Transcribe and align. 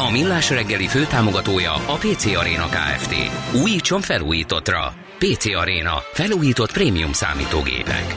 A 0.00 0.10
Millás 0.10 0.50
reggeli 0.50 0.86
főtámogatója 0.86 1.72
a 1.72 1.94
PC 1.94 2.24
Arena 2.24 2.66
Kft. 2.66 3.14
Újítson 3.62 4.00
felújítottra. 4.00 4.94
PC 5.18 5.46
Arena. 5.46 5.94
Felújított 6.12 6.72
prémium 6.72 7.12
számítógépek. 7.12 8.16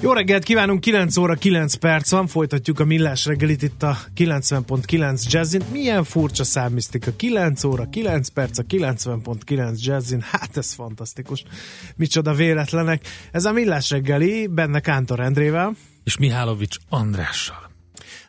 Jó 0.00 0.12
reggelt 0.12 0.42
kívánunk, 0.42 0.80
9 0.80 1.16
óra 1.16 1.34
9 1.34 1.74
perc 1.74 2.10
van, 2.10 2.26
folytatjuk 2.26 2.80
a 2.80 2.84
millás 2.84 3.26
reggelit 3.26 3.62
itt 3.62 3.82
a 3.82 3.96
90.9 4.16 5.22
Jazzin. 5.30 5.62
Milyen 5.72 6.04
furcsa 6.04 6.44
számmisztika, 6.44 7.10
9 7.16 7.64
óra 7.64 7.88
9 7.90 8.28
perc 8.28 8.58
a 8.58 8.62
90.9 8.62 9.78
Jazzin, 9.78 10.24
hát 10.30 10.56
ez 10.56 10.72
fantasztikus. 10.72 11.44
Micsoda 11.96 12.34
véletlenek. 12.34 13.06
Ez 13.32 13.44
a 13.44 13.52
millás 13.52 13.90
reggeli, 13.90 14.46
benne 14.46 14.80
Kántor 14.80 15.20
Endrével. 15.20 15.76
És 16.04 16.16
Mihálovics 16.16 16.76
Andrással. 16.88 17.69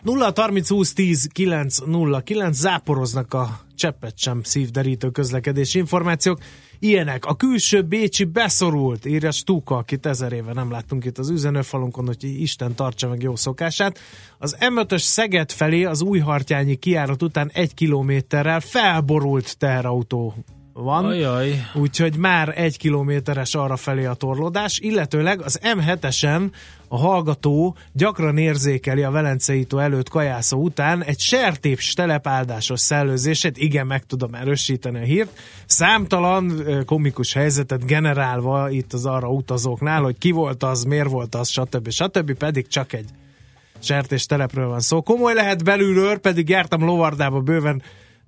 0 0.01 0.31
30 0.35 0.69
20 0.69 0.93
10 0.93 1.27
9 1.33 1.77
0 1.85 2.21
9 2.21 2.57
záporoznak 2.57 3.33
a 3.33 3.59
cseppet 3.75 4.17
sem 4.17 4.43
szívderítő 4.43 5.09
közlekedési 5.09 5.77
információk. 5.79 6.39
Ilyenek. 6.79 7.25
A 7.25 7.35
külső 7.35 7.81
Bécsi 7.81 8.23
beszorult, 8.23 9.05
írja 9.05 9.31
Stuka, 9.31 9.77
akit 9.77 10.05
ezer 10.05 10.31
éve 10.31 10.53
nem 10.53 10.71
láttunk 10.71 11.05
itt 11.05 11.17
az 11.17 11.29
üzenőfalunkon, 11.29 12.05
hogy 12.05 12.23
Isten 12.23 12.75
tartsa 12.75 13.07
meg 13.07 13.21
jó 13.21 13.35
szokását. 13.35 13.99
Az 14.37 14.57
M5-ös 14.59 15.01
Szeged 15.01 15.51
felé 15.51 15.83
az 15.83 16.01
újhartyányi 16.01 16.75
kiárat 16.75 17.23
után 17.23 17.49
egy 17.53 17.73
kilométerrel 17.73 18.59
felborult 18.59 19.57
teherautó 19.57 20.35
van, 20.81 21.05
Ajaj. 21.05 21.65
úgyhogy 21.73 22.15
már 22.17 22.53
egy 22.55 22.77
kilométeres 22.77 23.55
arra 23.55 23.75
felé 23.75 24.05
a 24.05 24.13
torlódás, 24.13 24.79
illetőleg 24.79 25.41
az 25.41 25.59
M7-esen 25.63 26.49
a 26.87 26.97
hallgató 26.97 27.75
gyakran 27.93 28.37
érzékeli 28.37 29.03
a 29.03 29.11
Velenceitó 29.11 29.77
előtt 29.77 30.09
kajászó 30.09 30.57
után 30.57 31.03
egy 31.03 31.19
sertépes 31.19 31.93
telepáldásos 31.93 32.79
szellőzését, 32.79 33.57
igen, 33.57 33.87
meg 33.87 34.05
tudom 34.05 34.33
erősíteni 34.33 34.97
a 34.97 35.03
hírt, 35.03 35.39
számtalan 35.65 36.63
komikus 36.85 37.33
helyzetet 37.33 37.85
generálva 37.85 38.69
itt 38.69 38.93
az 38.93 39.05
arra 39.05 39.29
utazóknál, 39.29 40.01
hogy 40.01 40.17
ki 40.17 40.31
volt 40.31 40.63
az, 40.63 40.83
miért 40.83 41.09
volt 41.09 41.35
az, 41.35 41.49
stb. 41.49 41.89
stb. 41.89 42.33
pedig 42.33 42.67
csak 42.67 42.93
egy 42.93 43.09
sertés 43.79 44.25
telepről 44.25 44.67
van 44.67 44.79
szó. 44.79 45.01
Komoly 45.01 45.33
lehet 45.33 45.63
belülről, 45.63 46.17
pedig 46.17 46.49
jártam 46.49 46.83
lovardába 46.83 47.39
bőven, 47.39 47.81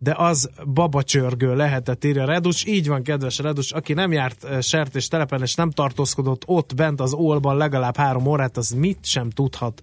de 0.04 0.14
az 0.18 0.50
babacsörgő 0.74 1.56
lehetett, 1.56 2.04
írja 2.04 2.26
Redus. 2.26 2.66
Így 2.66 2.88
van, 2.88 3.04
kedves 3.04 3.40
Redus, 3.40 3.72
aki 3.72 3.94
nem 3.94 4.12
járt 4.12 4.44
eh, 4.44 4.62
sertés 4.62 5.08
telepen, 5.08 5.42
és 5.42 5.56
nem 5.56 5.70
tartózkodott 5.70 6.44
ott 6.46 6.76
bent 6.76 7.02
az 7.02 7.14
ólban 7.14 7.58
legalább 7.58 7.98
három 7.98 8.26
órát, 8.26 8.58
az 8.58 8.70
mit 8.70 8.98
sem 9.02 9.30
tudhat 9.30 9.82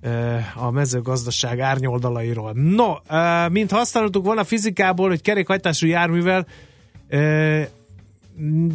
eh, 0.00 0.64
a 0.64 0.70
mezőgazdaság 0.70 1.60
árnyoldalairól. 1.60 2.52
No, 2.52 2.94
eh, 3.06 3.48
mint 3.48 3.70
használtuk 3.70 4.24
volna 4.24 4.44
fizikából, 4.44 5.08
hogy 5.08 5.22
kerékhajtású 5.22 5.86
járművel 5.86 6.46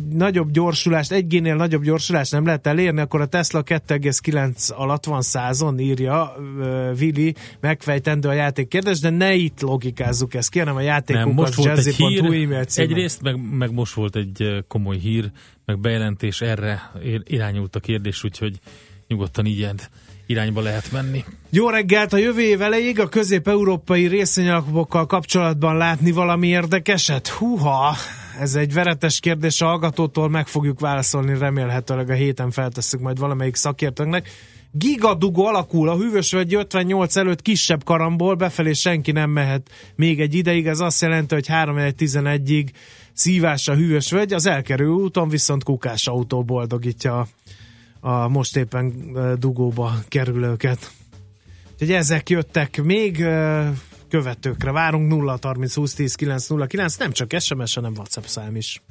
nagyobb 0.09 0.51
gyorsulást, 0.51 1.11
egy 1.11 1.27
génél 1.27 1.55
nagyobb 1.55 1.83
gyorsulást 1.83 2.31
nem 2.31 2.45
lehet 2.45 2.67
elérni, 2.67 3.01
akkor 3.01 3.21
a 3.21 3.25
Tesla 3.25 3.63
2,9 3.63 4.73
alatt 4.73 5.05
van 5.05 5.21
százon, 5.21 5.79
írja 5.79 6.35
uh, 6.37 6.97
Vili, 6.97 7.35
megfejtendő 7.59 8.29
a 8.29 8.33
játék 8.33 8.67
kérdés, 8.67 8.99
de 8.99 9.09
ne 9.09 9.33
itt 9.33 9.61
logikázzuk 9.61 10.33
ezt, 10.33 10.49
kérem 10.49 10.75
a 10.75 10.77
Nem, 10.77 10.87
játékunkat 10.87 11.35
most 11.35 11.53
volt 11.53 11.77
egy 11.77 11.95
hír, 11.95 12.23
e-mail 12.23 12.63
címen. 12.63 12.89
egyrészt, 12.89 13.21
meg, 13.21 13.39
meg 13.51 13.73
most 13.73 13.93
volt 13.93 14.15
egy 14.15 14.63
komoly 14.67 14.97
hír, 14.97 15.31
meg 15.65 15.79
bejelentés 15.79 16.41
erre 16.41 16.91
ir- 17.03 17.29
irányult 17.29 17.75
a 17.75 17.79
kérdés, 17.79 18.23
úgyhogy 18.23 18.59
nyugodtan 19.07 19.45
ilyen 19.45 19.79
irányba 20.27 20.61
lehet 20.61 20.91
menni. 20.91 21.23
Jó 21.49 21.69
reggelt! 21.69 22.13
A 22.13 22.17
jövő 22.17 22.41
év 22.41 22.61
elejéig 22.61 22.99
a 22.99 23.09
közép-európai 23.09 24.07
részvényalapokkal 24.07 25.05
kapcsolatban 25.05 25.77
látni 25.77 26.11
valami 26.11 26.47
érdekeset? 26.47 27.27
Húha! 27.27 27.95
Ez 28.39 28.55
egy 28.55 28.73
veretes 28.73 29.19
kérdés 29.19 29.61
a 29.61 29.65
hallgatótól, 29.65 30.29
meg 30.29 30.47
fogjuk 30.47 30.79
válaszolni, 30.79 31.37
remélhetőleg 31.37 32.09
a 32.09 32.13
héten 32.13 32.51
feltesszük 32.51 32.99
majd 32.99 33.19
valamelyik 33.19 33.55
szakértőnknek. 33.55 34.29
Gigadugó 34.71 35.45
alakul 35.45 35.89
a 35.89 35.95
hűvösvölgy 35.95 36.53
58 36.53 37.15
előtt 37.15 37.41
kisebb 37.41 37.83
karamból, 37.83 38.35
befelé 38.35 38.73
senki 38.73 39.11
nem 39.11 39.29
mehet 39.29 39.69
még 39.95 40.21
egy 40.21 40.35
ideig, 40.35 40.67
ez 40.67 40.79
azt 40.79 41.01
jelenti, 41.01 41.33
hogy 41.33 41.45
3-11-ig 41.49 42.67
szívás 43.13 43.67
a 43.67 43.75
hűvös 43.75 44.11
völgy, 44.11 44.33
az 44.33 44.45
elkerül 44.45 44.93
úton 44.93 45.29
viszont 45.29 45.63
kukás 45.63 46.07
autó 46.07 46.43
boldogítja 46.43 47.19
a, 47.19 47.27
a 47.99 48.27
most 48.27 48.57
éppen 48.57 49.13
dugóba 49.39 49.93
kerülőket. 50.07 50.91
Úgyhogy 51.73 51.91
ezek 51.91 52.29
jöttek 52.29 52.81
még 52.83 53.25
követőkre. 54.09 54.71
Várunk 54.71 55.09
0 55.09 55.37
30 55.41 55.75
20 55.75 55.93
10 55.93 56.15
9 56.15 56.47
0 56.47 56.65
9, 56.65 56.95
nem 56.95 57.11
csak 57.11 57.39
SMS, 57.39 57.73
hanem 57.73 57.91
WhatsApp 57.91 58.23
szám 58.23 58.55
is. 58.55 58.81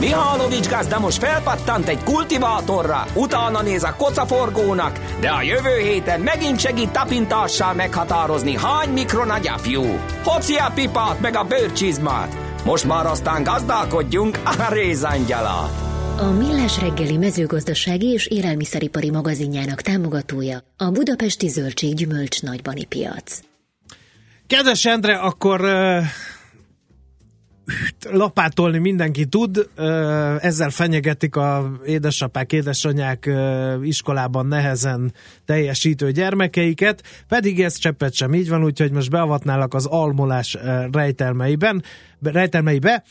Mihálovics 0.00 0.68
gazda 0.68 0.98
most 0.98 1.18
felpattant 1.18 1.88
egy 1.88 2.02
kultivátorra, 2.04 3.06
utána 3.14 3.62
néz 3.62 3.82
a 3.82 3.94
kocaforgónak, 3.96 5.00
de 5.20 5.28
a 5.28 5.42
jövő 5.42 5.78
héten 5.78 6.20
megint 6.20 6.60
segít 6.60 6.90
tapintással 6.90 7.74
meghatározni, 7.74 8.56
hány 8.56 8.88
mikron 8.88 9.30
a 9.30 9.38
gyapjú. 9.38 9.82
Hoci 10.24 10.54
a 10.54 10.70
pipát 10.74 11.20
meg 11.20 11.36
a 11.36 11.44
bőrcsizmát. 11.44 12.36
Most 12.64 12.84
már 12.84 13.06
aztán 13.06 13.42
gazdálkodjunk 13.42 14.38
a 14.44 14.72
rézangyalát. 14.72 15.70
A 16.18 16.30
Millás 16.30 16.80
reggeli 16.80 17.16
mezőgazdasági 17.16 18.06
és 18.06 18.26
élelmiszeripari 18.26 19.10
magazinjának 19.10 19.80
támogatója 19.80 20.58
a 20.76 20.90
Budapesti 20.90 21.48
Zöldség 21.48 21.94
Gyümölcs 21.94 22.42
Nagybani 22.42 22.84
Piac. 22.84 23.40
Kedves 24.46 24.84
Endre, 24.84 25.16
akkor 25.16 25.60
uh, 25.60 26.02
lapátolni 28.10 28.78
mindenki 28.78 29.26
tud, 29.26 29.68
ezzel 30.40 30.70
fenyegetik 30.70 31.36
a 31.36 31.72
édesapák, 31.84 32.52
édesanyák 32.52 33.30
iskolában 33.82 34.46
nehezen 34.46 35.12
teljesítő 35.44 36.10
gyermekeiket, 36.10 37.02
pedig 37.28 37.60
ez 37.60 37.76
cseppet 37.76 38.14
sem 38.14 38.34
így 38.34 38.48
van, 38.48 38.64
úgyhogy 38.64 38.92
most 38.92 39.10
beavatnálak 39.10 39.74
az 39.74 39.86
almolás 39.86 40.56
rejtelmeiben, 40.92 41.82
rejtelmeibe. 42.22 43.04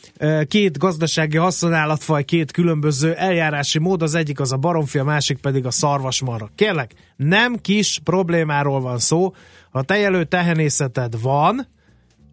Két 0.47 0.77
gazdasági 0.77 1.37
haszonállatfaj, 1.37 2.23
két 2.23 2.51
különböző 2.51 3.13
eljárási 3.13 3.79
mód, 3.79 4.01
az 4.01 4.15
egyik 4.15 4.39
az 4.39 4.51
a 4.51 4.57
baromfi, 4.57 4.99
a 4.99 5.03
másik 5.03 5.37
pedig 5.37 5.65
a 5.65 5.71
szarvasmarha. 5.71 6.49
Kérlek, 6.55 6.91
nem 7.15 7.55
kis 7.55 7.99
problémáról 8.03 8.81
van 8.81 8.99
szó, 8.99 9.33
ha 9.71 9.81
tejelő 9.81 10.23
tehenészeted 10.23 11.21
van, 11.21 11.67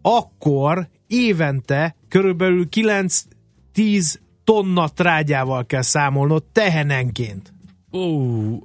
akkor 0.07 0.87
évente 1.07 1.95
körülbelül 2.09 2.67
9-10 2.75 4.15
tonna 4.43 4.87
trágyával 4.87 5.65
kell 5.65 5.81
számolnod 5.81 6.43
tehenenként. 6.43 7.53
Ó, 7.91 8.19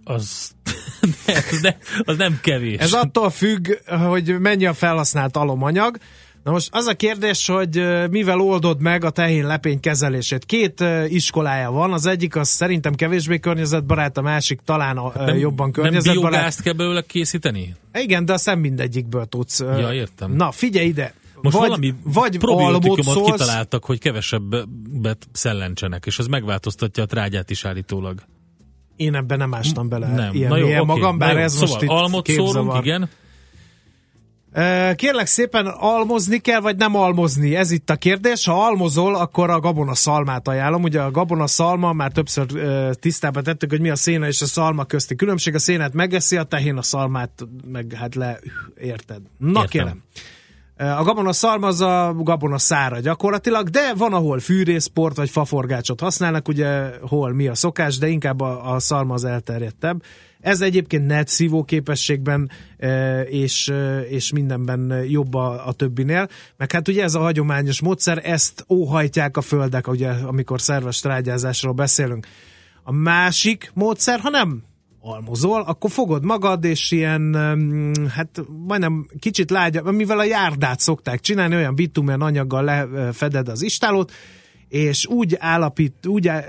az, 0.05 0.51
ne, 1.27 1.35
ne, 1.61 1.77
az 2.05 2.17
nem 2.17 2.39
kevés. 2.43 2.79
Ez 2.79 2.93
attól 2.93 3.31
függ, 3.31 3.69
hogy 3.87 4.39
mennyi 4.39 4.67
a 4.67 4.75
felhasznált 4.75 5.37
alomanyag. 5.37 5.97
Na 6.45 6.51
most 6.51 6.69
az 6.73 6.87
a 6.87 6.95
kérdés, 6.95 7.47
hogy 7.47 7.83
mivel 8.11 8.41
oldod 8.41 8.81
meg 8.81 9.05
a 9.05 9.11
tehén 9.11 9.47
lepény 9.47 9.81
kezelését. 9.81 10.45
Két 10.45 10.85
iskolája 11.07 11.71
van, 11.71 11.93
az 11.93 12.07
egyik 12.07 12.37
az 12.37 12.49
szerintem 12.49 12.95
kevésbé 12.95 13.39
környezetbarát, 13.39 14.17
a 14.17 14.23
másik 14.23 14.61
talán 14.65 14.97
a, 14.97 15.35
jobban 15.35 15.71
Nem 15.73 15.83
környezetbarát. 15.83 16.31
biogázt 16.31 16.63
kell 16.63 16.73
belőle 16.73 17.03
készíteni? 17.03 17.75
Igen, 17.95 18.25
de 18.25 18.33
azt 18.33 18.47
nem 18.47 18.59
mindegyikből 18.59 19.27
tudsz. 19.27 19.61
Ja, 19.61 19.93
értem. 19.93 20.33
Na, 20.33 20.51
figyelj 20.51 20.87
ide! 20.87 21.15
Most 21.43 21.57
vagy, 21.57 21.67
valami 21.69 21.95
vagy 22.05 22.39
probiotikumot 22.39 23.31
kitaláltak, 23.31 23.85
hogy 23.85 23.99
kevesebbet 23.99 25.29
szellentsenek, 25.33 26.07
és 26.07 26.19
ez 26.19 26.27
megváltoztatja 26.27 27.03
a 27.03 27.07
trágyát 27.07 27.51
is 27.51 27.65
állítólag. 27.65 28.23
Én 28.97 29.15
ebben 29.15 29.39
nem 29.39 29.55
ástam 29.55 29.89
bele 29.89 30.09
Nem. 30.09 30.35
ilyen 30.35 30.49
Na 30.51 30.57
jó, 30.57 30.67
mélyen 30.67 30.81
oké. 30.81 30.89
magam, 30.89 31.19
bár 31.19 31.35
jó, 31.35 31.41
ez 31.41 31.53
szóval 31.53 31.69
most 31.69 31.83
itt 31.83 31.89
almot 31.89 32.27
szórunk, 32.27 32.47
képzavar. 32.47 32.85
igen. 32.85 33.09
Kérlek 34.97 35.27
szépen, 35.27 35.67
almozni 35.67 36.39
kell, 36.39 36.61
vagy 36.61 36.77
nem 36.77 36.97
almozni? 36.97 37.57
Ez 37.57 37.71
itt 37.71 37.91
a 37.91 37.97
kérdés. 37.97 38.45
Ha 38.47 38.65
almozol, 38.65 39.15
akkor 39.17 39.51
a 39.51 39.61
gabona 39.61 39.95
szalmát 39.95 40.49
ajánlom. 40.49 40.83
Ugye 40.83 41.01
a 41.01 41.11
gabona 41.11 41.47
szalma, 41.47 41.93
már 41.93 42.13
többször 42.13 42.47
tisztában 42.95 43.43
tettük, 43.43 43.71
hogy 43.71 43.81
mi 43.81 43.91
a 43.91 43.97
széna 43.97 44.27
és 44.27 44.43
a 44.43 44.47
szalma 44.47 44.85
közti 44.85 45.15
különbség. 45.15 45.55
A 45.55 45.59
szénát 45.59 45.93
megeszi, 45.93 46.37
a 46.37 46.43
tehén 46.43 46.77
a 46.77 46.83
szalmát 46.83 47.47
meg 47.65 47.93
hát 47.93 48.15
le, 48.15 48.39
érted? 48.81 49.21
Na 49.39 49.49
Értem. 49.49 49.67
kérem. 49.67 50.03
A 50.81 51.03
gabona 51.03 51.33
szalma 51.33 51.67
az 51.67 51.81
a 51.81 52.15
gabona 52.19 52.59
szára 52.59 53.01
gyakorlatilag, 53.01 53.69
de 53.69 53.95
van, 53.95 54.13
ahol 54.13 54.39
fűrészport 54.39 55.17
vagy 55.17 55.31
faforgácsot 55.31 56.01
használnak, 56.01 56.49
ugye 56.49 56.91
hol 57.01 57.33
mi 57.33 57.49
a 57.49 57.55
szokás, 57.55 57.99
de 57.99 58.09
inkább 58.09 58.41
a, 58.41 58.75
a 58.75 58.79
szalma 58.79 59.15
az 59.15 59.25
elterjedtebb. 59.25 60.03
Ez 60.41 60.61
egyébként 60.61 61.07
net 61.07 61.29
szívó 61.29 61.65
képességben 61.65 62.51
e, 62.79 63.21
és, 63.21 63.69
e, 63.69 64.01
és 64.01 64.33
mindenben 64.33 65.05
jobb 65.09 65.35
a, 65.35 65.67
a 65.67 65.73
többinél. 65.73 66.29
Meg 66.57 66.73
hát 66.73 66.89
ugye 66.89 67.03
ez 67.03 67.15
a 67.15 67.21
hagyományos 67.21 67.81
módszer, 67.81 68.21
ezt 68.25 68.65
óhajtják 68.69 69.37
a 69.37 69.41
földek, 69.41 69.89
ugye, 69.89 70.09
amikor 70.09 70.61
szerves 70.61 71.01
trágyázásról 71.01 71.73
beszélünk. 71.73 72.27
A 72.83 72.93
másik 72.93 73.71
módszer, 73.75 74.21
ha 74.21 74.29
nem 74.29 74.63
almozol, 75.01 75.61
akkor 75.61 75.91
fogod 75.91 76.25
magad, 76.25 76.65
és 76.65 76.91
ilyen, 76.91 77.35
hát 78.15 78.43
majdnem 78.67 79.07
kicsit 79.19 79.51
lágyabb, 79.51 79.95
mivel 79.95 80.19
a 80.19 80.25
járdát 80.25 80.81
szokták 80.81 81.21
csinálni, 81.21 81.55
olyan 81.55 81.75
bitumen 81.75 82.21
anyaggal 82.21 82.65
lefeded 82.65 83.49
az 83.49 83.63
istálót, 83.63 84.13
és 84.69 85.07
úgy 85.07 85.37
állapít, 85.39 86.07
úgy 86.07 86.29
e, 86.29 86.41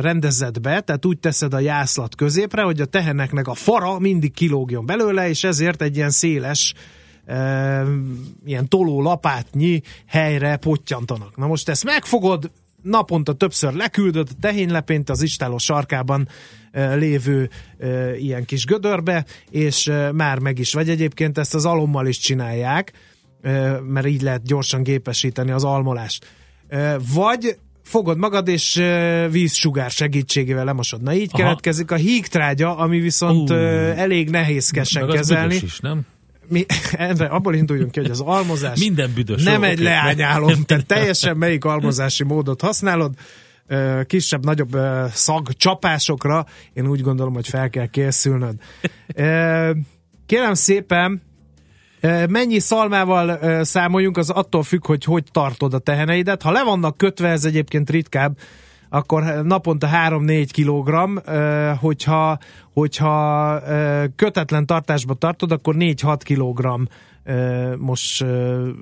rendezed 0.00 0.60
be, 0.60 0.80
tehát 0.80 1.06
úgy 1.06 1.18
teszed 1.18 1.54
a 1.54 1.58
jászlat 1.58 2.14
középre, 2.14 2.62
hogy 2.62 2.80
a 2.80 2.84
teheneknek 2.84 3.48
a 3.48 3.54
fara 3.54 3.98
mindig 3.98 4.32
kilógjon 4.32 4.86
belőle, 4.86 5.28
és 5.28 5.44
ezért 5.44 5.82
egy 5.82 5.96
ilyen 5.96 6.10
széles 6.10 6.74
ilyen 8.44 8.68
toló 8.68 9.02
lapátnyi 9.02 9.82
helyre 10.06 10.56
pottyantanak. 10.56 11.36
Na 11.36 11.46
most 11.46 11.68
ezt 11.68 11.84
megfogod, 11.84 12.50
naponta 12.82 13.32
többször 13.32 13.72
leküldöd 13.72 14.28
a 14.40 15.10
az 15.10 15.22
istáló 15.22 15.58
sarkában 15.58 16.28
lévő 16.94 17.50
ilyen 18.18 18.44
kis 18.44 18.64
gödörbe, 18.64 19.24
és 19.50 19.92
már 20.12 20.38
meg 20.38 20.58
is 20.58 20.72
vagy. 20.72 20.88
Egyébként 20.88 21.38
ezt 21.38 21.54
az 21.54 21.64
alommal 21.64 22.06
is 22.06 22.18
csinálják, 22.18 22.92
mert 23.86 24.06
így 24.06 24.22
lehet 24.22 24.42
gyorsan 24.44 24.82
gépesíteni 24.82 25.50
az 25.50 25.64
almolást 25.64 26.26
vagy 27.14 27.56
fogod 27.82 28.18
magad, 28.18 28.48
és 28.48 28.82
vízsugár 29.30 29.90
segítségével 29.90 30.64
lemosod. 30.64 31.02
Na 31.02 31.14
így 31.14 31.28
Aha. 31.32 31.42
keletkezik 31.42 31.90
a 31.90 31.94
hígtrágya, 31.94 32.76
ami 32.76 33.00
viszont 33.00 33.50
uh, 33.50 33.56
elég 33.96 34.30
nehézkesen 34.30 35.06
meg 35.06 35.14
kezelni. 35.14 35.56
Az 35.56 35.62
is, 35.62 35.80
nem? 35.80 36.06
Mi, 36.50 36.66
erre 36.92 37.26
abból 37.26 37.54
induljunk 37.54 37.90
ki, 37.90 38.00
hogy 38.00 38.10
az 38.10 38.20
almozás 38.20 38.78
Minden 38.78 39.12
büdös. 39.14 39.42
nem 39.42 39.62
jó, 39.62 39.68
egy 39.68 39.74
oké. 39.74 39.82
leányálom, 39.82 40.62
tehát 40.62 40.86
teljesen 40.86 41.36
melyik 41.36 41.64
almozási 41.64 42.24
módot 42.24 42.60
használod, 42.60 43.14
kisebb-nagyobb 44.06 44.76
szagcsapásokra 45.12 46.46
én 46.72 46.86
úgy 46.86 47.00
gondolom, 47.00 47.34
hogy 47.34 47.48
fel 47.48 47.70
kell 47.70 47.86
készülnöd. 47.86 48.54
Kérem 50.26 50.54
szépen, 50.54 51.22
Mennyi 52.28 52.58
szalmával 52.58 53.38
számoljunk, 53.64 54.16
az 54.16 54.30
attól 54.30 54.62
függ, 54.62 54.86
hogy 54.86 55.04
hogy 55.04 55.24
tartod 55.32 55.74
a 55.74 55.78
teheneidet. 55.78 56.42
Ha 56.42 56.50
le 56.50 56.64
vannak 56.64 56.96
kötve, 56.96 57.28
ez 57.28 57.44
egyébként 57.44 57.90
ritkább, 57.90 58.38
akkor 58.90 59.22
naponta 59.22 59.88
3-4 60.08 60.48
kg, 60.52 61.20
hogyha, 61.78 62.38
hogyha 62.72 63.62
kötetlen 64.16 64.66
tartásba 64.66 65.14
tartod, 65.14 65.52
akkor 65.52 65.74
4-6 65.78 66.20
kg 66.24 66.88
most 67.78 68.24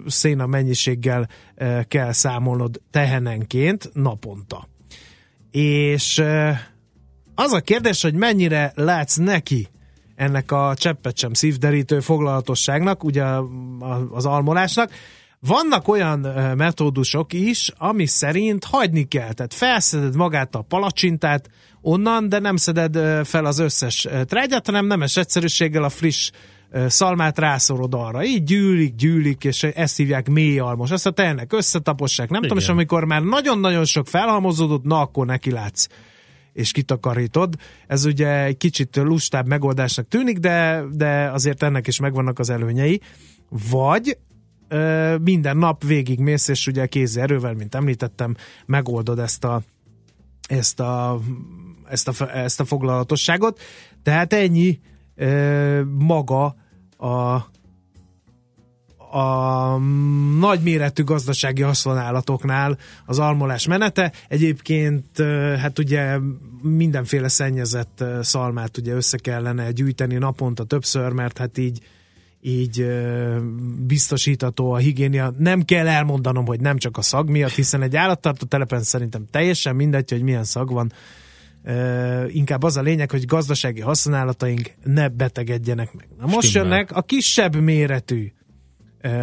széna 0.06 0.46
mennyiséggel 0.46 1.28
kell 1.88 2.12
számolnod 2.12 2.80
tehenenként 2.90 3.90
naponta. 3.92 4.68
És 5.50 6.24
az 7.34 7.52
a 7.52 7.60
kérdés, 7.60 8.02
hogy 8.02 8.14
mennyire 8.14 8.72
látsz 8.74 9.16
neki 9.16 9.68
ennek 10.14 10.52
a 10.52 10.74
cseppet 10.76 11.16
sem 11.16 11.32
szívderítő 11.32 12.00
foglalatosságnak, 12.00 13.04
ugye 13.04 13.24
az 14.10 14.26
almolásnak. 14.26 14.90
Vannak 15.40 15.88
olyan 15.88 16.18
metódusok 16.56 17.32
is, 17.32 17.72
ami 17.76 18.06
szerint 18.06 18.64
hagyni 18.64 19.04
kell, 19.04 19.32
tehát 19.32 19.54
felszeded 19.54 20.16
magát 20.16 20.54
a 20.54 20.62
palacsintát 20.62 21.50
onnan, 21.80 22.28
de 22.28 22.38
nem 22.38 22.56
szeded 22.56 23.26
fel 23.26 23.44
az 23.44 23.58
összes 23.58 24.08
trágyát, 24.24 24.66
hanem 24.66 24.86
nemes 24.86 25.16
egyszerűséggel 25.16 25.82
a 25.82 25.88
friss 25.88 26.30
szalmát 26.86 27.38
rászorod 27.38 27.94
arra. 27.94 28.24
Így 28.24 28.44
gyűlik, 28.44 28.94
gyűlik, 28.94 29.44
és 29.44 29.62
ezt 29.62 29.96
hívják 29.96 30.28
mély 30.28 30.58
almos. 30.58 30.90
Ezt 30.90 31.06
a 31.06 31.10
tejenek 31.10 31.52
összetapossák, 31.52 32.30
nem 32.30 32.42
Igen. 32.42 32.48
tudom, 32.48 32.64
és 32.64 32.70
amikor 32.70 33.04
már 33.04 33.22
nagyon-nagyon 33.22 33.84
sok 33.84 34.06
felhalmozódott, 34.06 34.84
na 34.84 35.00
akkor 35.00 35.26
neki 35.26 35.50
látsz 35.50 35.86
és 36.52 36.72
kitakarítod. 36.72 37.54
Ez 37.86 38.04
ugye 38.04 38.44
egy 38.44 38.56
kicsit 38.56 38.96
lustább 38.96 39.46
megoldásnak 39.46 40.08
tűnik, 40.08 40.38
de, 40.38 40.84
de 40.92 41.30
azért 41.30 41.62
ennek 41.62 41.86
is 41.86 42.00
megvannak 42.00 42.38
az 42.38 42.50
előnyei. 42.50 43.00
Vagy 43.70 44.18
minden 45.20 45.56
nap 45.56 45.84
végig 45.84 46.18
mész, 46.18 46.48
és 46.48 46.66
ugye 46.66 46.86
kézi 46.86 47.20
erővel, 47.20 47.54
mint 47.54 47.74
említettem, 47.74 48.36
megoldod 48.66 49.18
ezt 49.18 49.44
a 49.44 49.62
ezt 50.48 50.80
a, 50.80 51.20
ezt 51.88 52.08
a, 52.08 52.36
ezt 52.36 52.60
a 52.60 52.64
foglalatosságot. 52.64 53.60
Tehát 54.02 54.32
ennyi 54.32 54.80
ö, 55.14 55.82
maga 55.98 56.44
a 56.98 57.46
a 59.10 59.78
nagyméretű 60.38 61.04
gazdasági 61.04 61.62
haszonállatoknál 61.62 62.78
az 63.06 63.18
almolás 63.18 63.66
menete. 63.66 64.12
Egyébként 64.28 65.18
hát 65.58 65.78
ugye 65.78 66.18
mindenféle 66.62 67.28
szennyezett 67.28 68.04
szalmát 68.22 68.76
ugye 68.76 68.94
össze 68.94 69.16
kellene 69.16 69.70
gyűjteni 69.70 70.14
naponta 70.14 70.64
többször, 70.64 71.12
mert 71.12 71.38
hát 71.38 71.58
így 71.58 71.80
így 72.40 72.86
biztosítható 73.86 74.72
a 74.72 74.76
higiénia. 74.76 75.34
Nem 75.38 75.62
kell 75.62 75.88
elmondanom, 75.88 76.46
hogy 76.46 76.60
nem 76.60 76.78
csak 76.78 76.96
a 76.96 77.02
szag 77.02 77.30
miatt, 77.30 77.52
hiszen 77.52 77.82
egy 77.82 77.96
állattartó 77.96 78.46
telepen 78.46 78.82
szerintem 78.82 79.26
teljesen 79.30 79.76
mindegy, 79.76 80.10
hogy 80.10 80.22
milyen 80.22 80.44
szag 80.44 80.72
van. 80.72 80.92
Inkább 82.28 82.62
az 82.62 82.76
a 82.76 82.82
lényeg, 82.82 83.10
hogy 83.10 83.24
gazdasági 83.24 83.80
használataink 83.80 84.70
ne 84.84 85.08
betegedjenek 85.08 85.92
meg. 85.92 86.08
Na 86.18 86.26
most 86.26 86.48
Stimmel. 86.48 86.68
jönnek 86.68 86.96
a 86.96 87.02
kisebb 87.02 87.56
méretű 87.56 88.32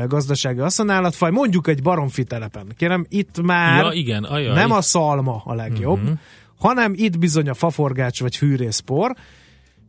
gazdasági 0.08 0.60
haszonállatfaj, 0.60 1.32
mondjuk 1.32 1.68
egy 1.68 1.82
baromfi 1.82 2.24
telepen. 2.24 2.74
Kérem, 2.78 3.06
itt 3.10 3.42
már 3.42 3.84
Ja, 3.84 3.92
igen, 3.92 4.24
ajaj. 4.24 4.56
nem 4.56 4.72
a 4.72 4.82
szalma 4.82 5.42
a 5.46 5.54
legjobb, 5.54 6.02
uh-huh. 6.02 6.18
hanem 6.58 6.94
itt 6.96 7.20
bizony 7.20 7.50
a 7.50 7.54
faforgács 7.54 8.22
vagy 8.22 8.36
fűrészpor, 8.36 9.16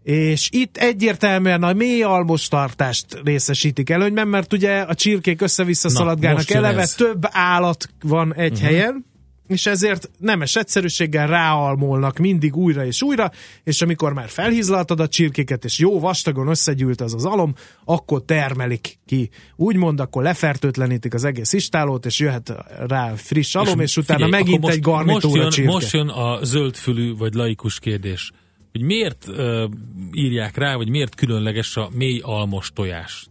és 0.06 0.48
itt 0.52 0.76
egyértelműen 0.76 1.62
a 1.62 1.72
mély 1.72 2.02
almos 2.02 2.48
tartást 2.48 3.06
részesítik 3.24 3.90
előnyben, 3.90 4.28
mert 4.28 4.52
ugye 4.52 4.80
a 4.80 4.94
csirkék 4.94 5.42
össze-vissza 5.42 5.88
Na, 5.88 5.94
szaladgálnak 5.94 6.50
eleve, 6.50 6.80
ez. 6.80 6.94
több 6.94 7.26
állat 7.30 7.88
van 8.02 8.34
egy 8.34 8.52
uh-huh. 8.52 8.68
helyen, 8.68 9.06
és 9.46 9.66
ezért 9.66 10.10
nemes 10.18 10.56
egyszerűséggel 10.56 11.26
ráalmolnak 11.26 12.18
mindig 12.18 12.56
újra 12.56 12.86
és 12.86 13.02
újra, 13.02 13.30
és 13.64 13.82
amikor 13.82 14.12
már 14.12 14.28
felhizlaltad 14.28 15.00
a 15.00 15.08
csirkéket, 15.08 15.64
és 15.64 15.78
jó 15.78 16.00
vastagon 16.00 16.48
összegyűlt 16.48 17.00
az 17.00 17.14
az 17.14 17.24
alom, 17.24 17.54
akkor 17.84 18.22
termelik 18.24 18.98
ki. 19.06 19.30
Úgymond, 19.56 20.00
akkor 20.00 20.22
lefertőtlenítik 20.22 21.14
az 21.14 21.24
egész 21.24 21.52
istálót, 21.52 22.06
és 22.06 22.18
jöhet 22.18 22.54
rá 22.88 23.12
friss 23.14 23.54
alom, 23.54 23.80
és, 23.80 23.90
és 23.90 23.96
utána 23.96 24.24
figyelj, 24.24 24.42
megint 24.42 24.68
egy 24.68 24.80
garnitúra 24.80 25.28
most 25.28 25.36
jön, 25.36 25.50
csirke. 25.50 25.70
most 25.70 25.92
jön 25.92 26.08
a 26.08 26.44
zöldfülű 26.44 27.16
vagy 27.16 27.34
laikus 27.34 27.78
kérdés. 27.78 28.32
Hogy 28.76 28.84
miért 28.84 29.24
uh, 29.28 29.64
írják 30.12 30.56
rá, 30.56 30.74
vagy 30.76 30.88
miért 30.88 31.14
különleges 31.14 31.76
a 31.76 31.88
mély 31.92 32.20
almos 32.22 32.72
tojás? 32.74 33.26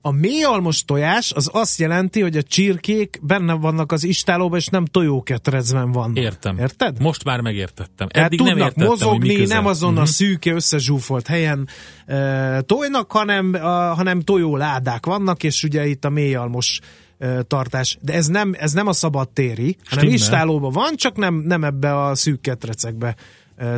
A 0.00 0.10
mély 0.10 0.42
almos 0.42 0.84
tojás 0.84 1.32
az 1.32 1.50
azt 1.52 1.78
jelenti, 1.78 2.20
hogy 2.20 2.36
a 2.36 2.42
csirkék 2.42 3.18
benne 3.22 3.52
vannak 3.52 3.92
az 3.92 4.04
istálóban, 4.04 4.58
és 4.58 4.66
nem 4.66 4.84
tojóketrecben 4.84 5.92
vannak. 5.92 6.16
Értem. 6.16 6.58
Érted? 6.58 7.00
Most 7.00 7.24
már 7.24 7.40
megértettem. 7.40 8.08
Tehát 8.08 8.26
Eddig 8.26 8.38
nem 8.38 8.48
tudnak 8.48 8.66
értettem, 8.68 8.88
mozogni, 8.88 9.38
hogy 9.38 9.48
nem 9.48 9.66
azon 9.66 9.92
Mhm. 9.92 10.00
a 10.02 10.06
szűke, 10.06 10.52
összezsúfolt 10.52 11.26
helyen 11.26 11.68
e, 12.06 12.60
tojnak, 12.60 13.12
hanem, 13.12 13.54
a, 13.54 13.66
hanem 13.94 14.20
tojóládák 14.20 15.06
vannak, 15.06 15.42
és 15.42 15.62
ugye 15.62 15.86
itt 15.86 16.04
a 16.04 16.10
mélyalmos 16.10 16.80
e, 17.18 17.42
tartás. 17.42 17.98
De 18.00 18.12
ez 18.12 18.26
nem, 18.26 18.54
ez 18.58 18.72
nem 18.72 18.86
a 18.86 18.92
szabad 18.92 19.28
téri, 19.30 19.76
hanem 19.84 20.04
Stimmel. 20.04 20.14
istálóban 20.14 20.72
van, 20.72 20.96
csak 20.96 21.16
nem, 21.16 21.34
nem 21.34 21.64
ebbe 21.64 22.02
a 22.02 22.14
szűk 22.14 22.40
ketrecekbe 22.40 23.16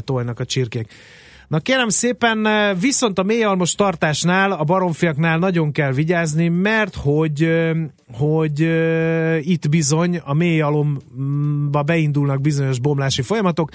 tojnak 0.04 0.40
a 0.40 0.44
csirkék. 0.44 0.92
Na 1.48 1.58
kérem 1.60 1.88
szépen, 1.88 2.48
viszont 2.80 3.18
a 3.18 3.22
mélyalmos 3.22 3.74
tartásnál, 3.74 4.52
a 4.52 4.64
baromfiaknál 4.64 5.38
nagyon 5.38 5.72
kell 5.72 5.92
vigyázni, 5.92 6.48
mert 6.48 6.94
hogy, 6.94 7.48
hogy 8.12 8.60
itt 9.40 9.68
bizony 9.68 10.20
a 10.24 10.34
mélyalomba 10.34 11.82
beindulnak 11.82 12.40
bizonyos 12.40 12.78
bomlási 12.78 13.22
folyamatok, 13.22 13.70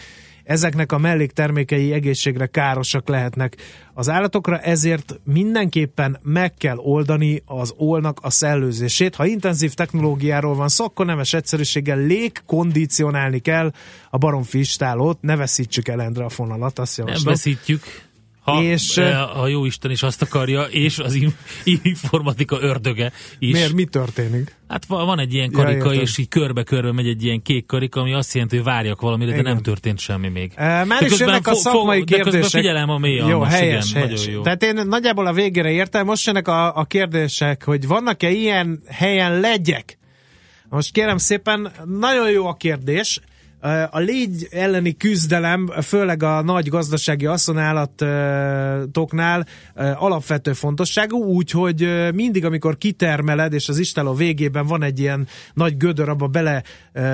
ezeknek 0.49 0.91
a 0.91 0.97
melléktermékei 0.97 1.93
egészségre 1.93 2.45
károsak 2.45 3.07
lehetnek 3.07 3.55
az 3.93 4.09
állatokra, 4.09 4.59
ezért 4.59 5.19
mindenképpen 5.23 6.19
meg 6.21 6.53
kell 6.53 6.77
oldani 6.77 7.41
az 7.45 7.73
olnak 7.77 8.19
a 8.21 8.29
szellőzését. 8.29 9.15
Ha 9.15 9.25
intenzív 9.25 9.73
technológiáról 9.73 10.55
van 10.55 10.67
szó, 10.67 10.85
akkor 10.85 11.05
nemes 11.05 11.33
egyszerűséggel 11.33 11.97
légkondicionálni 11.97 13.39
kell 13.39 13.71
a 14.09 14.17
baromfistálót, 14.17 15.21
ne 15.21 15.35
veszítsük 15.35 15.87
el 15.87 16.01
Endre 16.01 16.23
a 16.23 16.29
fonalat, 16.29 16.79
azt 16.79 16.97
javaslom. 16.97 17.23
Nem 17.23 17.33
veszítjük, 17.33 17.83
ha, 18.49 18.63
és, 18.63 18.97
a 19.35 19.47
jó 19.47 19.65
Isten 19.65 19.91
is 19.91 20.03
azt 20.03 20.21
akarja, 20.21 20.61
és 20.61 20.99
az 20.99 21.17
informatika 21.81 22.57
ördöge 22.61 23.11
is. 23.39 23.51
Miért? 23.51 23.73
Mi 23.73 23.85
történik? 23.85 24.57
Hát 24.67 24.85
van 24.85 25.19
egy 25.19 25.33
ilyen 25.33 25.51
karika, 25.51 25.93
ja, 25.93 26.01
és 26.01 26.17
így 26.17 26.27
körbe-körbe 26.27 26.91
megy 26.91 27.07
egy 27.07 27.23
ilyen 27.23 27.41
kék 27.41 27.65
karika, 27.65 27.99
ami 27.99 28.13
azt 28.13 28.33
jelenti, 28.33 28.55
hogy 28.55 28.65
várjak 28.65 29.01
valamire, 29.01 29.31
Igen. 29.31 29.43
de 29.43 29.49
nem 29.49 29.61
történt 29.61 29.99
semmi 29.99 30.27
még. 30.27 30.51
E, 30.55 30.83
már 30.83 31.01
is 31.01 31.19
jönnek 31.19 31.47
a 31.47 31.53
szakmai 31.53 32.03
kérdések. 32.03 32.41
De 32.41 32.47
figyelem 32.47 32.89
a 32.89 32.97
mély 32.97 33.15
Jó, 33.15 33.41
helyes, 33.41 33.89
igen, 33.89 34.03
helyes. 34.03 34.27
Jó. 34.27 34.41
Tehát 34.41 34.63
én 34.63 34.81
nagyjából 34.87 35.25
a 35.25 35.33
végére 35.33 35.71
értem, 35.71 36.05
most 36.05 36.25
jönnek 36.25 36.47
a, 36.47 36.75
a 36.75 36.85
kérdések, 36.85 37.63
hogy 37.63 37.87
vannak-e 37.87 38.29
ilyen 38.29 38.81
helyen 38.87 39.39
legyek? 39.39 39.97
Most 40.69 40.91
kérem 40.91 41.17
szépen, 41.17 41.71
nagyon 41.85 42.31
jó 42.31 42.47
a 42.47 42.53
kérdés. 42.53 43.19
A 43.89 43.99
légy 43.99 44.47
elleni 44.51 44.97
küzdelem, 44.97 45.71
főleg 45.81 46.23
a 46.23 46.41
nagy 46.41 46.67
gazdasági 46.67 47.25
asszonállatoknál 47.25 49.45
alapvető 49.95 50.53
fontosságú, 50.53 51.23
úgyhogy 51.23 52.09
mindig, 52.13 52.45
amikor 52.45 52.77
kitermeled, 52.77 53.53
és 53.53 53.69
az 53.69 53.77
istáló 53.77 54.13
végében 54.13 54.65
van 54.65 54.83
egy 54.83 54.99
ilyen 54.99 55.27
nagy 55.53 55.77
gödör, 55.77 56.09
abba 56.09 56.27
bele 56.27 56.63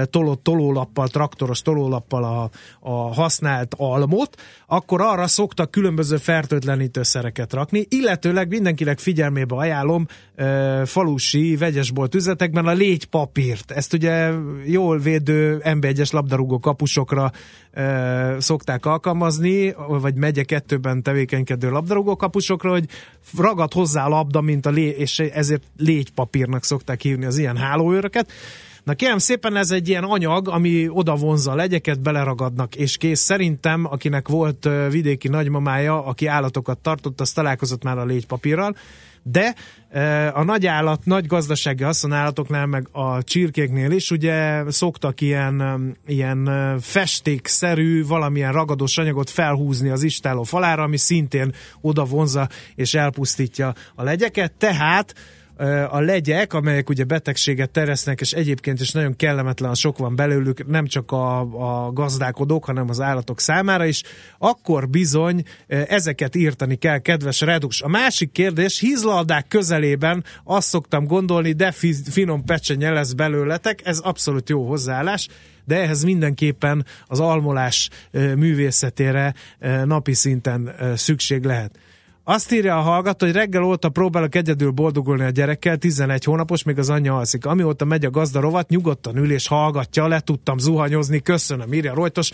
tolott 0.04 0.44
tolólappal, 0.44 1.08
traktoros 1.08 1.62
tolólappal 1.62 2.24
a, 2.24 2.50
a 2.80 3.14
használt 3.14 3.74
almot, 3.78 4.42
akkor 4.68 5.02
arra 5.02 5.28
szoktak 5.28 5.72
különböző 5.72 6.18
fertőtlenítőszereket 6.18 7.54
rakni, 7.54 7.86
illetőleg 7.90 8.48
mindenkinek 8.48 9.00
figyelmébe 9.00 9.56
ajánlom 9.56 10.08
falusi 10.86 11.56
vegyesbolt 11.56 12.16
üzletekben 12.16 12.66
a 12.66 12.74
légypapírt. 12.74 13.72
Ezt 13.72 13.94
ugye 13.94 14.32
jól 14.66 14.98
védő 14.98 15.62
MB1-es 15.64 16.14
labdarúgó 16.36 16.60
kapusokra 16.60 17.32
e, 17.72 18.40
szokták 18.40 18.86
alkalmazni, 18.86 19.74
vagy 19.88 20.16
megye 20.16 20.44
kettőben 20.44 21.04
tevékenykedő 21.04 21.70
labdarúgó 21.70 22.16
kapusokra, 22.16 22.72
hogy 22.72 22.86
ragad 23.38 23.74
hozzá 23.74 24.06
a 24.06 24.10
labda, 24.10 24.42
mint 24.42 24.66
a 24.66 24.70
lé, 24.70 24.88
és 24.88 25.20
ezért 25.20 25.64
légypapírnak 25.78 26.64
szokták 26.64 27.02
hívni 27.02 27.26
az 27.26 27.38
ilyen 27.38 27.58
hálóőröket. 27.58 28.32
Na 28.84 28.94
kérem 28.94 29.18
szépen 29.18 29.56
ez 29.56 29.72
egy 29.72 29.90
ilyen 29.90 30.04
anyag, 30.04 30.50
ami 30.50 30.88
oda 30.90 31.16
vonza 31.16 31.52
a 31.52 31.56
legyeket, 31.56 32.02
beleragadnak, 32.02 32.76
és 32.76 32.98
kész. 32.98 33.20
Szerintem, 33.20 33.86
akinek 33.86 34.28
volt 34.28 34.70
vidéki 34.90 35.28
nagymamája, 35.28 36.06
aki 36.06 36.26
állatokat 36.26 36.78
tartott, 36.78 37.22
az 37.22 37.32
találkozott 37.32 37.84
már 37.84 37.98
a 37.98 38.06
légypapírral, 38.06 38.76
de 39.28 39.56
a 40.34 40.44
nagy 40.44 40.66
állat, 40.66 41.06
nagy 41.06 41.26
gazdasági 41.26 41.84
haszonállatoknál, 41.84 42.66
meg 42.66 42.88
a 42.92 43.24
csirkéknél 43.24 43.92
is 43.92 44.12
ugye 44.12 44.64
szoktak 44.72 45.22
ilyen, 45.22 45.98
ilyen 46.08 46.50
festékszerű, 46.80 48.06
valamilyen 48.06 48.52
ragadós 48.52 48.98
anyagot 48.98 49.30
felhúzni 49.30 49.90
az 49.90 50.04
istáló 50.04 50.44
falára, 50.44 50.84
ami 50.84 50.98
szintén 50.98 51.54
oda 51.82 52.04
vonza 52.04 52.50
és 52.76 52.94
elpusztítja 52.94 53.74
a 53.96 54.04
legyeket, 54.04 54.52
tehát 54.52 55.14
a 55.90 56.00
legyek, 56.00 56.54
amelyek 56.54 56.90
ugye 56.90 57.04
betegséget 57.04 57.70
teresznek, 57.70 58.22
és 58.22 58.32
egyébként 58.32 58.80
is 58.80 58.92
nagyon 58.92 59.16
kellemetlen, 59.16 59.74
sok 59.74 59.98
van 59.98 60.16
belőlük, 60.16 60.68
nem 60.68 60.88
csak 60.88 61.12
a, 61.12 61.40
a 61.86 61.92
gazdálkodók, 61.92 62.66
hanem 62.66 62.90
az 62.90 63.02
állatok 63.02 63.40
számára 63.40 63.86
is, 63.86 64.02
akkor 64.38 64.90
bizony 64.90 65.44
ezeket 65.68 66.36
írtani 66.36 66.76
kell, 66.76 66.98
kedves 66.98 67.42
redus. 67.42 67.82
A 67.82 67.88
másik 67.88 68.32
kérdés, 68.32 68.80
hízlaldák 68.80 69.48
közelében 69.48 70.24
azt 70.44 70.68
szoktam 70.68 71.06
gondolni, 71.06 71.52
de 71.52 71.72
finom 72.10 72.44
pecsenye 72.44 72.92
lesz 72.92 73.14
belőletek, 73.14 73.82
ez 73.84 74.00
abszolút 74.00 74.50
jó 74.50 74.68
hozzáállás, 74.68 75.28
de 75.66 75.82
ehhez 75.82 76.04
mindenképpen 76.04 76.86
az 77.08 77.20
almolás 77.20 77.90
művészetére 78.12 79.34
napi 79.86 80.14
szinten 80.14 80.76
szükség 80.96 81.44
lehet. 81.44 81.78
Azt 82.28 82.52
írja 82.52 82.78
a 82.78 82.82
hallgató, 82.82 83.26
hogy 83.26 83.36
reggel 83.36 83.64
óta 83.64 83.90
próbálok 83.90 84.36
egyedül 84.36 84.72
boldogulni 84.72 85.24
a 85.24 85.30
gyerekkel, 85.30 85.78
11 85.78 86.24
hónapos, 86.24 86.64
még 86.64 86.78
az 86.78 86.90
anyja 86.90 87.18
alszik. 87.18 87.46
Amióta 87.46 87.86
megy 87.86 88.06
a 88.06 88.10
gazda 88.10 88.40
rovat, 88.40 88.70
nyugodtan 88.70 89.18
ül 89.18 89.32
és 89.32 89.48
hallgatja, 89.48 90.08
le 90.08 90.20
tudtam 90.20 90.58
zuhanyozni, 90.58 91.22
köszönöm, 91.22 91.74
írja 91.74 91.94
Rojtos. 91.94 92.32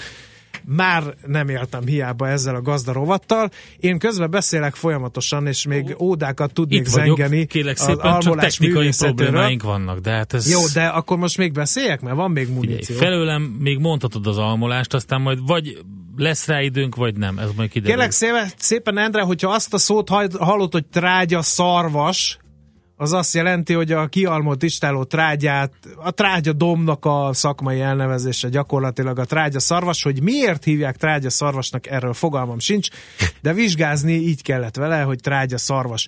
Már 0.66 1.04
nem 1.26 1.50
éltem 1.50 1.86
hiába 1.86 2.28
ezzel 2.28 2.56
a 2.56 2.62
gazda 2.62 2.92
rovattal. 2.92 3.52
Én 3.80 4.00
közben 4.00 4.30
beszélek 4.30 4.76
folyamatosan, 4.76 5.48
és 5.48 5.66
még 5.66 5.96
ódákat 6.00 6.54
tudnék 6.54 6.80
Itt 6.80 6.88
vagyok, 6.88 7.18
zengeni. 7.18 7.46
Kérlek 7.46 7.78
szépen, 7.78 8.20
csak 8.20 8.40
technikai 8.40 8.90
problémáink 8.98 9.64
vannak, 9.64 10.00
de 10.00 10.12
hát 10.12 10.34
ez... 10.34 10.52
Jó, 10.52 10.60
de 10.74 10.86
akkor 10.86 11.18
most 11.18 11.38
még 11.38 11.52
beszéljek, 11.52 12.02
mert 12.02 12.16
van 12.16 12.32
még 12.32 12.50
muníció. 12.50 12.96
Figyelj, 12.96 13.00
felőlem 13.00 13.42
még 13.42 13.78
mondhatod 13.78 14.28
az 14.28 14.38
almolást, 14.38 14.94
aztán 14.94 15.22
majd 15.22 15.40
vagy 15.46 15.78
lesz 16.16 16.48
rá 16.48 16.62
időnk, 16.62 16.96
vagy 16.96 17.16
nem? 17.16 17.38
Ez 17.38 17.50
majd 17.56 17.70
kiderül. 17.70 17.96
Kérlek 17.96 18.12
szépen, 18.12 18.48
szépen 18.58 18.98
Endre, 18.98 19.22
hogyha 19.22 19.50
azt 19.50 19.74
a 19.74 19.78
szót 19.78 20.10
hallott, 20.38 20.72
hogy 20.72 20.86
trágya 20.86 21.42
szarvas, 21.42 22.40
az 23.02 23.14
azt 23.14 23.34
jelenti, 23.34 23.74
hogy 23.74 23.92
a 23.92 24.08
kialmott 24.08 24.64
istáló 24.64 25.04
trágyát, 25.04 25.74
a 25.96 26.12
trágya 26.12 26.54
domnak 26.54 27.06
a 27.06 27.30
szakmai 27.34 27.80
elnevezése 27.80 28.50
gyakorlatilag 28.50 29.20
a 29.20 29.26
trágya 29.26 29.60
szarvas, 29.60 30.04
hogy 30.04 30.22
miért 30.22 30.64
hívják 30.64 30.98
trágya 30.98 31.30
szarvasnak, 31.30 31.88
erről 31.88 32.14
fogalmam 32.14 32.60
sincs, 32.60 32.88
de 33.42 33.54
vizsgázni 33.54 34.14
így 34.14 34.42
kellett 34.42 34.76
vele, 34.76 35.02
hogy 35.02 35.20
trágya 35.20 35.58
szarvas. 35.58 36.08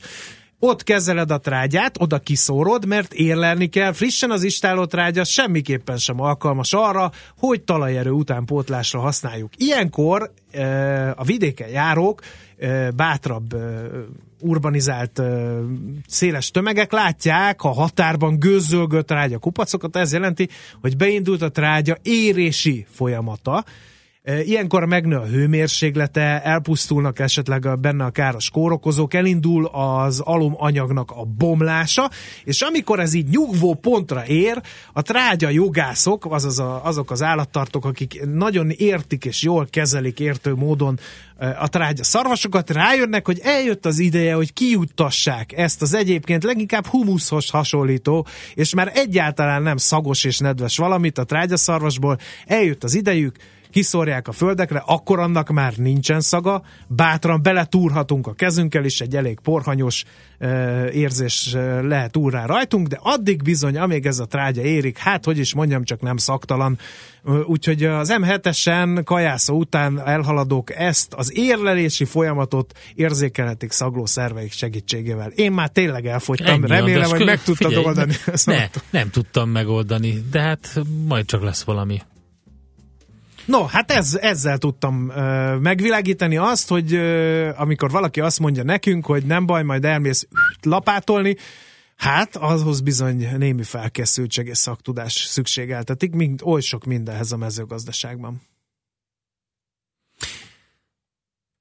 Ott 0.60 0.84
kezeled 0.84 1.32
a 1.32 1.38
trágyát, 1.38 2.02
oda 2.02 2.20
kiszórod, 2.20 2.86
mert 2.86 3.14
érlelni 3.14 3.68
kell. 3.68 3.94
Frissen 3.94 4.32
az 4.32 4.44
istáló 4.44 4.86
trágya 4.86 5.24
semmiképpen 5.24 5.98
sem 5.98 6.22
alkalmas 6.22 6.74
arra, 6.74 7.12
hogy 7.38 7.62
talajerő 7.62 8.12
utánpótlásra 8.12 9.00
használjuk. 9.00 9.52
Ilyenkor 9.58 10.32
e, 10.52 11.10
a 11.12 11.24
vidéken 11.24 11.70
járók, 11.70 12.22
e, 12.58 12.92
bátrabb 12.92 13.54
e, 13.54 13.90
urbanizált 14.44 15.22
széles 16.08 16.52
tömegek 16.52 16.92
látják 16.92 17.64
a 17.64 17.72
határban 17.72 18.40
gőzölgő 18.40 19.02
trágya 19.02 19.38
kupacokat, 19.38 19.96
ez 19.96 20.14
jelenti, 20.14 20.50
hogy 20.82 20.98
beindult 20.98 21.42
a 21.42 21.52
trágya 21.52 21.98
érési 22.02 22.86
folyamata, 22.90 23.64
Ilyenkor 24.26 24.86
megnő 24.86 25.16
a 25.16 25.26
hőmérséklete, 25.26 26.42
elpusztulnak 26.44 27.20
esetleg 27.20 27.80
benne 27.80 28.06
a 28.06 28.10
káros 28.10 28.50
kórokozók, 28.50 29.14
elindul 29.14 29.66
az 29.66 30.20
alumanyagnak 30.20 31.12
a 31.12 31.24
bomlása, 31.24 32.10
és 32.44 32.62
amikor 32.62 33.00
ez 33.00 33.14
így 33.14 33.28
nyugvó 33.28 33.74
pontra 33.74 34.26
ér, 34.26 34.62
a 34.94 35.02
trágya 35.02 35.50
jogászok, 35.50 36.26
azaz 36.30 36.60
a, 36.60 36.86
azok 36.86 37.12
az 37.12 37.22
állattartók, 37.22 37.86
akik 37.86 38.26
nagyon 38.26 38.70
értik 38.70 39.26
és 39.26 39.42
jól 39.42 39.68
kezelik 39.70 40.20
értő 40.20 40.54
módon 40.54 41.00
a 41.60 41.68
trágya 41.68 42.04
szarvasokat, 42.04 42.70
rájönnek, 42.70 43.26
hogy 43.26 43.40
eljött 43.44 43.86
az 43.86 44.00
ideje, 44.00 44.34
hogy 44.34 44.54
kijuttassák 44.54 45.52
ezt 45.58 45.82
az 45.82 45.94
egyébként 45.94 46.44
leginkább 46.44 46.86
humuszhoz 46.86 47.50
hasonlító, 47.50 48.28
és 48.54 48.74
már 48.74 48.92
egyáltalán 48.94 49.62
nem 49.62 49.78
szagos 49.78 50.24
és 50.24 50.40
nedves 50.40 50.78
valamit 50.78 51.18
a 51.18 51.24
trágya 51.24 51.58
szarvasból, 51.58 52.18
eljött 52.46 52.84
az 52.84 52.94
idejük, 52.94 53.36
kiszórják 53.74 54.28
a 54.28 54.32
földekre, 54.32 54.84
akkor 54.86 55.20
annak 55.20 55.50
már 55.50 55.74
nincsen 55.78 56.22
szaga, 56.22 56.64
bátran 56.88 57.42
beletúrhatunk 57.42 58.28
a 58.28 58.34
kezünkkel 58.34 58.86
is, 58.86 59.02
egy 59.02 59.16
elég 59.16 59.40
porhanyos 59.40 60.04
uh, 60.40 60.96
érzés 60.96 61.52
lehet 61.82 62.18
úrrá 62.18 62.46
rajtunk, 62.46 62.88
de 62.88 63.00
addig 63.02 63.44
bizony, 63.44 63.78
amíg 63.78 64.06
ez 64.06 64.20
a 64.20 64.26
trágya 64.26 64.62
érik, 64.62 64.98
hát 64.98 65.26
hogy 65.26 65.38
is 65.38 65.54
mondjam, 65.54 65.84
csak 65.84 66.02
nem 66.02 66.18
szaktalan. 66.18 66.78
Úgyhogy 67.46 67.84
az 67.84 68.14
M7-esen 68.22 69.02
kajászó 69.04 69.58
után 69.58 70.08
elhaladók 70.08 70.76
ezt 70.76 71.14
az 71.14 71.38
érlelési 71.38 72.06
folyamatot 72.06 72.74
érzékelhetik 72.96 73.72
szagló 73.72 74.06
szerveik 74.06 74.52
segítségével. 74.52 75.30
Én 75.30 75.52
már 75.52 75.70
tényleg 75.70 76.06
elfogytam, 76.06 76.54
Ennyi 76.54 76.68
remélem, 76.68 77.10
hogy 77.10 77.26
meg 77.26 77.44
tudtad 77.44 77.68
figyelj, 77.68 77.86
oldani. 77.86 78.14
Ne, 78.46 78.70
nem 78.90 79.10
tudtam 79.10 79.50
megoldani, 79.50 80.24
de 80.32 80.42
hát 80.42 80.80
majd 81.08 81.26
csak 81.26 81.44
lesz 81.44 81.64
valami. 81.64 82.02
No, 83.46 83.66
hát 83.66 83.92
ez, 83.92 84.18
ezzel 84.22 84.58
tudtam 84.58 85.08
uh, 85.08 85.60
megvilágítani 85.60 86.38
azt, 86.38 86.70
hogy 86.70 86.94
uh, 86.94 87.50
amikor 87.56 87.92
valaki 87.92 88.20
azt 88.20 88.40
mondja 88.40 88.64
nekünk, 88.64 89.06
hogy 89.06 89.26
nem 89.26 89.46
baj, 89.46 89.64
majd 89.64 89.86
elmész 89.86 90.28
lapátolni, 90.62 91.38
hát 91.96 92.36
azhoz 92.36 92.82
bizony 92.82 93.38
némi 93.38 93.64
felkészültség 93.64 94.48
és 94.48 94.58
szaktudás 94.58 95.14
szükségeltetik, 95.14 96.12
mint 96.12 96.42
oly 96.42 96.62
sok 96.62 96.86
mindenhez 96.86 97.32
a 97.32 97.38
mezőgazdaságban. 97.38 98.42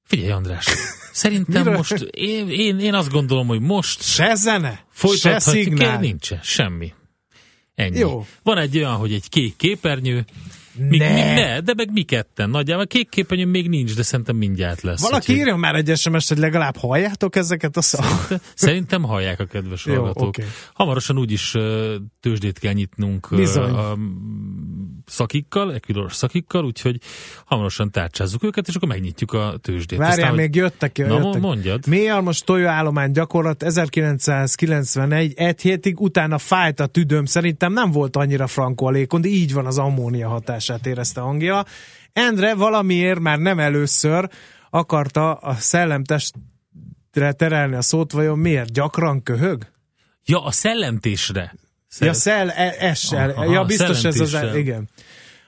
Figyelj 0.03 0.31
András, 0.31 0.65
szerintem 1.11 1.71
most 1.71 2.07
én, 2.11 2.49
én, 2.49 2.79
én 2.79 2.93
azt 2.93 3.11
gondolom, 3.11 3.47
hogy 3.47 3.61
most 3.61 4.01
se 4.01 4.35
zene, 4.35 4.85
se 5.15 5.39
szignál. 5.39 5.99
Nincsen, 5.99 6.39
semmi. 6.43 6.93
Ennyi. 7.75 7.97
Jó. 7.97 8.25
Van 8.43 8.57
egy 8.57 8.77
olyan, 8.77 8.95
hogy 8.95 9.13
egy 9.13 9.29
kék 9.29 9.55
képernyő, 9.55 10.25
Mi, 10.75 10.97
Ne. 10.97 11.13
mi, 11.13 11.19
ne, 11.41 11.59
de 11.59 11.73
meg 11.77 11.91
mi 11.91 12.01
ketten. 12.01 12.49
Nagyjából 12.49 12.87
kék 12.87 13.09
képernyőn 13.09 13.47
még 13.47 13.69
nincs, 13.69 13.95
de 13.95 14.03
szerintem 14.03 14.35
mindjárt 14.35 14.81
lesz. 14.81 15.01
Valaki 15.01 15.17
Úgyhogy 15.31 15.35
írjon 15.35 15.59
már 15.59 15.75
egy 15.75 15.97
sms 15.97 16.27
hogy 16.29 16.37
legalább 16.37 16.77
halljátok 16.77 17.35
ezeket 17.35 17.77
a 17.77 17.81
szavakat. 17.81 18.41
Szerintem 18.55 19.03
hallják 19.03 19.39
a 19.39 19.45
kedves 19.45 19.85
Jó, 19.85 19.93
hallgatók. 19.95 20.27
oké. 20.27 20.43
Hamarosan 20.73 21.17
úgyis 21.17 21.55
tőzsdét 22.19 22.59
kell 22.59 22.73
nyitnunk 22.73 23.27
Bizony. 23.31 23.69
a 23.71 23.97
szakikkal, 25.05 25.73
ekvidoros 25.73 26.15
szakikkal, 26.15 26.65
úgyhogy 26.65 26.97
hamarosan 27.45 27.91
tárcsázzuk 27.91 28.43
őket, 28.43 28.67
és 28.67 28.75
akkor 28.75 28.87
megnyitjuk 28.87 29.33
a 29.33 29.55
tőzsdét. 29.61 29.99
Várjál, 29.99 30.19
Aztán, 30.19 30.35
még 30.35 30.55
jöttek. 30.55 30.97
Na, 30.97 31.17
jöttek. 31.17 31.41
mondjad. 31.41 31.87
Mélyalmas 31.87 32.39
tojóállomány 32.39 33.11
gyakorlat 33.11 33.63
1991, 33.63 35.33
egy 35.35 35.61
hétig, 35.61 35.99
utána 36.01 36.37
fájt 36.37 36.79
a 36.79 36.85
tüdőm, 36.85 37.25
szerintem 37.25 37.73
nem 37.73 37.91
volt 37.91 38.15
annyira 38.15 38.47
lékon, 38.77 39.21
de 39.21 39.27
így 39.27 39.53
van 39.53 39.65
az 39.65 39.77
ammónia 39.77 40.27
hatását 40.67 40.85
érezte 40.85 41.21
hangja. 41.21 41.65
Endre 42.13 42.55
valamiért 42.55 43.19
már 43.19 43.37
nem 43.37 43.59
először 43.59 44.29
akarta 44.69 45.33
a 45.33 45.53
szellemtestre 45.53 47.31
terelni 47.31 47.75
a 47.75 47.81
szót, 47.81 48.11
vajon 48.11 48.39
miért? 48.39 48.71
Gyakran 48.71 49.23
köhög? 49.23 49.67
Ja, 50.25 50.43
a 50.43 50.51
szellemtésre. 50.51 51.55
Ja, 51.99 52.13
szel, 52.13 52.49
e, 52.51 52.93
S-sel. 52.93 53.29
Aha, 53.29 53.51
ja, 53.51 53.63
biztos 53.63 54.03
ez 54.03 54.19
az, 54.19 54.55
igen. 54.55 54.89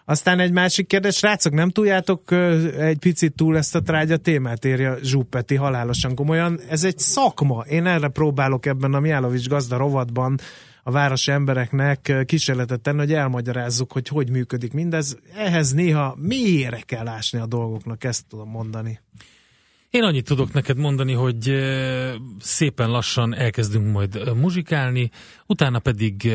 Aztán 0.05 0.39
egy 0.39 0.51
másik 0.51 0.87
kérdés, 0.87 1.15
srácok, 1.15 1.53
nem 1.53 1.69
tudjátok 1.69 2.31
ö, 2.31 2.67
egy 2.79 2.97
picit 2.97 3.35
túl 3.35 3.57
ezt 3.57 3.75
a 3.75 3.81
trágya 3.81 4.17
témát, 4.17 4.65
írja 4.65 4.97
Zsúpeti 5.03 5.55
halálosan 5.55 6.15
komolyan. 6.15 6.59
Ez 6.69 6.83
egy 6.83 6.99
szakma. 6.99 7.63
Én 7.69 7.85
erre 7.85 8.07
próbálok 8.07 8.65
ebben 8.65 8.93
a 8.93 8.99
Miálovics 8.99 9.47
gazda 9.47 9.77
rovatban 9.77 10.39
a 10.83 10.91
városi 10.91 11.31
embereknek 11.31 12.23
kísérletet 12.25 12.81
tenni, 12.81 12.97
hogy 12.97 13.13
elmagyarázzuk, 13.13 13.91
hogy 13.91 14.07
hogy 14.07 14.29
működik 14.29 14.73
mindez. 14.73 15.17
Ehhez 15.35 15.73
néha 15.73 16.15
mélyére 16.19 16.79
kell 16.85 17.07
ásni 17.07 17.39
a 17.39 17.45
dolgoknak, 17.45 18.03
ezt 18.03 18.25
tudom 18.27 18.49
mondani. 18.49 18.99
Én 19.95 20.03
annyit 20.03 20.25
tudok 20.25 20.53
neked 20.53 20.77
mondani, 20.77 21.13
hogy 21.13 21.51
szépen 22.39 22.89
lassan 22.89 23.35
elkezdünk 23.35 23.91
majd 23.91 24.35
muzsikálni, 24.35 25.09
utána 25.45 25.79
pedig 25.79 26.31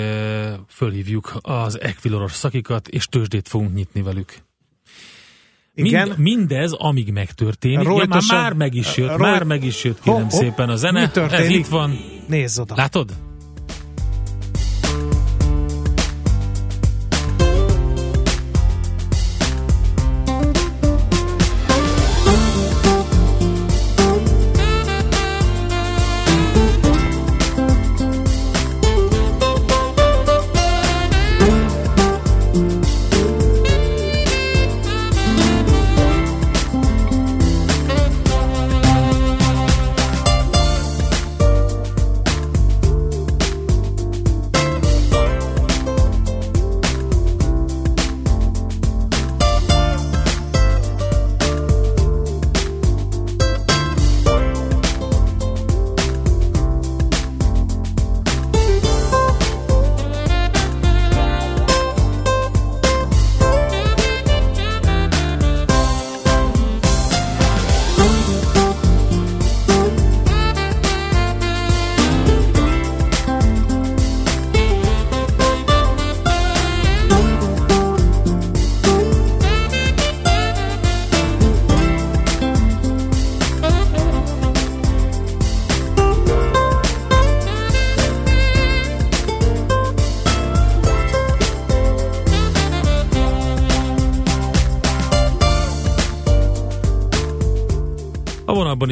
fölhívjuk 0.68 1.32
az 1.40 1.80
ekviloros 1.80 2.32
szakikat, 2.32 2.88
és 2.88 3.06
tőzsdét 3.06 3.48
fogunk 3.48 3.74
nyitni 3.74 4.02
velük. 4.02 4.34
Igen? 5.74 6.06
Mind, 6.08 6.18
mindez, 6.18 6.72
amíg 6.72 7.12
megtörténik. 7.12 7.78
Ja, 7.78 7.88
már, 7.88 7.98
Rojtosan- 7.98 8.36
már 8.36 8.52
meg 8.52 8.74
is 8.74 8.96
jött, 8.96 9.08
Roy- 9.08 9.18
már 9.20 9.42
meg 9.42 9.64
is 9.64 9.84
jött, 9.84 10.00
kérem 10.00 10.20
Hopp, 10.20 10.30
hopp. 10.30 10.40
szépen 10.40 10.68
a 10.68 10.76
zene. 10.76 11.10
Ez 11.14 11.48
itt 11.48 11.66
van. 11.66 11.98
Nézz 12.28 12.58
oda. 12.58 12.74
Látod? 12.76 13.12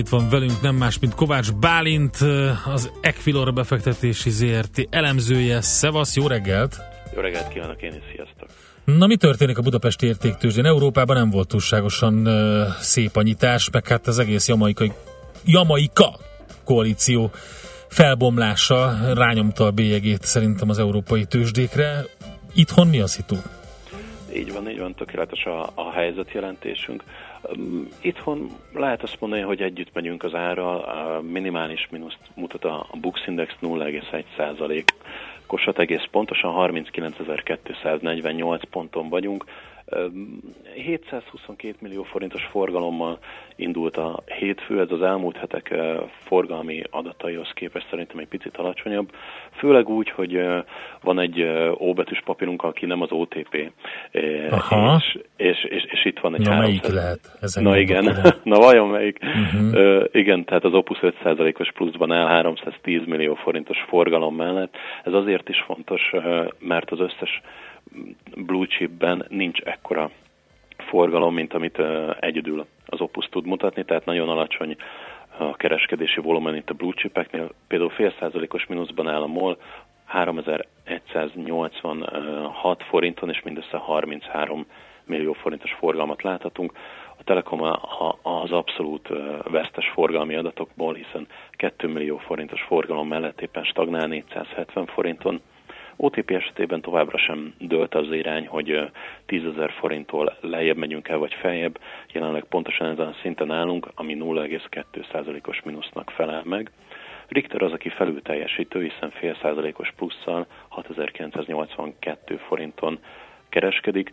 Itt 0.09 0.15
van 0.15 0.29
velünk 0.29 0.61
nem 0.61 0.77
más, 0.77 0.99
mint 0.99 1.15
Kovács 1.15 1.53
Bálint, 1.53 2.17
az 2.67 2.93
Equilor 3.01 3.53
befektetési 3.53 4.31
ZRT 4.31 4.87
elemzője. 4.91 5.61
Szevasz, 5.61 6.17
jó 6.17 6.27
reggelt! 6.27 6.81
Jó 7.15 7.21
reggelt 7.21 7.49
kívánok 7.49 7.83
én 7.83 7.93
is, 7.93 8.03
sziasztok! 8.15 8.49
Na 8.85 9.07
mi 9.07 9.17
történik 9.17 9.59
a 9.59 9.63
Budapesti 9.63 10.07
értéktőzsdén? 10.07 10.65
Európában 10.65 11.17
nem 11.17 11.31
volt 11.31 11.49
túlságosan 11.49 12.27
uh, 12.27 12.67
szép 12.81 13.17
a 13.17 13.23
nyitás, 13.23 13.71
meg 13.71 13.87
hát 13.87 14.07
az 14.07 14.19
egész 14.19 14.49
jamaikai, 14.49 14.93
jamaika 15.45 16.19
koalíció 16.65 17.31
felbomlása 17.89 18.97
rányomta 19.15 19.65
a 19.65 19.71
bélyegét 19.71 20.23
szerintem 20.23 20.69
az 20.69 20.79
európai 20.79 21.25
tőzsdékre. 21.25 22.05
Itthon 22.55 22.87
mi 22.87 23.01
a 23.01 23.07
szitu? 23.07 23.37
Így 24.35 24.53
van, 24.53 24.71
így 24.71 24.79
van, 24.79 24.95
tökéletes 24.95 25.45
a, 25.45 25.71
a 25.75 25.93
helyzetjelentésünk. 25.93 27.03
Um, 27.03 27.28
Itthon 28.01 28.51
lehet 28.73 29.03
azt 29.03 29.21
mondani, 29.21 29.43
hogy 29.43 29.63
együtt 29.63 29.95
megyünk 29.95 30.23
az 30.23 30.35
árral, 30.35 30.79
a 30.81 31.21
minimális 31.21 31.89
mínuszt 31.91 32.19
mutat 32.35 32.65
a 32.65 32.87
Bux 33.01 33.27
Index 33.27 33.55
0,1 33.63 34.25
százalék. 34.37 34.95
Kosat 35.47 35.79
egész 35.79 36.05
pontosan 36.11 36.73
39.248 36.73 38.63
ponton 38.71 39.09
vagyunk. 39.09 39.45
Um, 39.91 40.41
722 40.75 41.77
millió 41.81 42.03
forintos 42.03 42.45
forgalommal 42.51 43.19
indult 43.57 43.97
a 43.97 44.23
hétfő, 44.39 44.81
ez 44.81 44.91
az 44.91 45.03
elmúlt 45.03 45.37
hetek 45.37 45.75
forgalmi 46.11 46.83
adataihoz 46.91 47.51
képest 47.55 47.87
szerintem 47.91 48.19
egy 48.19 48.29
picit 48.29 48.57
alacsonyabb, 48.57 49.11
főleg 49.51 49.89
úgy, 49.89 50.11
hogy 50.11 50.41
van 51.03 51.19
egy 51.19 51.49
óbetűs 51.81 52.23
papírunk, 52.25 52.63
aki 52.63 52.87
nem 52.87 53.03
az 53.03 53.11
OTP, 53.11 53.73
Aha. 54.51 54.97
és, 54.97 55.19
és, 55.37 55.65
és, 55.65 55.85
és 55.85 56.05
itt 56.05 56.19
van 56.19 56.35
egy 56.35 56.41
Na, 56.41 56.51
300 56.51 56.67
melyik 56.67 56.95
lehet? 56.95 57.21
Ezen 57.41 57.63
Na 57.63 57.79
igen, 57.79 58.05
na 58.43 58.59
vajon 58.59 58.89
melyik? 58.89 59.19
Uh-huh. 59.23 59.73
Uh, 59.73 60.05
igen, 60.13 60.45
tehát 60.45 60.65
az 60.65 60.73
Opus 60.73 60.99
5%-os 61.03 61.73
pluszban 61.73 62.13
el 62.13 62.27
310 62.27 63.01
millió 63.07 63.35
forintos 63.35 63.79
forgalom 63.89 64.35
mellett. 64.35 64.75
Ez 65.05 65.13
azért 65.13 65.49
is 65.49 65.63
fontos, 65.67 66.03
mert 66.59 66.91
az 66.91 67.01
összes 67.01 67.41
blue 68.37 68.67
chipben 68.67 69.27
nincs 69.29 69.61
ekkora 69.61 70.11
forgalom, 70.77 71.35
mint 71.35 71.55
amit 71.55 71.83
egyedül 72.21 72.67
az 72.87 73.01
Opus 73.01 73.27
tud 73.27 73.47
mutatni, 73.47 73.85
tehát 73.85 74.05
nagyon 74.05 74.29
alacsony 74.29 74.77
a 75.39 75.57
kereskedési 75.57 76.21
volumen 76.21 76.57
itt 76.57 76.71
a 76.71 76.75
blue 76.75 76.93
chipeknél. 76.93 77.51
Például 77.69 77.91
fél 77.91 78.15
százalékos 78.19 78.67
mínuszban 78.67 79.09
áll 79.09 79.23
a 79.23 79.27
MOL, 79.27 79.59
3186 80.05 82.83
forinton, 82.83 83.31
és 83.31 83.43
mindössze 83.43 83.77
33 83.77 84.67
millió 85.05 85.33
forintos 85.33 85.73
forgalmat 85.73 86.23
láthatunk. 86.23 86.73
A 87.19 87.25
Telekom 87.25 87.63
az 88.23 88.53
abszolút 88.53 89.09
vesztes 89.51 89.91
forgalmi 89.95 90.35
adatokból, 90.35 90.95
hiszen 90.95 91.27
2 91.51 91.89
millió 91.89 92.17
forintos 92.17 92.63
forgalom 92.63 93.09
mellett 93.09 93.41
éppen 93.41 93.65
stagnál 93.65 94.07
470 94.07 94.87
forinton. 94.87 95.41
OTP 96.01 96.31
esetében 96.31 96.81
továbbra 96.81 97.19
sem 97.19 97.55
dőlt 97.59 97.95
az 97.95 98.13
irány, 98.13 98.47
hogy 98.47 98.71
ö, 98.71 98.85
10 99.27 99.45
ezer 99.45 99.71
forinttól 99.71 100.37
lejjebb 100.41 100.77
megyünk 100.77 101.09
el, 101.09 101.19
vagy 101.19 101.35
feljebb. 101.35 101.79
Jelenleg 102.13 102.45
pontosan 102.45 102.87
ezen 102.87 103.07
a 103.07 103.17
szinten 103.23 103.51
állunk, 103.51 103.89
ami 103.95 104.17
0,2%-os 104.21 105.63
mínusznak 105.63 106.11
felel 106.11 106.43
meg. 106.45 106.71
Richter 107.29 107.63
az, 107.63 107.73
aki 107.73 107.89
felül 107.89 108.23
teljesítő, 108.23 108.83
hiszen 108.83 109.11
fél 109.11 109.37
százalékos 109.43 109.93
plusszal 109.97 110.47
6982 110.69 112.37
forinton 112.37 112.99
kereskedik, 113.49 114.11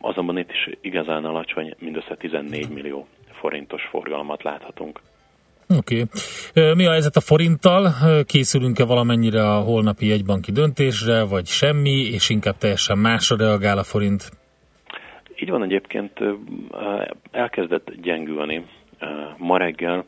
azonban 0.00 0.38
itt 0.38 0.50
is 0.50 0.68
igazán 0.80 1.24
alacsony, 1.24 1.74
mindössze 1.78 2.16
14 2.16 2.68
millió 2.68 3.06
forintos 3.32 3.82
forgalmat 3.84 4.42
láthatunk. 4.42 5.00
Oké. 5.76 6.02
Okay. 6.54 6.74
Mi 6.74 6.86
a 6.86 6.90
helyzet 6.90 7.16
a 7.16 7.20
forinttal? 7.20 7.92
Készülünk-e 8.26 8.84
valamennyire 8.84 9.42
a 9.42 9.60
holnapi 9.60 10.10
egybanki 10.10 10.52
döntésre, 10.52 11.24
vagy 11.24 11.46
semmi, 11.46 11.90
és 11.90 12.30
inkább 12.30 12.56
teljesen 12.56 12.98
másra 12.98 13.36
reagál 13.36 13.78
a 13.78 13.82
forint? 13.82 14.30
Így 15.40 15.50
van 15.50 15.62
egyébként, 15.62 16.12
elkezdett 17.30 17.92
gyengülni 18.02 18.64
ma 19.36 19.58
reggel. 19.58 20.04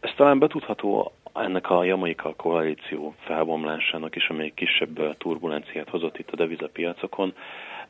Ez 0.00 0.10
talán 0.16 0.38
betudható 0.38 1.12
ennek 1.34 1.70
a 1.70 1.84
jamaika 1.84 2.34
koalíció 2.34 3.14
felbomlásának 3.18 4.16
is, 4.16 4.28
amely 4.28 4.52
kisebb 4.54 5.16
turbulenciát 5.18 5.88
hozott 5.88 6.18
itt 6.18 6.30
a 6.30 6.36
devizapiacokon, 6.36 7.34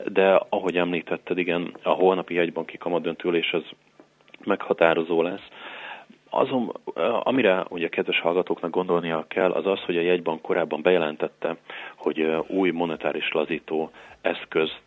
de 0.04 0.40
ahogy 0.48 0.76
említetted, 0.76 1.38
igen, 1.38 1.76
a 1.82 1.90
holnapi 1.90 2.34
jegybanki 2.34 2.76
kamadöntülés 2.78 3.52
az 3.52 3.64
meghatározó 4.44 5.22
lesz. 5.22 5.48
Azon, 6.30 6.72
amire 7.22 7.64
ugye 7.68 7.88
kedves 7.88 8.20
hallgatóknak 8.20 8.70
gondolnia 8.70 9.24
kell, 9.28 9.50
az 9.50 9.66
az, 9.66 9.80
hogy 9.80 9.96
a 9.96 10.00
jegybank 10.00 10.42
korábban 10.42 10.82
bejelentette, 10.82 11.56
hogy 11.96 12.20
új 12.46 12.70
monetáris 12.70 13.32
lazító 13.32 13.90
eszközt 14.20 14.82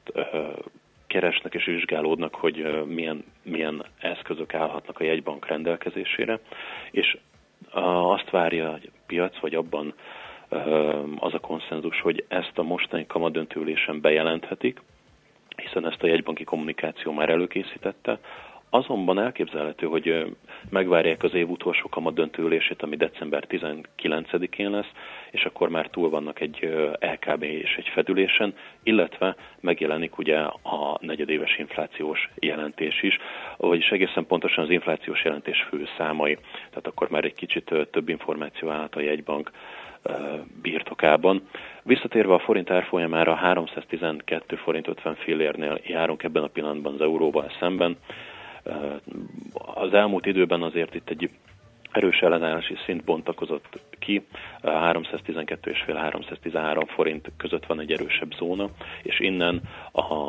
keresnek 1.08 1.54
és 1.54 1.66
vizsgálódnak, 1.66 2.36
hogy 2.36 2.86
milyen, 2.86 3.24
milyen 3.44 3.86
eszközök 4.00 4.54
állhatnak 4.54 5.00
a 5.00 5.04
jegybank 5.04 5.48
rendelkezésére, 5.48 6.40
és 6.92 7.18
azt 7.72 8.30
várja 8.30 8.70
a 8.70 8.80
piac, 9.06 9.40
vagy 9.40 9.56
abban 9.56 9.94
az 11.20 11.34
a 11.34 11.40
konszenzus, 11.40 12.02
hogy 12.02 12.26
ezt 12.28 12.58
a 12.58 12.64
mostani 12.64 13.06
kamadöntőülésen 13.08 14.02
bejelenthetik, 14.02 14.82
hiszen 15.56 15.88
ezt 15.88 16.04
a 16.04 16.08
jegybanki 16.08 16.44
kommunikáció 16.44 17.12
már 17.12 17.30
előkészítette, 17.30 18.20
Azonban 18.70 19.20
elképzelhető, 19.20 19.88
hogy 19.88 20.36
megvárják 20.70 21.24
az 21.24 21.34
év 21.34 21.50
utolsó 21.50 21.90
kamat 21.90 22.14
döntőülését, 22.14 22.82
ami 22.82 22.96
december 22.96 23.44
19-én 23.50 24.70
lesz, 24.70 24.92
és 25.32 25.44
akkor 25.46 25.70
már 25.70 25.88
túl 25.88 26.10
vannak 26.10 26.40
egy 26.40 26.70
LKB 27.00 27.44
és 27.44 27.76
egy 27.78 27.88
fedülésen, 27.88 28.54
illetve 28.84 29.36
megjelenik 29.60 30.18
ugye 30.18 30.38
a 30.38 30.98
negyedéves 31.00 31.58
inflációs 31.58 32.30
jelentés 32.40 33.04
is, 33.04 33.18
vagyis 33.58 33.90
egészen 33.90 34.26
pontosan 34.26 34.64
az 34.64 34.70
inflációs 34.70 35.24
jelentés 35.24 35.62
fő 35.70 35.88
számai. 35.98 36.36
Tehát 36.70 36.88
akkor 36.88 37.10
már 37.10 37.26
egy 37.26 37.36
kicsit 37.36 37.74
több 37.92 38.10
információ 38.10 38.70
állhat 38.70 38.96
a 38.96 39.02
jegybank 39.02 39.52
birtokában. 40.62 41.48
Visszatérve 41.84 42.34
a 42.34 42.40
forint 42.40 42.70
árfolyamára 42.70 43.36
312 43.36 44.56
forint 44.56 44.88
50 44.88 45.16
fillérnél 45.16 45.80
járunk 45.84 46.24
ebben 46.24 46.44
a 46.44 46.48
pillanatban 46.48 46.94
az 46.94 47.02
euróval 47.02 47.52
szemben. 47.60 47.98
Az 49.54 49.94
elmúlt 49.94 50.26
időben 50.26 50.62
azért 50.62 50.96
itt 50.96 51.10
egy 51.10 51.30
erős 51.92 52.20
ellenállási 52.20 52.76
szint 52.86 53.04
bontakozott 53.04 53.80
ki, 54.00 54.26
312,5-313 54.64 56.88
forint 56.88 57.32
között 57.38 57.66
van 57.66 57.80
egy 57.80 57.92
erősebb 57.92 58.34
zóna, 58.34 58.70
és 59.02 59.20
innen 59.20 59.62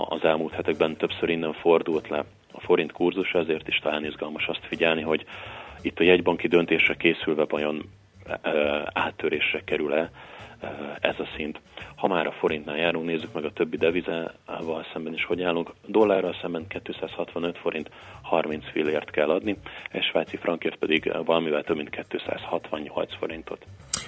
az 0.08 0.24
elmúlt 0.24 0.52
hetekben 0.52 0.96
többször 0.96 1.28
innen 1.28 1.52
fordult 1.52 2.08
le 2.08 2.24
a 2.52 2.60
forint 2.60 2.92
kurzus, 2.92 3.32
ezért 3.32 3.68
is 3.68 3.78
talán 3.78 4.04
izgalmas 4.04 4.46
azt 4.46 4.66
figyelni, 4.66 5.02
hogy 5.02 5.24
itt 5.82 5.98
a 5.98 6.04
jegybanki 6.04 6.48
döntésre 6.48 6.94
készülve 6.94 7.44
vajon 7.48 7.82
áttörésre 8.92 9.60
kerül-e 9.64 10.10
ez 11.00 11.18
a 11.18 11.28
szint. 11.36 11.60
Ha 11.96 12.06
már 12.06 12.26
a 12.26 12.32
forintnál 12.32 12.76
járunk, 12.76 13.06
nézzük 13.06 13.32
meg 13.32 13.44
a 13.44 13.52
többi 13.52 13.76
devizával 13.76 14.86
szemben 14.92 15.12
is, 15.12 15.24
hogy 15.24 15.42
állunk. 15.42 15.72
Dollárral 15.86 16.36
szemben 16.40 16.66
265 16.66 17.58
forint 17.58 17.90
30 18.22 18.64
fillért 18.72 19.10
kell 19.10 19.30
adni, 19.30 19.56
és 19.92 20.06
svájci 20.06 20.36
frankért 20.36 20.76
pedig 20.76 21.12
valamivel 21.24 21.62
több 21.62 21.76
mint 21.76 21.90
268 22.08 23.16
forintot. 23.16 23.66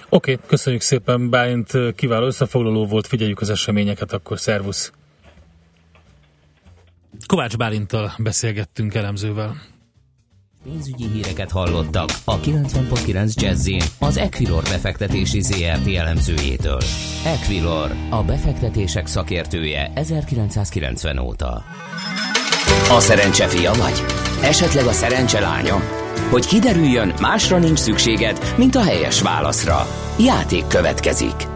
Oké, 0.09 0.33
okay, 0.33 0.47
köszönjük 0.47 0.81
szépen, 0.81 1.29
Bálint 1.29 1.71
kiváló 1.95 2.25
összefoglaló 2.25 2.85
volt, 2.85 3.07
figyeljük 3.07 3.41
az 3.41 3.49
eseményeket, 3.49 4.11
akkor 4.11 4.39
szervusz! 4.39 4.93
Kovács 7.27 7.57
Bálinttal 7.57 8.11
beszélgettünk 8.17 8.93
elemzővel. 8.93 9.72
Pénzügyi 10.63 11.07
híreket 11.13 11.51
hallottak 11.51 12.09
a 12.23 12.39
90.9 12.39 13.33
jazz 13.33 13.69
az 13.99 14.17
Equilor 14.17 14.63
befektetési 14.63 15.41
ZRT 15.41 15.87
elemzőjétől. 15.95 16.81
Equilor, 17.25 17.91
a 18.09 18.23
befektetések 18.23 19.07
szakértője 19.07 19.91
1990 19.95 21.17
óta. 21.17 21.63
A 22.89 22.99
szerencse 22.99 23.47
fia 23.47 23.73
vagy? 23.73 24.03
Esetleg 24.41 24.85
a 24.85 24.91
szerencse 24.91 25.39
lánya? 25.39 25.79
Hogy 26.29 26.45
kiderüljön, 26.45 27.13
másra 27.21 27.57
nincs 27.57 27.79
szükséged, 27.79 28.53
mint 28.57 28.75
a 28.75 28.83
helyes 28.83 29.21
válaszra. 29.21 29.87
Játék 30.19 30.67
következik. 30.67 31.52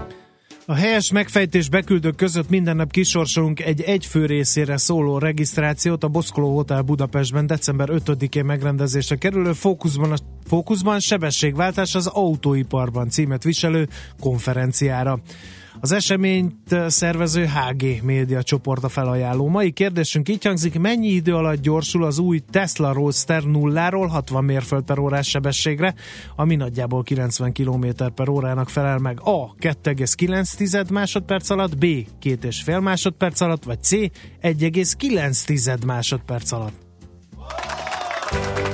A 0.70 0.74
helyes 0.74 1.12
megfejtés 1.12 1.70
beküldők 1.70 2.16
között 2.16 2.50
minden 2.50 2.76
nap 2.76 2.92
kisorsolunk 2.92 3.60
egy 3.60 3.82
egyfő 3.82 4.26
részére 4.26 4.78
szóló 4.78 5.18
regisztrációt 5.18 6.04
a 6.04 6.08
Boszkoló 6.08 6.56
Hotel 6.56 6.82
Budapestben 6.82 7.48
december 7.48 7.90
5-én 7.92 8.46
megrendezésre 8.46 9.16
kerülő 9.16 9.54
fókuszban, 9.54 10.12
a, 10.12 10.16
fókuszban 10.46 11.00
sebességváltás 11.00 11.96
az 11.96 12.08
autóiparban 12.08 13.10
címet 13.10 13.44
viselő 13.44 13.88
konferenciára. 14.20 15.20
Az 15.80 15.92
eseményt 15.92 16.76
szervező 16.88 17.46
HG 17.46 18.04
média 18.04 18.44
csoport 18.44 18.84
a 18.84 18.90
felajánló. 18.90 19.48
Mai 19.48 19.72
kérdésünk 19.72 20.30
így 20.30 20.46
hangzik, 20.46 20.80
mennyi 20.80 21.08
idő 21.08 21.36
alatt 21.36 21.62
gyorsul 21.62 22.04
az 22.04 22.20
új 22.20 22.40
Tesla 22.50 22.94
Roadster 22.94 23.44
nulláról 23.44 24.08
60 24.08 24.44
mérföld 24.44 24.84
per 24.84 25.00
órás 25.00 25.28
sebességre, 25.28 25.94
ami 26.36 26.56
nagyjából 26.56 27.04
90 27.04 27.54
km 27.54 27.86
per 28.16 28.30
órának 28.30 28.70
felel 28.70 28.98
meg 28.98 29.20
A. 29.24 29.56
2,9 29.56 30.92
másodperc 30.92 31.50
alatt, 31.50 31.78
B. 31.78 31.84
2,5 31.84 32.82
másodperc 32.82 33.42
alatt, 33.42 33.64
vagy 33.64 33.84
C. 33.84 33.92
1,9 34.42 35.86
másodperc 35.86 36.52
alatt. 36.52 36.87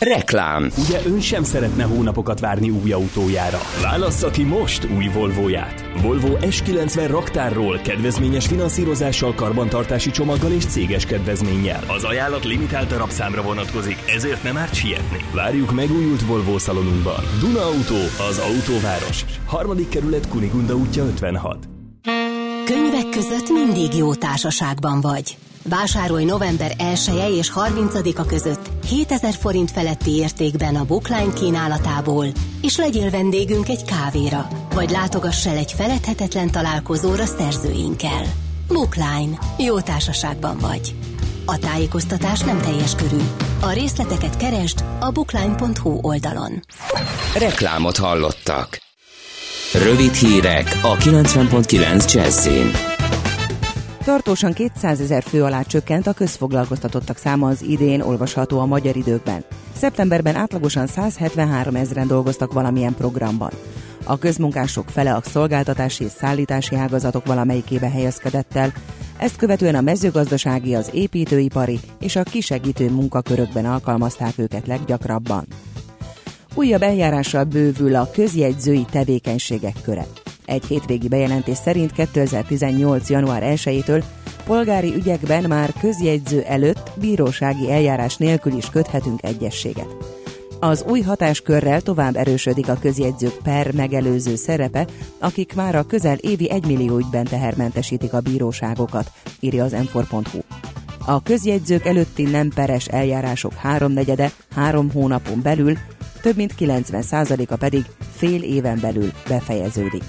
Reklám. 0.00 0.70
Ugye 0.78 1.00
ön 1.06 1.20
sem 1.20 1.42
szeretne 1.42 1.84
hónapokat 1.84 2.40
várni 2.40 2.70
új 2.70 2.92
autójára? 2.92 3.58
Válassza 3.82 4.30
ki 4.30 4.42
most 4.42 4.88
új 4.96 5.06
Volvóját. 5.06 5.84
Volvo 6.02 6.36
S90 6.40 7.06
raktárról, 7.08 7.78
kedvezményes 7.78 8.46
finanszírozással, 8.46 9.34
karbantartási 9.34 10.10
csomaggal 10.10 10.50
és 10.50 10.64
céges 10.64 11.06
kedvezménnyel. 11.06 11.84
Az 11.86 12.04
ajánlat 12.04 12.44
limitált 12.44 12.88
darabszámra 12.88 13.42
vonatkozik, 13.42 13.96
ezért 14.14 14.42
nem 14.42 14.56
árt 14.56 14.74
sietni. 14.74 15.18
Várjuk 15.34 15.72
megújult 15.72 16.22
Volvo 16.22 16.58
szalonunkban. 16.58 17.24
Duna 17.40 17.62
Auto, 17.64 18.24
az 18.28 18.38
autóváros. 18.38 19.24
Harmadik 19.46 19.88
kerület 19.88 20.28
Kunigunda 20.28 20.74
útja 20.74 21.04
56. 21.04 21.68
Könyvek 22.64 23.08
között 23.10 23.48
mindig 23.48 23.94
jó 23.94 24.14
társaságban 24.14 25.00
vagy. 25.00 25.36
Vásárolj 25.64 26.24
november 26.24 26.72
1 26.78 27.10
-e 27.18 27.28
és 27.28 27.52
30-a 27.54 28.24
között 28.24 28.70
7000 28.86 29.34
forint 29.34 29.70
feletti 29.70 30.10
értékben 30.10 30.76
a 30.76 30.84
Bookline 30.84 31.32
kínálatából, 31.32 32.26
és 32.62 32.76
legyél 32.76 33.10
vendégünk 33.10 33.68
egy 33.68 33.84
kávéra, 33.84 34.48
vagy 34.74 34.90
látogass 34.90 35.46
el 35.46 35.56
egy 35.56 35.72
feledhetetlen 35.72 36.50
találkozóra 36.50 37.24
szerzőinkkel. 37.24 38.22
Bookline. 38.68 39.38
Jó 39.58 39.80
társaságban 39.80 40.58
vagy. 40.58 40.94
A 41.44 41.58
tájékoztatás 41.58 42.40
nem 42.40 42.60
teljes 42.60 42.94
körű. 42.94 43.20
A 43.60 43.72
részleteket 43.72 44.36
keresd 44.36 44.84
a 45.00 45.10
bookline.hu 45.10 45.98
oldalon. 46.02 46.62
Reklámot 47.38 47.96
hallottak. 47.96 48.78
Rövid 49.72 50.14
hírek 50.14 50.78
a 50.82 50.96
90.9 50.96 52.12
Jazzin. 52.12 52.89
Tartósan 54.10 54.52
200 54.52 55.00
ezer 55.00 55.22
fő 55.22 55.44
alá 55.44 55.62
csökkent 55.62 56.06
a 56.06 56.12
közfoglalkoztatottak 56.12 57.16
száma 57.16 57.48
az 57.48 57.62
idén, 57.62 58.00
olvasható 58.00 58.58
a 58.58 58.66
magyar 58.66 58.96
időkben. 58.96 59.44
Szeptemberben 59.76 60.34
átlagosan 60.34 60.86
173 60.86 61.74
ezeren 61.74 62.06
dolgoztak 62.06 62.52
valamilyen 62.52 62.94
programban. 62.94 63.50
A 64.04 64.18
közmunkások 64.18 64.88
fele 64.88 65.14
a 65.14 65.20
szolgáltatási 65.24 66.04
és 66.04 66.10
szállítási 66.10 66.74
ágazatok 66.76 67.26
valamelyikébe 67.26 67.90
helyezkedett 67.90 68.56
el, 68.56 68.72
ezt 69.16 69.36
követően 69.36 69.74
a 69.74 69.80
mezőgazdasági, 69.80 70.74
az 70.74 70.90
építőipari 70.92 71.80
és 72.00 72.16
a 72.16 72.22
kisegítő 72.22 72.90
munkakörökben 72.90 73.66
alkalmazták 73.66 74.38
őket 74.38 74.66
leggyakrabban. 74.66 75.46
Újabb 76.54 76.82
eljárással 76.82 77.44
bővül 77.44 77.94
a 77.94 78.10
közjegyzői 78.10 78.84
tevékenységek 78.90 79.76
köre. 79.82 80.06
Egy 80.50 80.64
hétvégi 80.64 81.08
bejelentés 81.08 81.56
szerint 81.56 81.92
2018. 81.92 83.10
január 83.10 83.42
1-től 83.46 84.04
polgári 84.44 84.94
ügyekben 84.94 85.44
már 85.48 85.72
közjegyző 85.80 86.42
előtt 86.42 86.90
bírósági 87.00 87.70
eljárás 87.70 88.16
nélkül 88.16 88.56
is 88.56 88.70
köthetünk 88.70 89.22
egyességet. 89.22 89.96
Az 90.60 90.84
új 90.88 91.00
hatáskörrel 91.00 91.80
tovább 91.80 92.16
erősödik 92.16 92.68
a 92.68 92.78
közjegyzők 92.80 93.36
per 93.42 93.72
megelőző 93.74 94.34
szerepe, 94.34 94.86
akik 95.18 95.54
már 95.54 95.74
a 95.74 95.86
közel 95.86 96.16
évi 96.16 96.50
1 96.50 96.66
millió 96.66 96.98
ügyben 96.98 97.24
tehermentesítik 97.24 98.12
a 98.12 98.20
bíróságokat, 98.20 99.12
írja 99.40 99.64
az 99.64 99.72
m 99.72 99.98
A 101.04 101.22
közjegyzők 101.22 101.86
előtti 101.86 102.22
nem 102.22 102.50
peres 102.54 102.86
eljárások 102.86 103.52
háromnegyede 103.52 104.32
három 104.54 104.90
hónapon 104.92 105.42
belül, 105.42 105.76
több 106.22 106.36
mint 106.36 106.54
90%-a 106.58 107.56
pedig 107.56 107.84
fél 108.16 108.42
éven 108.42 108.78
belül 108.80 109.10
befejeződik. 109.28 110.02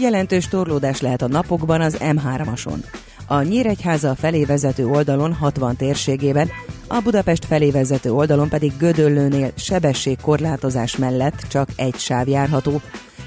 Jelentős 0.00 0.48
torlódás 0.48 1.00
lehet 1.00 1.22
a 1.22 1.28
napokban 1.28 1.80
az 1.80 1.96
M3-ason. 2.00 2.84
A 3.26 3.42
Nyíregyháza 3.42 4.14
felé 4.14 4.44
vezető 4.44 4.86
oldalon 4.86 5.34
60 5.34 5.76
térségében, 5.76 6.48
a 6.86 7.00
Budapest 7.00 7.44
felé 7.44 7.70
vezető 7.70 8.12
oldalon 8.12 8.48
pedig 8.48 8.72
Gödöllőnél 8.78 9.52
sebességkorlátozás 9.56 10.96
mellett 10.96 11.42
csak 11.48 11.68
egy 11.76 11.96
sáv 11.96 12.28
járható, 12.28 12.80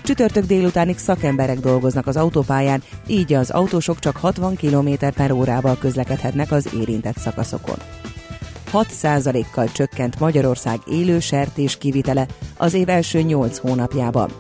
Csütörtök 0.04 0.46
délutánig 0.46 0.98
szakemberek 0.98 1.60
dolgoznak 1.60 2.08
az 2.08 2.18
autópályán, 2.18 2.84
így 3.08 3.34
az 3.34 3.50
autósok 3.50 4.00
csak 4.00 4.16
60 4.16 4.56
km 4.56 4.90
per 5.16 5.32
órával 5.32 5.78
közlekedhetnek 5.78 6.52
az 6.52 6.70
érintett 6.80 7.18
szakaszokon. 7.18 7.78
6%-kal 8.74 9.72
csökkent 9.72 10.20
Magyarország 10.20 10.80
élő 10.86 11.20
sertés 11.20 11.78
kivitele 11.78 12.26
az 12.58 12.74
év 12.74 12.90
első 12.90 13.22
8 13.22 13.58
hónapjában. 13.58 14.32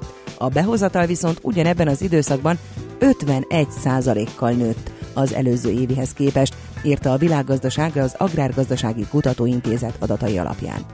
A 0.41 0.49
behozatal 0.49 1.05
viszont 1.05 1.39
ugyanebben 1.41 1.87
az 1.87 2.01
időszakban 2.01 2.57
51%-kal 2.99 4.51
nőtt 4.51 4.91
az 5.13 5.33
előző 5.33 5.69
évihez 5.71 6.13
képest, 6.13 6.55
írta 6.83 7.11
a 7.11 7.17
világgazdaság 7.17 7.97
az 7.97 8.15
Agrárgazdasági 8.17 9.05
Kutatóintézet 9.09 9.95
adatai 9.99 10.37
alapján. 10.37 10.85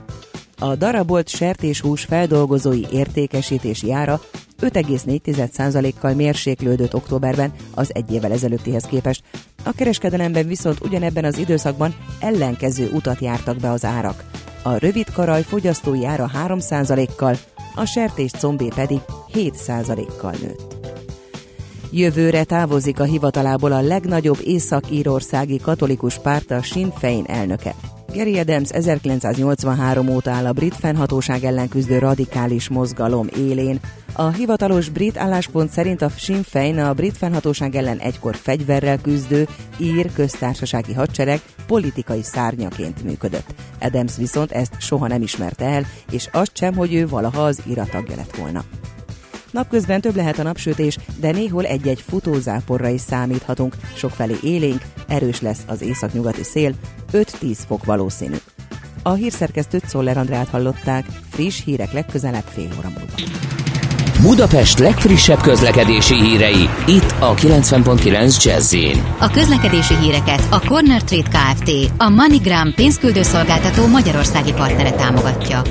A 0.58 0.74
darabolt 0.74 1.28
sertéshús 1.28 2.04
feldolgozói 2.04 2.82
értékesítési 2.90 3.92
ára 3.92 4.20
5,4%-kal 4.62 6.14
mérséklődött 6.14 6.94
októberben 6.94 7.52
az 7.74 7.90
egy 7.94 8.12
évvel 8.12 8.32
ezelőttihez 8.32 8.84
képest. 8.84 9.22
A 9.64 9.72
kereskedelemben 9.72 10.46
viszont 10.46 10.80
ugyanebben 10.80 11.24
az 11.24 11.38
időszakban 11.38 11.94
ellenkező 12.20 12.90
utat 12.92 13.20
jártak 13.20 13.56
be 13.56 13.70
az 13.70 13.84
árak. 13.84 14.24
A 14.62 14.76
rövid 14.76 15.12
karaj 15.12 15.42
fogyasztói 15.42 16.06
ára 16.06 16.30
3%-kal, 16.46 17.36
a 17.74 17.84
sertés 17.84 18.30
combé 18.30 18.68
pedig 18.74 19.00
7%-kal 19.38 20.34
nőtt. 20.42 20.76
Jövőre 21.90 22.44
távozik 22.44 23.00
a 23.00 23.04
hivatalából 23.04 23.72
a 23.72 23.80
legnagyobb 23.80 24.38
észak-írországi 24.44 25.58
katolikus 25.58 26.18
párt 26.18 26.50
a 26.50 26.62
Sinn 26.62 26.90
Féin 26.98 27.24
elnöke. 27.26 27.74
Gary 28.14 28.38
Adams 28.38 28.70
1983 28.70 30.08
óta 30.08 30.30
áll 30.30 30.46
a 30.46 30.52
brit 30.52 30.74
fennhatóság 30.74 31.44
ellen 31.44 31.68
küzdő 31.68 31.98
radikális 31.98 32.68
mozgalom 32.68 33.26
élén. 33.36 33.80
A 34.12 34.28
hivatalos 34.28 34.88
brit 34.88 35.16
álláspont 35.16 35.70
szerint 35.70 36.02
a 36.02 36.08
Sinn 36.08 36.42
Féin 36.42 36.78
a 36.78 36.92
brit 36.92 37.16
fennhatóság 37.16 37.74
ellen 37.74 37.98
egykor 37.98 38.36
fegyverrel 38.36 38.98
küzdő 39.00 39.48
ír 39.76 40.12
köztársasági 40.12 40.92
hadsereg 40.92 41.40
politikai 41.66 42.22
szárnyaként 42.22 43.02
működött. 43.02 43.54
Adams 43.80 44.16
viszont 44.16 44.52
ezt 44.52 44.80
soha 44.80 45.06
nem 45.06 45.22
ismerte 45.22 45.64
el, 45.64 45.86
és 46.10 46.28
azt 46.32 46.56
sem, 46.56 46.74
hogy 46.74 46.94
ő 46.94 47.08
valaha 47.08 47.44
az 47.44 47.62
IRA 47.66 47.84
tagja 47.84 48.16
lett 48.16 48.36
volna. 48.36 48.64
Napközben 49.50 50.00
több 50.00 50.16
lehet 50.16 50.38
a 50.38 50.42
napsütés, 50.42 50.96
de 51.20 51.30
néhol 51.30 51.64
egy-egy 51.64 52.04
futózáporra 52.08 52.88
is 52.88 53.00
számíthatunk. 53.00 53.74
Sokfelé 53.94 54.36
élénk, 54.42 54.82
erős 55.08 55.40
lesz 55.40 55.62
az 55.66 55.82
északnyugati 55.82 56.42
szél, 56.42 56.72
5-10 57.12 57.58
fok 57.66 57.84
valószínű. 57.84 58.36
A 59.02 59.12
hírszerkesztőt 59.12 59.88
Szoller 59.88 60.16
Andrát 60.16 60.48
hallották, 60.48 61.04
friss 61.30 61.64
hírek 61.64 61.92
legközelebb 61.92 62.44
fél 62.54 62.68
óra 62.78 62.88
múlva. 62.88 63.14
Budapest 64.22 64.78
legfrissebb 64.78 65.40
közlekedési 65.40 66.14
hírei, 66.14 66.68
itt 66.86 67.14
a 67.18 67.34
90.9 67.34 68.44
jazz 68.44 68.74
A 69.18 69.30
közlekedési 69.30 69.94
híreket 69.94 70.46
a 70.50 70.60
Corner 70.60 71.02
Trade 71.02 71.28
Kft. 71.28 71.70
a 71.96 72.08
MoneyGram 72.08 72.74
pénzküldőszolgáltató 72.74 73.86
magyarországi 73.86 74.52
partnere 74.52 74.90
támogatja. 74.90 75.62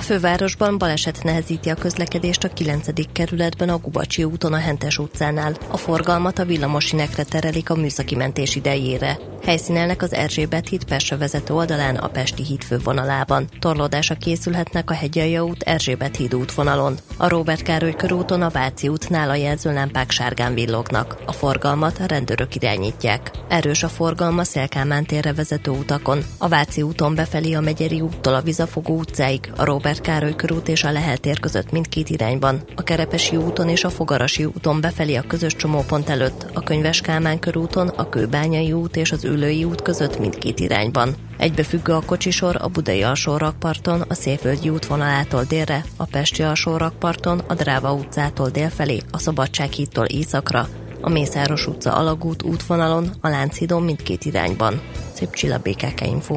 A 0.00 0.02
fővárosban 0.02 0.78
baleset 0.78 1.22
nehezíti 1.22 1.70
a 1.70 1.74
közlekedést 1.74 2.44
a 2.44 2.48
9. 2.48 3.12
kerületben 3.12 3.68
a 3.68 3.78
Gubacsi 3.78 4.24
úton 4.24 4.52
a 4.52 4.56
Hentes 4.56 4.98
utcánál. 4.98 5.56
A 5.68 5.76
forgalmat 5.76 6.38
a 6.38 6.44
villamosinekre 6.44 7.22
terelik 7.22 7.70
a 7.70 7.74
műszaki 7.74 8.14
mentés 8.14 8.56
idejére. 8.56 9.18
Helyszínelnek 9.44 10.02
az 10.02 10.12
Erzsébet 10.12 10.68
híd 10.68 10.84
Pestre 10.84 11.16
vezető 11.16 11.54
oldalán 11.54 11.96
a 11.96 12.08
Pesti 12.08 12.42
híd 12.42 12.62
fővonalában. 12.62 13.48
Torlódásra 13.58 14.14
készülhetnek 14.14 14.90
a 14.90 14.94
Hegyalja 14.94 15.44
út 15.44 15.62
Erzsébet 15.62 16.16
híd 16.16 16.34
útvonalon. 16.34 16.96
A 17.16 17.28
Robert 17.28 17.62
Károly 17.62 17.94
körúton 17.94 18.42
a 18.42 18.48
Váci 18.48 18.88
útnál 18.88 19.30
a 19.30 19.34
jelzőlámpák 19.34 20.10
sárgán 20.10 20.54
villognak. 20.54 21.16
A 21.26 21.32
forgalmat 21.32 21.98
a 21.98 22.06
rendőrök 22.06 22.54
irányítják. 22.54 23.30
Erős 23.48 23.82
a 23.82 23.88
forgalma 23.88 24.44
Szélkámán 24.44 25.04
térre 25.04 25.32
vezető 25.32 25.70
utakon. 25.70 26.24
A 26.38 26.48
Váci 26.48 26.82
úton 26.82 27.14
befelé 27.14 27.52
a 27.52 27.60
Megyeri 27.60 28.00
úttól 28.00 28.34
a 28.34 28.42
Vizafogó 28.42 28.98
utcáig, 28.98 29.52
a 29.56 29.64
Robert 29.64 29.89
Károly 29.98 30.36
körút 30.36 30.68
és 30.68 30.84
a 30.84 30.90
Lehel 30.90 31.16
tér 31.16 31.40
között 31.40 31.70
mindkét 31.70 32.08
irányban. 32.08 32.62
A 32.74 32.82
Kerepesi 32.82 33.36
úton 33.36 33.68
és 33.68 33.84
a 33.84 33.90
Fogarasi 33.90 34.44
úton 34.44 34.80
befelé 34.80 35.14
a 35.14 35.24
közös 35.26 35.56
csomópont 35.56 36.08
előtt, 36.08 36.46
a 36.54 36.60
Könyves 36.60 37.00
Kálmán 37.00 37.38
körúton, 37.38 37.88
a 37.88 38.08
Kőbányai 38.08 38.72
út 38.72 38.96
és 38.96 39.12
az 39.12 39.24
Ülői 39.24 39.64
út 39.64 39.82
között 39.82 40.18
mindkét 40.18 40.60
irányban. 40.60 41.14
Egybefüggő 41.38 41.92
a 41.92 42.02
kocsisor 42.06 42.56
a 42.60 42.68
Budai 42.68 43.02
alsórakparton, 43.02 44.00
a 44.08 44.14
Széföldi 44.14 44.68
útvonalától 44.68 45.44
délre, 45.44 45.84
a 45.96 46.04
Pesti 46.04 46.42
alsórakparton, 46.42 47.38
a 47.38 47.54
Dráva 47.54 47.92
utcától 47.92 48.48
délfelé, 48.48 49.00
a 49.10 49.18
Szabadsághídtól 49.18 50.04
északra, 50.04 50.68
a 51.00 51.08
Mészáros 51.08 51.66
utca 51.66 51.92
alagút 51.92 52.42
útvonalon, 52.42 53.10
a 53.20 53.28
Lánchidon 53.28 53.82
mindkét 53.82 54.24
irányban. 54.24 54.80
Szép 55.12 55.34
csilla 55.34 55.58
BKK 55.58 56.06
Info. 56.06 56.36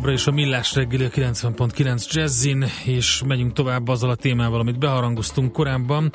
Továbbra 0.00 0.20
is 0.20 0.26
a 0.26 0.30
Millás 0.30 0.74
reggeli 0.74 1.08
90.9 1.12 2.12
Jazzin, 2.12 2.64
és 2.84 3.22
megyünk 3.26 3.52
tovább 3.52 3.88
azzal 3.88 4.10
a 4.10 4.14
témával, 4.14 4.60
amit 4.60 4.78
beharangoztunk 4.78 5.52
korábban. 5.52 6.12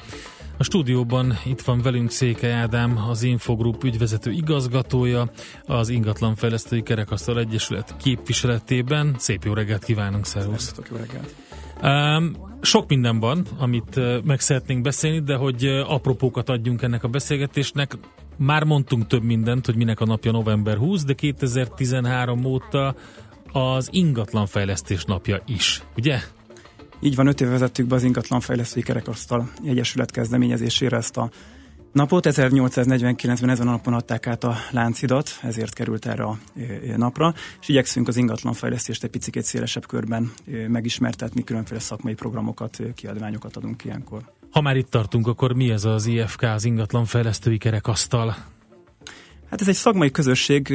A 0.58 0.64
stúdióban 0.64 1.38
itt 1.46 1.62
van 1.62 1.82
velünk 1.82 2.12
Székely 2.12 2.52
Ádám, 2.52 2.98
az 3.10 3.24
Infogroup 3.24 3.84
ügyvezető 3.84 4.32
igazgatója, 4.32 5.32
az 5.66 5.90
Ingatlanfejlesztői 5.90 6.82
Kerekasztal 6.82 7.40
Egyesület 7.40 7.96
képviseletében. 7.98 9.16
Szép 9.18 9.44
jó 9.44 9.54
reggelt 9.54 9.84
kívánunk, 9.84 10.26
szervusz! 10.26 10.76
Jó 10.92 10.98
reggelt! 10.98 11.36
Um, 11.84 12.36
sok 12.62 12.90
minden 12.90 13.20
van, 13.20 13.46
amit 13.58 14.00
meg 14.24 14.40
szeretnénk 14.40 14.82
beszélni, 14.82 15.20
de 15.20 15.36
hogy 15.36 15.66
apropókat 15.88 16.50
adjunk 16.50 16.82
ennek 16.82 17.04
a 17.04 17.08
beszélgetésnek, 17.08 17.98
már 18.38 18.64
mondtunk 18.64 19.08
több 19.08 19.24
mindent, 19.24 19.66
hogy 19.66 19.76
minek 19.76 20.00
a 20.00 20.06
napja 20.06 20.32
november 20.32 20.78
20, 20.78 21.04
de 21.04 21.14
2013 21.14 22.46
óta 22.46 22.96
az 23.56 23.90
ingatlanfejlesztés 23.92 25.04
napja 25.04 25.42
is, 25.46 25.84
ugye? 25.98 26.20
Így 27.00 27.16
van, 27.16 27.28
öt 27.28 27.42
éve 27.42 27.52
vezettük 27.52 27.88
be 27.88 27.96
az 27.96 28.04
ingatlanfejlesztői 28.04 28.84
kerekasztal 28.84 29.52
egyesület 29.66 30.12
kezdeményezésére 30.12 30.98
ezt 30.98 31.18
a 31.18 31.30
napot. 31.92 32.26
1849-ben 32.30 33.50
ezen 33.50 33.68
a 33.68 33.72
napon 33.72 33.94
adták 33.94 34.28
át 34.28 34.44
a 34.44 34.56
láncidat, 34.72 35.30
ezért 35.42 35.74
került 35.74 36.06
erre 36.06 36.24
a 36.24 36.38
napra, 36.96 37.34
és 37.62 37.68
igyekszünk 37.68 38.08
az 38.08 38.18
ingatlanfejlesztést 38.18 39.04
egy 39.04 39.10
picit 39.10 39.44
szélesebb 39.44 39.88
körben 39.88 40.32
megismertetni, 40.68 41.44
különféle 41.44 41.80
szakmai 41.80 42.14
programokat, 42.14 42.80
kiadványokat 42.96 43.56
adunk 43.56 43.84
ilyenkor. 43.84 44.22
Ha 44.52 44.62
már 44.62 44.76
itt 44.76 44.90
tartunk, 44.90 45.28
akkor 45.28 45.54
mi 45.54 45.70
ez 45.70 45.86
az 45.86 46.06
IFK, 46.06 46.42
az 46.42 46.66
ingatlanfejlesztői 46.66 47.58
kerekasztal? 47.58 48.36
Hát 49.50 49.62
ez 49.62 49.68
egy 49.68 49.76
szakmai 49.76 50.12
közösség, 50.12 50.74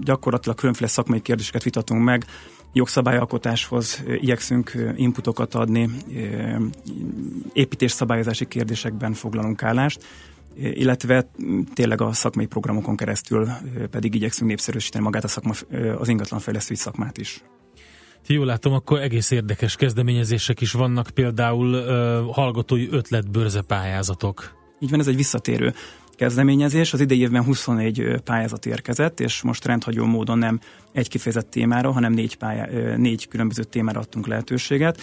gyakorlatilag 0.00 0.56
különféle 0.56 0.88
szakmai 0.88 1.20
kérdéseket 1.20 1.62
vitatunk 1.62 2.04
meg, 2.04 2.24
jogszabályalkotáshoz 2.72 4.02
igyekszünk 4.20 4.72
inputokat 4.96 5.54
adni, 5.54 5.90
építésszabályozási 7.52 8.46
kérdésekben 8.46 9.12
foglalunk 9.12 9.62
állást, 9.62 10.04
illetve 10.54 11.30
tényleg 11.74 12.00
a 12.00 12.12
szakmai 12.12 12.46
programokon 12.46 12.96
keresztül 12.96 13.48
pedig 13.90 14.14
igyekszünk 14.14 14.48
népszerűsíteni 14.48 15.04
magát 15.04 15.24
a 15.24 15.28
szakma, 15.28 15.52
az 15.98 16.08
ingatlanfejlesztői 16.08 16.76
szakmát 16.76 17.18
is. 17.18 17.42
Jól 18.26 18.46
látom, 18.46 18.72
akkor 18.72 19.00
egész 19.00 19.30
érdekes 19.30 19.76
kezdeményezések 19.76 20.60
is 20.60 20.72
vannak, 20.72 21.10
például 21.14 21.74
uh, 21.74 22.34
hallgatói 22.34 22.88
ötletbörze 22.90 23.62
pályázatok. 23.62 24.54
Így 24.80 24.90
van, 24.90 25.00
ez 25.00 25.06
egy 25.06 25.16
visszatérő 25.16 25.74
kezdeményezés. 26.16 26.92
Az 26.92 27.00
idei 27.00 27.20
évben 27.20 27.44
24 27.44 28.20
pályázat 28.24 28.66
érkezett, 28.66 29.20
és 29.20 29.42
most 29.42 29.64
rendhagyó 29.64 30.04
módon 30.04 30.38
nem 30.38 30.60
egy 30.92 31.08
kifejezett 31.08 31.50
témára, 31.50 31.92
hanem 31.92 32.12
négy, 32.12 32.36
pályá, 32.36 32.96
négy 32.96 33.28
különböző 33.28 33.62
témára 33.64 34.00
adtunk 34.00 34.26
lehetőséget 34.26 35.00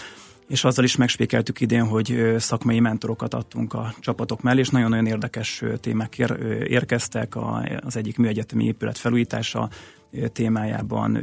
és 0.47 0.63
azzal 0.63 0.83
is 0.83 0.95
megspékeltük 0.95 1.61
idén, 1.61 1.87
hogy 1.87 2.35
szakmai 2.37 2.79
mentorokat 2.79 3.33
adtunk 3.33 3.73
a 3.73 3.93
csapatok 3.99 4.41
mellé, 4.41 4.59
és 4.59 4.69
nagyon-nagyon 4.69 5.05
érdekes 5.05 5.63
témák 5.79 6.17
ér, 6.17 6.37
érkeztek, 6.67 7.33
az 7.79 7.95
egyik 7.95 8.17
műegyetemi 8.17 8.65
épület 8.65 8.97
felújítása 8.97 9.69
témájában, 10.33 11.15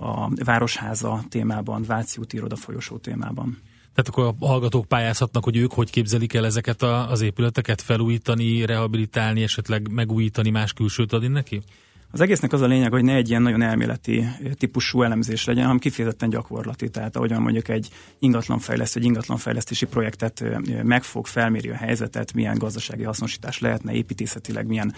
a 0.00 0.28
Városháza 0.44 1.24
témában, 1.28 1.82
Váci 1.82 2.20
úti 2.20 2.36
iroda 2.36 2.56
folyosó 2.56 2.96
témában. 2.96 3.58
Tehát 3.96 4.08
akkor 4.10 4.34
a 4.40 4.46
hallgatók 4.46 4.86
pályázhatnak, 4.86 5.44
hogy 5.44 5.56
ők 5.56 5.72
hogy 5.72 5.90
képzelik 5.90 6.34
el 6.34 6.44
ezeket 6.44 6.82
a, 6.82 7.10
az 7.10 7.20
épületeket 7.20 7.82
felújítani, 7.82 8.64
rehabilitálni, 8.64 9.42
esetleg 9.42 9.90
megújítani, 9.90 10.50
más 10.50 10.72
külsőt 10.72 11.12
adni 11.12 11.28
neki? 11.28 11.62
Az 12.10 12.20
egésznek 12.20 12.52
az 12.52 12.60
a 12.60 12.66
lényeg, 12.66 12.92
hogy 12.92 13.04
ne 13.04 13.14
egy 13.14 13.28
ilyen 13.28 13.42
nagyon 13.42 13.62
elméleti 13.62 14.24
típusú 14.54 15.02
elemzés 15.02 15.44
legyen, 15.44 15.62
hanem 15.62 15.78
kifejezetten 15.78 16.28
gyakorlati. 16.28 16.88
Tehát 16.88 17.16
ahogyan 17.16 17.42
mondjuk 17.42 17.68
egy 17.68 17.88
ingatlanfejlesztő, 18.18 19.00
egy 19.00 19.06
ingatlanfejlesztési 19.06 19.86
projektet 19.86 20.44
megfog, 20.82 21.26
felméri 21.26 21.68
a 21.68 21.74
helyzetet, 21.74 22.32
milyen 22.32 22.58
gazdasági 22.58 23.02
hasznosítás 23.02 23.58
lehetne 23.58 23.92
építészetileg, 23.92 24.66
milyen 24.66 24.94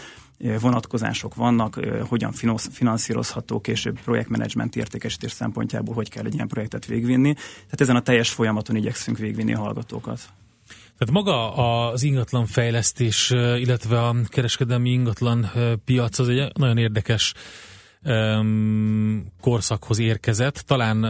vonatkozások 0.61 1.35
vannak, 1.35 1.81
hogyan 2.09 2.33
finanszírozható 2.59 3.61
később 3.61 4.01
projektmenedzsment 4.01 4.77
értékesítés 4.77 5.33
szempontjából, 5.33 5.94
hogy 5.94 6.11
kell 6.11 6.24
egy 6.24 6.35
ilyen 6.35 6.48
projektet 6.48 6.87
végvinni. 6.87 7.33
Tehát 7.33 7.81
ezen 7.81 7.96
a 7.96 8.03
teljes 8.03 8.31
folyamaton 8.31 8.77
igyekszünk 8.77 9.18
végvinni 9.18 9.55
a 9.55 9.59
hallgatókat. 9.59 10.20
Tehát 10.98 11.14
maga 11.14 11.55
az 11.90 12.03
ingatlan 12.03 12.46
fejlesztés, 12.46 13.31
illetve 13.31 14.07
a 14.07 14.16
kereskedelmi 14.27 14.90
ingatlan 14.90 15.51
piac 15.85 16.18
az 16.18 16.29
egy 16.29 16.51
nagyon 16.55 16.79
érdekes 16.79 17.35
korszakhoz 19.40 19.98
érkezett. 19.98 20.55
Talán 20.55 21.01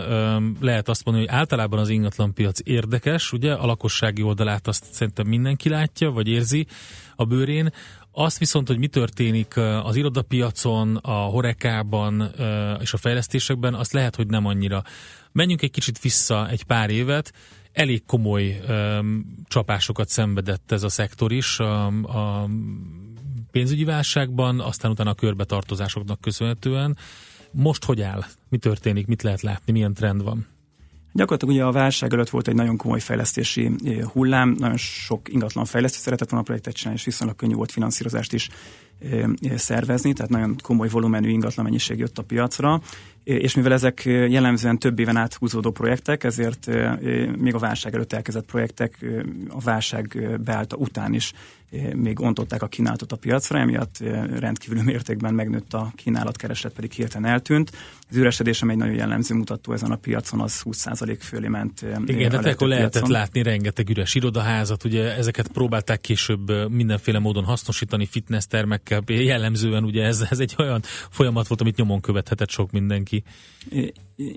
lehet 0.60 0.88
azt 0.88 1.04
mondani, 1.04 1.26
hogy 1.26 1.36
általában 1.36 1.78
az 1.78 1.88
ingatlan 1.88 2.34
piac 2.34 2.58
érdekes, 2.64 3.32
ugye 3.32 3.52
a 3.52 3.66
lakossági 3.66 4.22
oldalát 4.22 4.66
azt 4.66 4.84
szerintem 4.90 5.26
mindenki 5.26 5.68
látja, 5.68 6.10
vagy 6.10 6.28
érzi 6.28 6.66
a 7.16 7.24
bőrén. 7.24 7.72
Azt 8.20 8.38
viszont, 8.38 8.68
hogy 8.68 8.78
mi 8.78 8.86
történik 8.86 9.56
az 9.56 9.96
irodapiacon, 9.96 10.96
a 10.96 11.12
horekában 11.12 12.32
és 12.80 12.92
a 12.92 12.96
fejlesztésekben, 12.96 13.74
azt 13.74 13.92
lehet, 13.92 14.16
hogy 14.16 14.26
nem 14.26 14.46
annyira. 14.46 14.82
Menjünk 15.32 15.62
egy 15.62 15.70
kicsit 15.70 16.00
vissza 16.00 16.48
egy 16.48 16.62
pár 16.62 16.90
évet, 16.90 17.32
elég 17.72 18.04
komoly 18.06 18.60
um, 18.68 19.24
csapásokat 19.48 20.08
szenvedett 20.08 20.72
ez 20.72 20.82
a 20.82 20.88
szektor 20.88 21.32
is 21.32 21.58
a, 21.58 21.86
a 21.86 22.48
pénzügyi 23.50 23.84
válságban, 23.84 24.60
aztán 24.60 24.90
utána 24.90 25.10
a 25.10 25.14
körbetartozásoknak 25.14 26.20
köszönhetően. 26.20 26.96
Most 27.50 27.84
hogy 27.84 28.00
áll? 28.00 28.24
Mi 28.48 28.58
történik? 28.58 29.06
Mit 29.06 29.22
lehet 29.22 29.40
látni? 29.40 29.72
Milyen 29.72 29.94
trend 29.94 30.22
van? 30.22 30.46
Gyakorlatilag 31.12 31.54
ugye 31.54 31.64
a 31.64 31.72
válság 31.72 32.12
előtt 32.12 32.28
volt 32.28 32.48
egy 32.48 32.54
nagyon 32.54 32.76
komoly 32.76 33.00
fejlesztési 33.00 33.70
hullám, 34.12 34.56
nagyon 34.58 34.76
sok 34.76 35.28
ingatlan 35.32 35.64
fejlesztő 35.64 35.98
szeretett 36.00 36.30
volna 36.30 36.44
projektet 36.44 36.74
csinálni, 36.74 36.98
és 36.98 37.04
viszonylag 37.04 37.36
könnyű 37.36 37.54
volt 37.54 37.72
finanszírozást 37.72 38.32
is 38.32 38.48
szervezni, 39.56 40.12
tehát 40.12 40.30
nagyon 40.30 40.56
komoly 40.62 40.88
volumenű 40.88 41.28
ingatlan 41.28 41.64
mennyiség 41.64 41.98
jött 41.98 42.18
a 42.18 42.22
piacra, 42.22 42.80
és 43.24 43.54
mivel 43.54 43.72
ezek 43.72 44.02
jellemzően 44.04 44.78
több 44.78 44.98
éven 44.98 45.16
át 45.16 45.38
projektek, 45.72 46.24
ezért 46.24 46.66
még 47.36 47.54
a 47.54 47.58
válság 47.58 47.94
előtt 47.94 48.12
elkezdett 48.12 48.46
projektek 48.46 49.04
a 49.48 49.60
válság 49.60 50.38
beállta 50.44 50.76
után 50.76 51.14
is 51.14 51.32
még 51.94 52.20
ontották 52.20 52.62
a 52.62 52.66
kínálatot 52.66 53.12
a 53.12 53.16
piacra, 53.16 53.58
emiatt 53.58 53.98
rendkívül 54.38 54.82
mértékben 54.82 55.34
megnőtt 55.34 55.74
a 55.74 55.92
kínálatkereslet, 55.94 56.72
pedig 56.72 56.92
hirtelen 56.92 57.30
eltűnt. 57.30 57.72
Az 58.10 58.16
üresedés, 58.16 58.62
amely 58.62 58.76
nagyon 58.76 58.94
jellemző 58.94 59.34
mutató 59.34 59.72
ezen 59.72 59.90
a 59.90 59.96
piacon, 59.96 60.40
az 60.40 60.62
20% 60.64 61.16
fölé 61.20 61.48
ment. 61.48 61.84
Igen, 62.06 62.42
de 62.42 62.50
akkor 62.50 62.68
lehetett 62.68 63.06
látni 63.06 63.42
rengeteg 63.42 63.88
üres 63.88 64.14
irodaházat, 64.14 64.84
ugye 64.84 65.16
ezeket 65.16 65.48
próbálták 65.48 66.00
később 66.00 66.70
mindenféle 66.70 67.18
módon 67.18 67.44
hasznosítani, 67.44 68.06
fitness 68.06 68.44
termekkel, 68.46 69.02
jellemzően 69.06 69.84
ugye 69.84 70.04
ez, 70.04 70.24
ez 70.30 70.38
egy 70.38 70.54
olyan 70.58 70.80
folyamat 71.10 71.46
volt, 71.46 71.60
amit 71.60 71.76
nyomon 71.76 72.00
követhetett 72.00 72.50
sok 72.50 72.70
mindenki. 72.70 73.22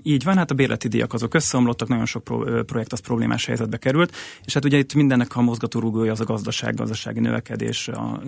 Így 0.02 0.24
van, 0.24 0.36
hát 0.36 0.50
a 0.50 0.54
bérleti 0.54 0.88
díjak 0.88 1.12
azok 1.12 1.34
összeomlottak, 1.34 1.88
nagyon 1.88 2.06
sok 2.06 2.24
pro, 2.24 2.64
projekt 2.64 2.92
az 2.92 3.00
problémás 3.00 3.46
helyzetbe 3.46 3.76
került, 3.76 4.16
és 4.44 4.54
hát 4.54 4.64
ugye 4.64 4.78
itt 4.78 4.94
mindennek 4.94 5.36
a 5.36 5.40
mozgatórugója 5.40 6.12
az 6.12 6.20
a 6.20 6.24
gazdaság, 6.24 6.74
gazdasági 6.74 7.20
növekedés, 7.22 7.88
a, 7.88 8.22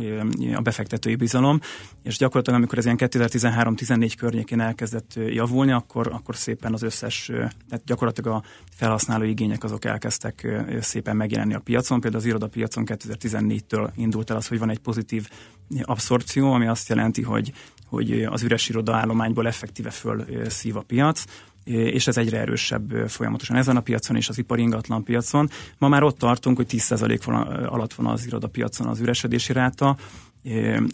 a 0.54 0.60
befektetői 0.60 1.14
bizalom, 1.16 1.60
és 2.02 2.18
gyakorlatilag 2.18 2.58
amikor 2.58 2.78
ez 2.78 2.84
ilyen 2.84 2.98
2013-14 3.00 4.12
környékén 4.16 4.60
elkezdett 4.60 5.12
javulni, 5.14 5.72
akkor, 5.72 6.08
akkor 6.12 6.36
szépen 6.36 6.72
az 6.72 6.82
összes, 6.82 7.24
tehát 7.68 7.84
gyakorlatilag 7.84 8.34
a 8.34 8.42
felhasználó 8.70 9.24
igények 9.24 9.64
azok 9.64 9.84
elkezdtek 9.84 10.64
szépen 10.80 11.16
megjelenni 11.16 11.54
a 11.54 11.60
piacon, 11.60 12.00
például 12.00 12.22
az 12.22 12.28
irodapiacon 12.28 12.84
2014-től 12.86 13.90
indult 13.96 14.30
el 14.30 14.36
az, 14.36 14.46
hogy 14.46 14.58
van 14.58 14.70
egy 14.70 14.78
pozitív 14.78 15.28
abszorpció, 15.82 16.52
ami 16.52 16.66
azt 16.66 16.88
jelenti, 16.88 17.22
hogy 17.22 17.52
hogy 17.94 18.22
az 18.22 18.42
üres 18.42 18.68
irodaállományból 18.68 19.46
effektíve 19.46 19.90
föl 19.90 20.24
szív 20.48 20.76
a 20.76 20.80
piac, 20.80 21.24
és 21.64 22.06
ez 22.06 22.16
egyre 22.16 22.38
erősebb 22.38 23.08
folyamatosan 23.08 23.56
ezen 23.56 23.76
a 23.76 23.80
piacon 23.80 24.16
és 24.16 24.28
az 24.28 24.38
ipari 24.38 24.62
ingatlan 24.62 25.04
piacon. 25.04 25.50
Ma 25.78 25.88
már 25.88 26.02
ott 26.02 26.18
tartunk, 26.18 26.56
hogy 26.56 26.66
10% 26.70 27.24
alatt 27.68 27.94
van 27.94 28.06
az 28.06 28.26
irodapiacon 28.26 28.86
az 28.86 29.00
üresedési 29.00 29.52
ráta, 29.52 29.96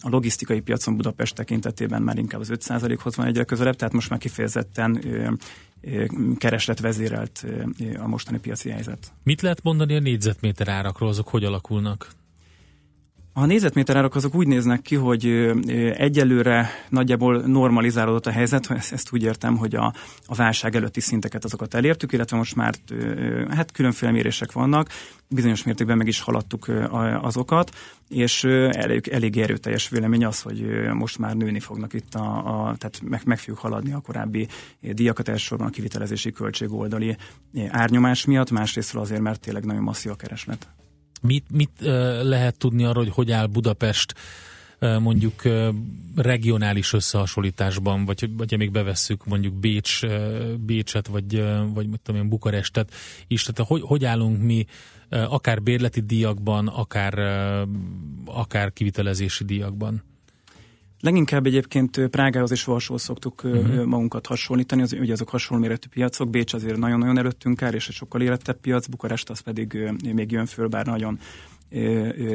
a 0.00 0.08
logisztikai 0.08 0.60
piacon 0.60 0.96
Budapest 0.96 1.34
tekintetében 1.34 2.02
már 2.02 2.18
inkább 2.18 2.40
az 2.40 2.52
5%-hoz 2.54 3.16
van 3.16 3.26
egyre 3.26 3.44
közelebb, 3.44 3.76
tehát 3.76 3.94
most 3.94 4.10
már 4.10 4.18
kifejezetten 4.18 5.02
kereslet 6.38 6.80
vezérelt 6.80 7.46
a 7.98 8.06
mostani 8.06 8.38
piaci 8.38 8.70
helyzet. 8.70 9.12
Mit 9.22 9.40
lehet 9.40 9.62
mondani 9.62 9.96
a 9.96 10.00
négyzetméter 10.00 10.68
árakról, 10.68 11.08
azok 11.08 11.28
hogy 11.28 11.44
alakulnak? 11.44 12.10
A 13.32 13.46
nézetméterárak 13.46 14.14
azok 14.14 14.34
úgy 14.34 14.46
néznek 14.46 14.82
ki, 14.82 14.94
hogy 14.94 15.26
egyelőre 15.96 16.70
nagyjából 16.88 17.40
normalizálódott 17.40 18.26
a 18.26 18.30
helyzet, 18.30 18.70
ezt, 18.70 19.08
úgy 19.12 19.22
értem, 19.22 19.56
hogy 19.56 19.74
a, 19.74 19.94
a 20.26 20.34
válság 20.34 20.76
előtti 20.76 21.00
szinteket 21.00 21.44
azokat 21.44 21.74
elértük, 21.74 22.12
illetve 22.12 22.36
most 22.36 22.56
már 22.56 22.74
hát 23.48 23.72
különféle 23.72 24.12
mérések 24.12 24.52
vannak, 24.52 24.88
bizonyos 25.28 25.62
mértékben 25.62 25.96
meg 25.96 26.06
is 26.06 26.20
haladtuk 26.20 26.68
azokat, 27.20 27.70
és 28.08 28.44
elég, 28.44 29.08
elég 29.08 29.38
erőteljes 29.38 29.88
vélemény 29.88 30.24
az, 30.24 30.40
hogy 30.40 30.66
most 30.92 31.18
már 31.18 31.34
nőni 31.34 31.60
fognak 31.60 31.92
itt, 31.92 32.14
a, 32.14 32.36
a 32.36 32.76
tehát 32.76 33.00
meg, 33.04 33.20
meg 33.24 33.38
fogjuk 33.38 33.58
haladni 33.58 33.92
a 33.92 34.00
korábbi 34.00 34.48
díjakat, 34.80 35.28
elsősorban 35.28 35.66
a 35.66 35.70
kivitelezési 35.70 36.32
költség 36.32 36.72
oldali 36.72 37.16
árnyomás 37.68 38.24
miatt, 38.24 38.50
másrészt 38.50 38.94
azért, 38.94 39.20
mert 39.20 39.40
tényleg 39.40 39.64
nagyon 39.64 39.82
masszív 39.82 40.12
a 40.12 40.16
kereslet. 40.16 40.68
Mit, 41.20 41.44
mit 41.50 41.70
lehet 42.22 42.58
tudni 42.58 42.84
arról, 42.84 43.04
hogy 43.04 43.12
hogy 43.12 43.30
áll 43.30 43.46
Budapest 43.46 44.14
mondjuk 44.80 45.42
regionális 46.16 46.92
összehasonlításban, 46.92 48.04
vagy, 48.04 48.30
vagy 48.36 48.56
még 48.56 48.70
bevesszük 48.70 49.26
mondjuk 49.26 49.54
Bécs, 49.54 50.00
Bécset, 50.58 51.06
vagy, 51.06 51.44
vagy 51.74 51.88
mit 51.88 52.00
tudom 52.02 52.20
én, 52.20 52.28
Bukarestet 52.28 52.94
is, 53.26 53.42
tehát 53.42 53.70
hogy, 53.70 53.82
hogy 53.82 54.04
állunk 54.04 54.42
mi 54.42 54.66
akár 55.10 55.62
bérleti 55.62 56.00
díjakban, 56.00 56.66
akár, 56.68 57.18
akár 58.24 58.72
kivitelezési 58.72 59.44
díjakban? 59.44 60.02
Leginkább 61.00 61.46
egyébként 61.46 62.06
Prágához 62.08 62.50
és 62.50 62.64
Varsóhoz 62.64 63.02
szoktuk 63.02 63.44
uh-huh. 63.44 63.84
magunkat 63.84 64.26
hasonlítani, 64.26 64.82
az, 64.82 64.92
ugye 64.92 65.12
azok 65.12 65.28
hasonló 65.28 65.62
méretű 65.62 65.88
piacok, 65.88 66.30
Bécs 66.30 66.52
azért 66.52 66.76
nagyon-nagyon 66.76 67.18
előttünk 67.18 67.62
áll, 67.62 67.72
és 67.72 67.88
egy 67.88 67.94
sokkal 67.94 68.20
érettebb 68.20 68.60
piac, 68.60 68.86
Bukarest 68.86 69.30
az 69.30 69.40
pedig 69.40 69.78
még 70.14 70.30
jön 70.30 70.46
föl, 70.46 70.66
bár 70.66 70.86
nagyon 70.86 71.18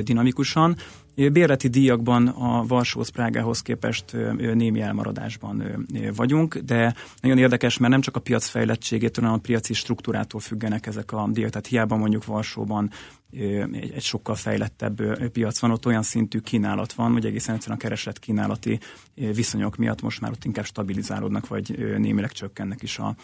dinamikusan. 0.02 0.76
Bérleti 1.16 1.68
díjakban 1.68 2.28
a 2.28 2.66
Varsóhoz, 2.66 3.10
Prágához 3.10 3.62
képest 3.62 4.06
némi 4.38 4.82
elmaradásban 4.82 5.86
vagyunk, 6.16 6.58
de 6.58 6.96
nagyon 7.22 7.38
érdekes, 7.38 7.78
mert 7.78 7.92
nem 7.92 8.02
csak 8.02 8.16
a 8.16 8.20
piac 8.20 8.48
fejlettségétől, 8.48 9.24
hanem 9.24 9.40
a 9.40 9.46
piaci 9.46 9.74
struktúrától 9.74 10.40
függenek 10.40 10.86
ezek 10.86 11.12
a 11.12 11.28
díjak. 11.32 11.50
Tehát 11.50 11.68
hiába 11.68 11.96
mondjuk 11.96 12.26
Varsóban 12.26 12.90
egy, 13.32 14.02
sokkal 14.02 14.36
fejlettebb 14.36 15.30
piac 15.30 15.60
van, 15.60 15.72
ott 15.72 15.86
olyan 15.86 16.04
szintű 16.04 16.40
kínálat 16.40 16.94
van, 16.94 17.12
hogy 17.12 17.26
egészen 17.26 17.56
egyszerűen 17.56 17.78
a 17.78 17.82
kereslet 17.82 18.20
kínálati 18.20 18.80
viszonyok 19.16 19.76
miatt 19.76 20.02
most 20.02 20.22
már 20.22 20.32
ott 20.32 20.46
inkább 20.46 20.66
stabilizálódnak, 20.66 21.48
vagy 21.48 21.96
némileg 21.98 22.32
csökkennek 22.32 22.82
is 22.82 23.00
a, 23.00 23.16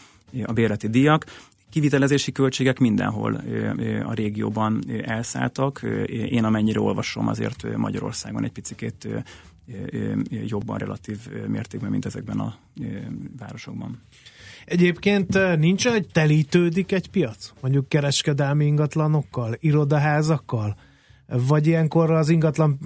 a 0.45 0.53
bérleti 0.53 0.87
díjak. 0.87 1.25
Kivitelezési 1.71 2.31
költségek 2.31 2.79
mindenhol 2.79 3.41
a 4.05 4.13
régióban 4.13 4.83
elszálltak. 5.03 5.81
Én 6.07 6.43
amennyire 6.43 6.79
olvasom, 6.79 7.27
azért 7.27 7.77
Magyarországon 7.77 8.43
egy 8.43 8.51
picit 8.51 9.07
jobban 10.29 10.77
relatív 10.77 11.17
mértékben, 11.47 11.89
mint 11.89 12.05
ezekben 12.05 12.39
a 12.39 12.55
városokban. 13.37 14.01
Egyébként 14.65 15.57
nincs, 15.57 15.87
hogy 15.87 16.07
telítődik 16.07 16.91
egy 16.91 17.09
piac? 17.09 17.53
Mondjuk 17.61 17.89
kereskedelmi 17.89 18.65
ingatlanokkal, 18.65 19.55
irodaházakkal? 19.59 20.77
Vagy 21.27 21.67
ilyenkor 21.67 22.11
az 22.11 22.29
ingatlan 22.29 22.79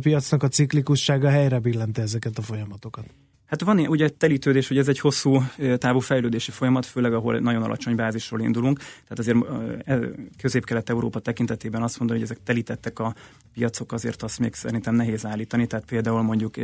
piacnak 0.00 0.42
a 0.42 0.48
ciklikussága 0.48 1.28
helyre 1.28 1.58
billenti 1.58 2.00
ezeket 2.00 2.38
a 2.38 2.42
folyamatokat? 2.42 3.04
Hát 3.52 3.62
van 3.62 3.78
ugye 3.78 4.04
egy 4.04 4.14
telítődés, 4.14 4.68
hogy 4.68 4.78
ez 4.78 4.88
egy 4.88 4.98
hosszú 4.98 5.42
távú 5.76 5.98
fejlődési 5.98 6.50
folyamat, 6.50 6.86
főleg 6.86 7.12
ahol 7.14 7.38
nagyon 7.38 7.62
alacsony 7.62 7.94
bázisról 7.94 8.40
indulunk. 8.40 8.78
Tehát 8.78 9.18
azért 9.18 9.38
e, 9.84 9.98
közép-kelet-európa 10.40 11.20
tekintetében 11.20 11.82
azt 11.82 11.98
mondani, 11.98 12.20
hogy 12.20 12.28
ezek 12.30 12.44
telítettek 12.44 12.98
a 12.98 13.14
piacok, 13.52 13.92
azért 13.92 14.22
azt 14.22 14.38
még 14.38 14.54
szerintem 14.54 14.94
nehéz 14.94 15.26
állítani. 15.26 15.66
Tehát 15.66 15.84
például 15.84 16.22
mondjuk 16.22 16.56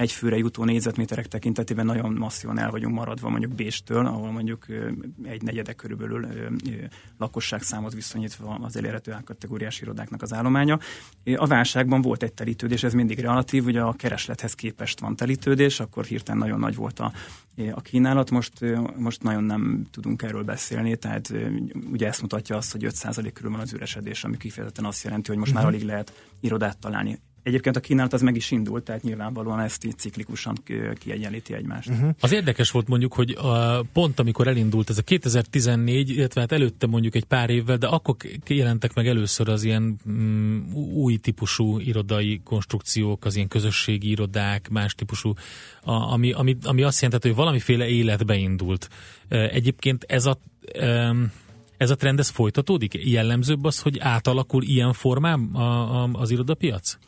egy 0.00 0.12
főre 0.12 0.36
jutó 0.36 0.64
négyzetméterek 0.64 1.26
tekintetében 1.26 1.86
nagyon 1.86 2.12
masszívan 2.12 2.58
el 2.58 2.70
vagyunk 2.70 2.94
maradva 2.94 3.28
mondjuk 3.28 3.52
Béstől, 3.52 4.06
ahol 4.06 4.30
mondjuk 4.30 4.66
egy 5.22 5.42
negyedek 5.42 5.76
körülbelül 5.76 6.26
lakosság 7.18 7.62
számot 7.62 7.92
viszonyítva 7.92 8.58
az 8.62 8.76
elérhető 8.76 9.16
kategóriás 9.24 9.80
irodáknak 9.80 10.22
az 10.22 10.32
állománya. 10.32 10.78
A 11.36 11.46
válságban 11.46 12.00
volt 12.00 12.22
egy 12.22 12.32
telítődés, 12.32 12.82
ez 12.82 12.92
mindig 12.92 13.18
relatív, 13.18 13.64
ugye 13.64 13.80
a 13.80 13.92
kereslethez 13.92 14.54
képest 14.54 15.00
van 15.00 15.16
telítődés, 15.16 15.80
akkor 15.80 16.04
hirtelen 16.04 16.40
nagyon 16.40 16.58
nagy 16.58 16.74
volt 16.74 16.98
a, 16.98 17.12
a 17.72 17.80
kínálat, 17.80 18.30
most, 18.30 18.52
most 18.96 19.22
nagyon 19.22 19.44
nem 19.44 19.86
tudunk 19.90 20.22
erről 20.22 20.42
beszélni, 20.42 20.96
tehát 20.96 21.32
ugye 21.90 22.06
ezt 22.06 22.20
mutatja 22.20 22.56
azt, 22.56 22.72
hogy 22.72 22.86
5% 22.88 23.30
körül 23.34 23.50
van 23.50 23.60
az 23.60 23.72
üresedés, 23.72 24.24
ami 24.24 24.36
kifejezetten 24.36 24.84
azt 24.84 25.04
jelenti, 25.04 25.28
hogy 25.28 25.38
most 25.38 25.50
uh-huh. 25.50 25.66
már 25.66 25.74
mhm. 25.74 25.82
alig 25.82 25.94
lehet 25.94 26.26
irodát 26.40 26.78
találni 26.78 27.20
Egyébként 27.42 27.76
a 27.76 27.80
kínálat 27.80 28.12
az 28.12 28.22
meg 28.22 28.36
is 28.36 28.50
indult, 28.50 28.84
tehát 28.84 29.02
nyilvánvalóan 29.02 29.60
ezt 29.60 29.84
így 29.84 29.98
ciklikusan 29.98 30.56
kiegyenlíti 30.98 31.54
egymást. 31.54 31.88
Uh-huh. 31.88 32.10
Az 32.20 32.32
érdekes 32.32 32.70
volt 32.70 32.88
mondjuk, 32.88 33.14
hogy 33.14 33.30
a, 33.30 33.82
pont 33.92 34.20
amikor 34.20 34.48
elindult 34.48 34.90
ez 34.90 34.98
a 34.98 35.02
2014, 35.02 36.10
illetve 36.10 36.40
hát 36.40 36.52
előtte 36.52 36.86
mondjuk 36.86 37.14
egy 37.14 37.24
pár 37.24 37.50
évvel, 37.50 37.76
de 37.76 37.86
akkor 37.86 38.16
jelentek 38.46 38.94
meg 38.94 39.06
először 39.06 39.48
az 39.48 39.62
ilyen 39.62 39.98
mm, 40.10 40.72
új 40.74 41.16
típusú 41.16 41.78
irodai 41.78 42.40
konstrukciók, 42.44 43.24
az 43.24 43.36
ilyen 43.36 43.48
közösségi 43.48 44.10
irodák, 44.10 44.68
más 44.68 44.94
típusú, 44.94 45.32
a, 45.82 45.92
ami, 45.92 46.32
ami, 46.32 46.56
ami 46.62 46.82
azt 46.82 47.00
jelentett, 47.00 47.26
hogy 47.26 47.34
valamiféle 47.34 47.88
életbe 47.88 48.34
indult. 48.34 48.88
Egyébként 49.28 50.04
ez 50.08 50.26
a 50.26 50.38
ez 51.76 51.90
a 51.90 51.94
trend 51.96 52.18
ez 52.18 52.28
folytatódik? 52.28 53.10
Jellemzőbb 53.10 53.64
az, 53.64 53.80
hogy 53.80 53.98
átalakul 53.98 54.62
ilyen 54.62 54.92
formán 54.92 55.50
a, 55.52 56.02
a, 56.02 56.08
az 56.12 56.30
irodapiac? 56.30 56.98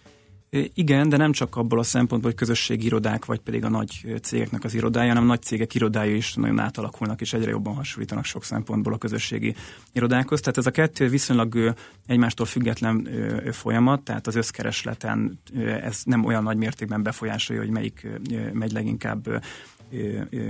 Igen, 0.74 1.08
de 1.08 1.16
nem 1.16 1.32
csak 1.32 1.56
abból 1.56 1.78
a 1.78 1.82
szempontból, 1.82 2.30
hogy 2.30 2.38
közösségi 2.38 2.84
irodák, 2.84 3.24
vagy 3.24 3.40
pedig 3.40 3.64
a 3.64 3.68
nagy 3.68 4.18
cégeknek 4.22 4.64
az 4.64 4.74
irodája, 4.74 5.08
hanem 5.08 5.22
a 5.22 5.26
nagy 5.26 5.42
cégek 5.42 5.74
irodája 5.74 6.14
is 6.14 6.34
nagyon 6.34 6.58
átalakulnak, 6.58 7.20
és 7.20 7.32
egyre 7.32 7.50
jobban 7.50 7.74
hasonlítanak 7.74 8.24
sok 8.24 8.44
szempontból 8.44 8.92
a 8.92 8.98
közösségi 8.98 9.54
irodákhoz. 9.92 10.40
Tehát 10.40 10.58
ez 10.58 10.66
a 10.66 10.70
kettő 10.70 11.08
viszonylag 11.08 11.74
egymástól 12.06 12.46
független 12.46 13.08
folyamat, 13.50 14.02
tehát 14.02 14.26
az 14.26 14.34
összkeresleten 14.34 15.40
ez 15.82 16.00
nem 16.04 16.24
olyan 16.24 16.42
nagy 16.42 16.56
mértékben 16.56 17.02
befolyásolja, 17.02 17.62
hogy 17.62 17.70
melyik 17.70 18.06
megy 18.52 18.72
leginkább 18.72 19.42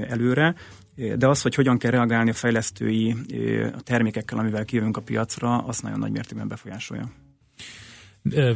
előre. 0.08 0.54
De 1.16 1.28
az, 1.28 1.42
hogy 1.42 1.54
hogyan 1.54 1.78
kell 1.78 1.90
reagálni 1.90 2.30
a 2.30 2.34
fejlesztői 2.34 3.16
termékekkel, 3.82 4.38
amivel 4.38 4.64
kijövünk 4.64 4.96
a 4.96 5.00
piacra, 5.00 5.58
az 5.58 5.80
nagyon 5.80 5.98
nagy 5.98 6.12
mértékben 6.12 6.48
befolyásolja 6.48 7.10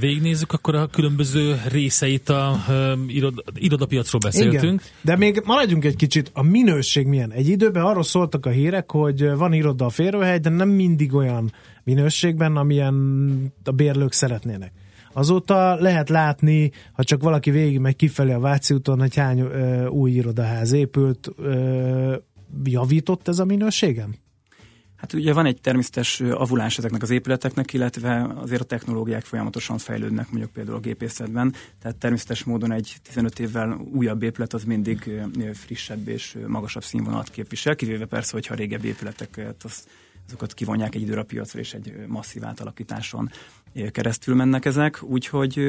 végignézzük, 0.01 0.53
akkor 0.53 0.75
a 0.75 0.87
különböző 0.87 1.61
részeit 1.69 2.29
a 2.29 2.65
irod, 3.07 3.45
irodapiacról 3.55 4.21
beszéltünk. 4.21 4.63
Igen, 4.63 4.81
de 5.03 5.17
még 5.17 5.43
maradjunk 5.45 5.85
egy 5.85 5.97
kicsit, 5.97 6.31
a 6.33 6.43
minőség 6.43 7.07
milyen? 7.07 7.33
Egy 7.33 7.49
időben 7.49 7.85
arról 7.85 8.03
szóltak 8.03 8.47
a 8.47 8.51
hírek, 8.51 8.91
hogy 8.91 9.31
van 9.31 9.53
iroda 9.53 9.85
a 9.85 9.91
férőhely, 9.91 10.39
de 10.39 10.49
nem 10.49 10.69
mindig 10.69 11.15
olyan 11.15 11.53
minőségben, 11.85 12.57
amilyen 12.57 12.95
a 13.65 13.71
bérlők 13.71 14.13
szeretnének. 14.13 14.73
Azóta 15.13 15.75
lehet 15.75 16.09
látni, 16.09 16.71
ha 16.93 17.05
csak 17.05 17.23
valaki 17.23 17.51
végig 17.51 17.79
megy 17.79 17.97
kifelé 17.97 18.33
a 18.33 18.41
Váci 18.41 18.75
úton, 18.75 18.99
hogy 18.99 19.17
hány 19.17 19.39
ö, 19.41 19.87
új 19.87 20.11
irodaház 20.11 20.73
épült, 20.73 21.29
ö, 21.37 22.17
javított 22.65 23.29
ez 23.29 23.39
a 23.39 23.45
minőségem? 23.45 24.15
Hát 24.97 25.13
ugye 25.13 25.33
van 25.33 25.47
egy 25.47 25.61
természetes 25.61 26.21
avulás 26.21 26.79
ezeknek 26.79 27.03
az 27.03 27.11
épületeknek, 27.11 27.73
illetve 27.73 28.29
azért 28.35 28.61
a 28.61 28.65
technológiák 28.65 29.25
folyamatosan 29.25 29.79
fejlődnek, 29.79 30.31
mondjuk 30.31 30.53
például 30.53 30.77
a 30.77 30.81
gépészetben, 30.81 31.55
tehát 31.81 31.97
természetes 31.97 32.45
módon 32.45 32.73
egy 32.73 32.97
15 33.03 33.39
évvel 33.39 33.81
újabb 33.93 34.23
épület 34.23 34.53
az 34.53 34.65
mindig 34.65 35.21
frissebb 35.55 36.09
és 36.09 36.37
magasabb 36.47 36.85
színvonalat 36.85 37.31
képvisel, 37.31 37.77
kivéve 37.77 38.05
persze, 38.05 38.33
hogyha 38.33 38.55
a 38.55 38.57
régebbi 38.57 38.89
épületeket 38.89 39.65
az, 39.65 39.87
azokat 40.27 40.55
kivonják 40.55 40.95
egy 40.95 41.03
időre 41.03 41.21
a 41.21 41.25
piacra, 41.25 41.59
és 41.59 41.75
egy 41.75 41.95
masszív 42.07 42.45
átalakításon 42.45 43.31
keresztül 43.91 44.35
mennek 44.35 44.65
ezek, 44.65 45.03
úgyhogy 45.03 45.61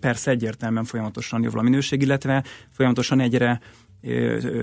persze 0.00 0.30
egyértelműen 0.30 0.84
folyamatosan 0.84 1.42
javul 1.42 1.58
a 1.58 1.62
minőség, 1.62 2.02
illetve 2.02 2.44
folyamatosan 2.70 3.20
egyre 3.20 3.60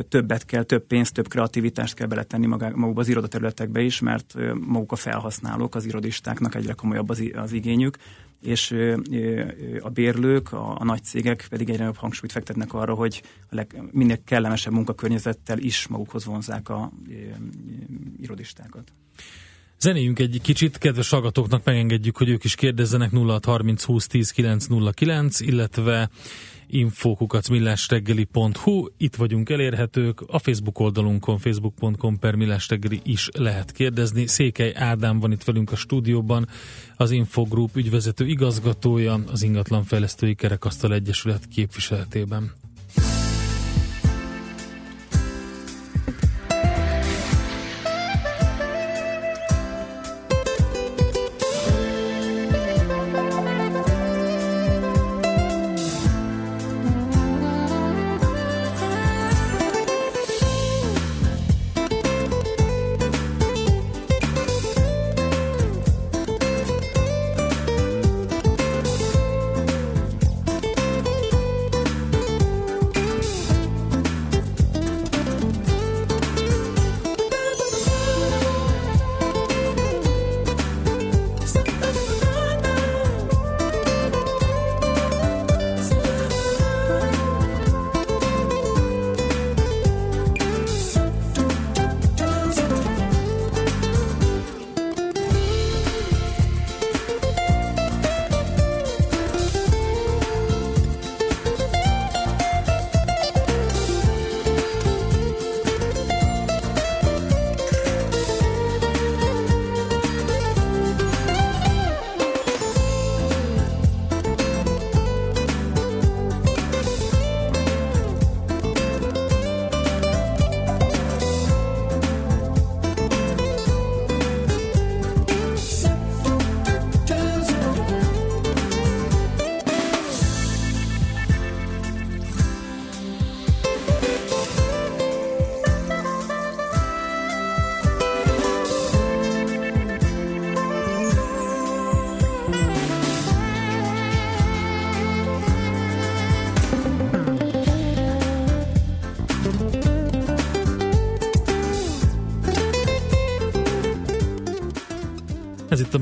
többet 0.10 0.46
kell, 0.46 0.64
több 0.64 0.88
pénzt, 0.88 1.14
több 1.14 1.28
kreativitást 1.28 1.94
kell 1.94 2.08
beletenni 2.08 2.46
magukba 2.46 3.02
az 3.02 3.08
irodaterületekbe 3.08 3.82
is, 3.82 4.00
mert 4.00 4.36
maguk 4.60 4.92
a 4.92 4.96
felhasználók, 4.96 5.76
az 5.76 5.86
irodistáknak 5.86 6.56
egyre 6.56 6.74
komolyabb 6.74 7.10
az, 7.10 7.24
az 7.34 7.52
igényük, 7.52 7.98
és 8.42 8.76
a 9.80 9.90
bérlők, 9.90 10.54
a, 10.54 10.80
a 10.80 10.84
nagy 10.84 11.04
cégek 11.04 11.46
pedig 11.50 11.70
egyre 11.70 11.80
nagyobb 11.80 12.00
hangsúlyt 12.00 12.32
fektetnek 12.32 12.74
arra, 12.74 12.94
hogy 12.94 13.22
a 13.50 13.56
leg, 13.56 13.84
minél 13.92 14.24
kellemesebb 14.24 14.74
munkakörnyezettel 14.74 15.58
is 15.58 15.88
magukhoz 15.88 16.26
vonzák 16.26 16.70
a, 16.70 16.92
irodistákat. 18.22 18.92
Zenéjünk 19.80 20.20
egy 20.20 20.40
kicsit, 20.42 20.78
kedves 20.78 21.10
hallgatóknak 21.10 21.64
megengedjük, 21.64 22.18
hogy 22.18 22.30
ők 22.30 22.44
is 22.44 22.56
kérdezzenek 22.56 23.12
0630 23.12 23.84
20 23.84 24.08
10 24.08 24.32
909, 24.32 25.40
illetve 25.40 26.10
infokukacmillásreggeli.hu, 26.68 28.88
itt 28.98 29.16
vagyunk 29.16 29.50
elérhetők, 29.50 30.22
a 30.28 30.40
Facebook 30.40 30.80
oldalunkon, 30.80 31.38
facebook.com 31.38 32.20
per 32.20 32.36
millásreggeli 32.36 33.00
is 33.04 33.30
lehet 33.34 33.72
kérdezni. 33.72 34.28
Székely 34.28 34.74
Ádám 34.76 35.20
van 35.20 35.32
itt 35.32 35.44
velünk 35.44 35.72
a 35.72 35.76
stúdióban, 35.76 36.48
az 36.96 37.12
Infogroup 37.12 37.76
ügyvezető 37.76 38.28
igazgatója, 38.28 39.24
az 39.32 39.44
Ingatlanfejlesztői 39.44 40.36
Kerekasztal 40.36 40.94
Egyesület 40.94 41.48
képviseletében. 41.48 42.52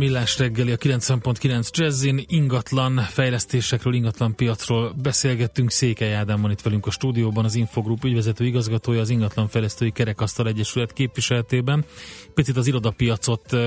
Millás 0.03 0.37
reggeli 0.37 0.71
a 0.71 0.77
90.9 0.77 1.69
Jazzin, 1.71 2.23
ingatlan 2.27 2.97
fejlesztésekről, 2.97 3.93
ingatlan 3.93 4.35
piacról 4.35 4.93
beszélgettünk. 5.01 5.71
Székely 5.71 6.13
Ádám 6.13 6.41
van 6.41 6.51
itt 6.51 6.61
velünk 6.61 6.85
a 6.85 6.91
stúdióban, 6.91 7.45
az 7.45 7.55
Infogroup 7.55 8.03
ügyvezető 8.03 8.45
igazgatója, 8.45 8.99
az 8.99 9.09
Ingatlan 9.09 9.47
Fejlesztői 9.47 9.91
Kerekasztal 9.91 10.47
Egyesület 10.47 10.93
képviseletében. 10.93 11.85
Picit 12.33 12.57
az 12.57 12.67
irodapiacot 12.67 13.57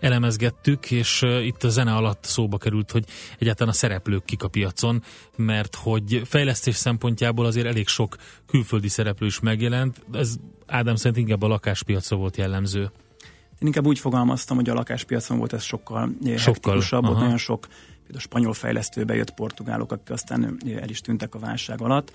elemezgettük, 0.00 0.90
és 0.90 1.22
itt 1.42 1.64
a 1.64 1.68
zene 1.68 1.94
alatt 1.94 2.24
szóba 2.24 2.58
került, 2.58 2.90
hogy 2.90 3.04
egyáltalán 3.38 3.72
a 3.72 3.76
szereplők 3.76 4.24
kik 4.24 4.42
a 4.42 4.48
piacon, 4.48 5.02
mert 5.36 5.74
hogy 5.74 6.22
fejlesztés 6.24 6.76
szempontjából 6.76 7.46
azért 7.46 7.66
elég 7.66 7.88
sok 7.88 8.16
külföldi 8.46 8.88
szereplő 8.88 9.26
is 9.26 9.40
megjelent. 9.40 10.04
Ez 10.12 10.36
Ádám 10.66 10.94
szerint 10.94 11.16
inkább 11.16 11.42
a 11.42 11.46
lakáspiacra 11.46 12.16
volt 12.16 12.36
jellemző. 12.36 12.90
Én 13.62 13.68
inkább 13.68 13.86
úgy 13.86 13.98
fogalmaztam, 13.98 14.56
hogy 14.56 14.68
a 14.68 14.74
lakáspiacon 14.74 15.38
volt 15.38 15.52
ez 15.52 15.62
sokkal, 15.62 16.02
eh, 16.24 16.36
sokkal 16.36 16.52
hektikusabb, 16.52 17.04
ott 17.04 17.18
nagyon 17.18 17.36
sok 17.36 17.66
például 18.02 18.20
spanyol 18.20 18.52
fejlesztő 18.52 19.04
bejött 19.04 19.34
portugálok, 19.34 19.92
akik 19.92 20.10
aztán 20.10 20.58
eh, 20.66 20.76
el 20.82 20.88
is 20.88 21.00
tűntek 21.00 21.34
a 21.34 21.38
válság 21.38 21.80
alatt 21.80 22.12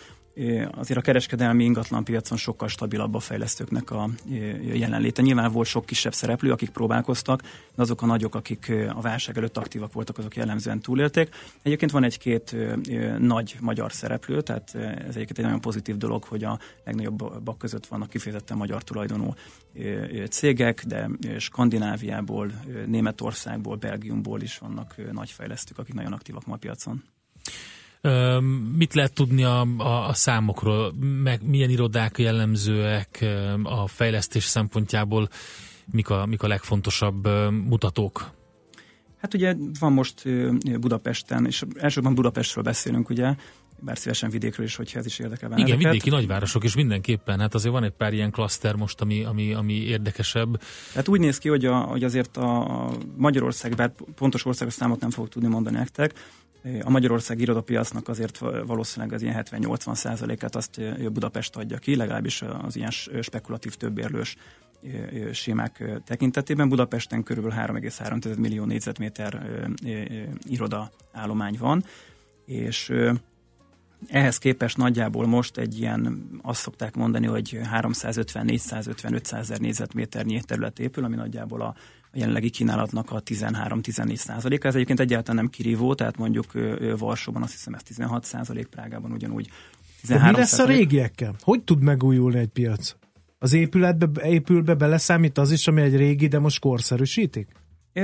azért 0.71 0.99
a 0.99 1.01
kereskedelmi 1.01 1.63
ingatlan 1.63 2.03
piacon 2.03 2.37
sokkal 2.37 2.67
stabilabb 2.67 3.15
a 3.15 3.19
fejlesztőknek 3.19 3.91
a 3.91 4.09
jelenléte. 4.73 5.21
Nyilván 5.21 5.51
volt 5.51 5.67
sok 5.67 5.85
kisebb 5.85 6.13
szereplő, 6.13 6.51
akik 6.51 6.69
próbálkoztak, 6.69 7.41
de 7.75 7.81
azok 7.81 8.01
a 8.01 8.05
nagyok, 8.05 8.35
akik 8.35 8.71
a 8.95 9.01
válság 9.01 9.37
előtt 9.37 9.57
aktívak 9.57 9.93
voltak, 9.93 10.17
azok 10.17 10.35
jellemzően 10.35 10.79
túlélték. 10.79 11.29
Egyébként 11.61 11.91
van 11.91 12.03
egy-két 12.03 12.55
nagy 13.19 13.57
magyar 13.59 13.93
szereplő, 13.93 14.41
tehát 14.41 14.75
ez 14.75 15.15
egyébként 15.15 15.37
egy 15.37 15.43
nagyon 15.43 15.61
pozitív 15.61 15.97
dolog, 15.97 16.23
hogy 16.23 16.43
a 16.43 16.59
legnagyobbak 16.85 17.57
között 17.57 17.85
vannak 17.85 18.09
kifejezetten 18.09 18.57
magyar 18.57 18.83
tulajdonú 18.83 19.33
cégek, 20.29 20.83
de 20.85 21.09
Skandináviából, 21.39 22.51
Németországból, 22.85 23.75
Belgiumból 23.75 24.41
is 24.41 24.57
vannak 24.57 24.95
nagy 25.11 25.29
fejlesztők, 25.29 25.77
akik 25.77 25.93
nagyon 25.93 26.13
aktívak 26.13 26.45
ma 26.45 26.53
a 26.53 26.57
piacon. 26.57 27.03
Mit 28.77 28.93
lehet 28.93 29.13
tudni 29.13 29.43
a, 29.43 29.61
a, 29.77 30.07
a 30.07 30.13
számokról, 30.13 30.93
meg 31.23 31.47
milyen 31.47 31.69
irodák 31.69 32.17
jellemzőek 32.17 33.25
a 33.63 33.87
fejlesztés 33.87 34.43
szempontjából, 34.43 35.29
mik 35.91 36.09
a, 36.09 36.25
mik 36.25 36.43
a 36.43 36.47
legfontosabb 36.47 37.27
mutatók? 37.51 38.31
Hát 39.17 39.33
ugye 39.33 39.55
van 39.79 39.93
most 39.93 40.23
Budapesten, 40.79 41.45
és 41.45 41.63
elsősorban 41.75 42.15
Budapestről 42.15 42.63
beszélünk, 42.63 43.09
ugye, 43.09 43.35
bár 43.79 43.97
szívesen 43.97 44.29
vidékről 44.29 44.65
is, 44.65 44.75
hogyha 44.75 44.99
ez 44.99 45.05
is 45.05 45.19
érdekel 45.19 45.49
benneteket. 45.49 45.79
Igen, 45.79 45.91
vidéki 45.91 46.09
nagyvárosok 46.09 46.63
is 46.63 46.75
mindenképpen, 46.75 47.39
hát 47.39 47.53
azért 47.53 47.73
van 47.73 47.83
egy 47.83 47.91
pár 47.91 48.13
ilyen 48.13 48.31
klaszter 48.31 48.75
most, 48.75 49.01
ami, 49.01 49.23
ami, 49.23 49.53
ami 49.53 49.73
érdekesebb. 49.73 50.61
Hát 50.93 51.07
úgy 51.07 51.19
néz 51.19 51.37
ki, 51.37 51.49
hogy, 51.49 51.65
a, 51.65 51.75
hogy 51.77 52.03
azért 52.03 52.37
a 52.37 52.89
Magyarország, 53.15 53.75
bár 53.75 53.91
pontos 54.15 54.45
országos 54.45 54.73
számot 54.73 54.99
nem 54.99 55.09
fogok 55.09 55.29
tudni 55.29 55.47
mondani 55.47 55.77
nektek, 55.77 56.13
a 56.83 56.89
Magyarország 56.89 57.39
irodapiacnak 57.39 58.07
azért 58.07 58.37
valószínűleg 58.65 59.13
az 59.13 59.21
ilyen 59.21 59.45
70-80 59.51 59.95
százalékát 59.95 60.55
azt 60.55 60.81
Budapest 61.11 61.55
adja 61.55 61.77
ki, 61.77 61.95
legalábbis 61.95 62.41
az 62.41 62.75
ilyen 62.75 62.91
spekulatív 63.21 63.75
többérlős 63.75 64.35
sémák 65.31 65.83
tekintetében. 66.05 66.69
Budapesten 66.69 67.23
kb. 67.23 67.53
3,3 67.53 68.37
millió 68.37 68.65
négyzetméter 68.65 69.49
iroda 70.43 70.91
állomány 71.11 71.57
van, 71.59 71.83
és 72.45 72.93
ehhez 74.07 74.37
képest 74.37 74.77
nagyjából 74.77 75.27
most 75.27 75.57
egy 75.57 75.79
ilyen, 75.79 76.29
azt 76.41 76.61
szokták 76.61 76.95
mondani, 76.95 77.25
hogy 77.25 77.59
350-450-500 77.73 79.33
ezer 79.33 79.59
négyzetméternyi 79.59 80.41
terület 80.41 80.79
épül, 80.79 81.03
ami 81.03 81.15
nagyjából 81.15 81.61
a 81.61 81.75
jelenlegi 82.13 82.49
kínálatnak 82.49 83.11
a 83.11 83.21
13-14 83.21 84.15
százaléka. 84.15 84.67
Ez 84.67 84.75
egyébként 84.75 84.99
egyáltalán 84.99 85.35
nem 85.35 85.49
kirívó, 85.49 85.93
tehát 85.93 86.17
mondjuk 86.17 86.51
Varsóban 86.97 87.41
azt 87.41 87.51
hiszem 87.51 87.73
ez 87.73 87.83
16 87.83 88.23
százalék, 88.23 88.67
Prágában 88.67 89.11
ugyanúgy 89.11 89.49
13 90.01 90.25
De 90.25 90.31
mi 90.31 90.37
lesz 90.37 90.59
a 90.59 90.65
régiekkel? 90.65 91.35
Hogy 91.41 91.63
tud 91.63 91.81
megújulni 91.81 92.37
egy 92.37 92.47
piac? 92.47 92.95
Az 93.39 93.53
épületbe 93.53 94.29
épül 94.29 94.61
be 94.61 94.73
beleszámít 94.73 95.37
az 95.37 95.51
is, 95.51 95.67
ami 95.67 95.81
egy 95.81 95.95
régi, 95.95 96.27
de 96.27 96.39
most 96.39 96.59
korszerűsítik? 96.59 97.47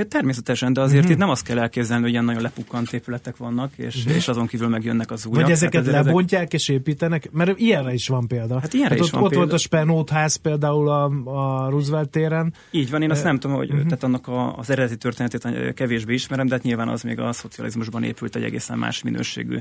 Természetesen, 0.07 0.73
de 0.73 0.81
azért 0.81 0.97
uh-huh. 0.97 1.11
itt 1.11 1.17
nem 1.17 1.29
azt 1.29 1.43
kell 1.43 1.59
elképzelni, 1.59 2.03
hogy 2.03 2.11
ilyen 2.11 2.25
nagyon 2.25 2.41
lepukkant 2.41 2.93
épületek 2.93 3.37
vannak, 3.37 3.71
és, 3.75 3.95
uh-huh. 3.95 4.15
és 4.15 4.27
azon 4.27 4.47
kívül 4.47 4.67
megjönnek 4.67 5.11
az 5.11 5.25
újak. 5.25 5.41
Vagy 5.41 5.51
ezeket 5.51 5.85
hát 5.85 6.05
lebontják 6.05 6.41
ezek... 6.41 6.53
és 6.53 6.69
építenek, 6.69 7.31
mert 7.31 7.59
ilyenre 7.59 7.93
is 7.93 8.07
van 8.07 8.27
példa. 8.27 8.59
Hát 8.59 8.73
ilyenre 8.73 8.95
hát 8.95 9.03
is 9.03 9.05
ott, 9.05 9.13
van 9.13 9.23
ott 9.23 9.29
példa. 9.29 9.43
volt 9.45 9.57
a 9.57 9.61
Spenót 9.61 10.09
ház 10.09 10.35
például 10.35 10.89
a, 10.89 11.03
a 11.23 11.69
Roosevelt 11.69 12.09
téren. 12.09 12.53
Így 12.71 12.89
van, 12.89 13.01
én 13.01 13.11
azt 13.11 13.23
nem 13.23 13.39
tudom, 13.39 13.55
hogy 13.55 13.69
uh-huh. 13.69 13.83
tehát 13.83 14.03
annak 14.03 14.27
a, 14.27 14.57
az 14.57 14.69
eredeti 14.69 14.97
történetét 14.97 15.73
kevésbé 15.73 16.13
ismerem, 16.13 16.47
de 16.47 16.55
hát 16.55 16.63
nyilván 16.63 16.87
az 16.87 17.01
még 17.01 17.19
a 17.19 17.33
szocializmusban 17.33 18.03
épült 18.03 18.35
egy 18.35 18.43
egészen 18.43 18.77
más 18.77 19.03
minőségű 19.03 19.57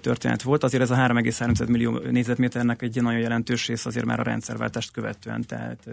történet 0.00 0.42
volt. 0.42 0.64
Azért 0.64 0.82
ez 0.82 0.90
a 0.90 0.96
3,3 0.96 1.68
millió 1.68 1.98
négyzetméternek 2.10 2.82
egy 2.82 3.02
nagyon 3.02 3.20
jelentős 3.20 3.66
rész 3.66 3.86
azért 3.86 4.04
már 4.04 4.20
a 4.20 4.22
rendszerváltást 4.22 4.90
követően, 4.90 5.44
tehát 5.46 5.88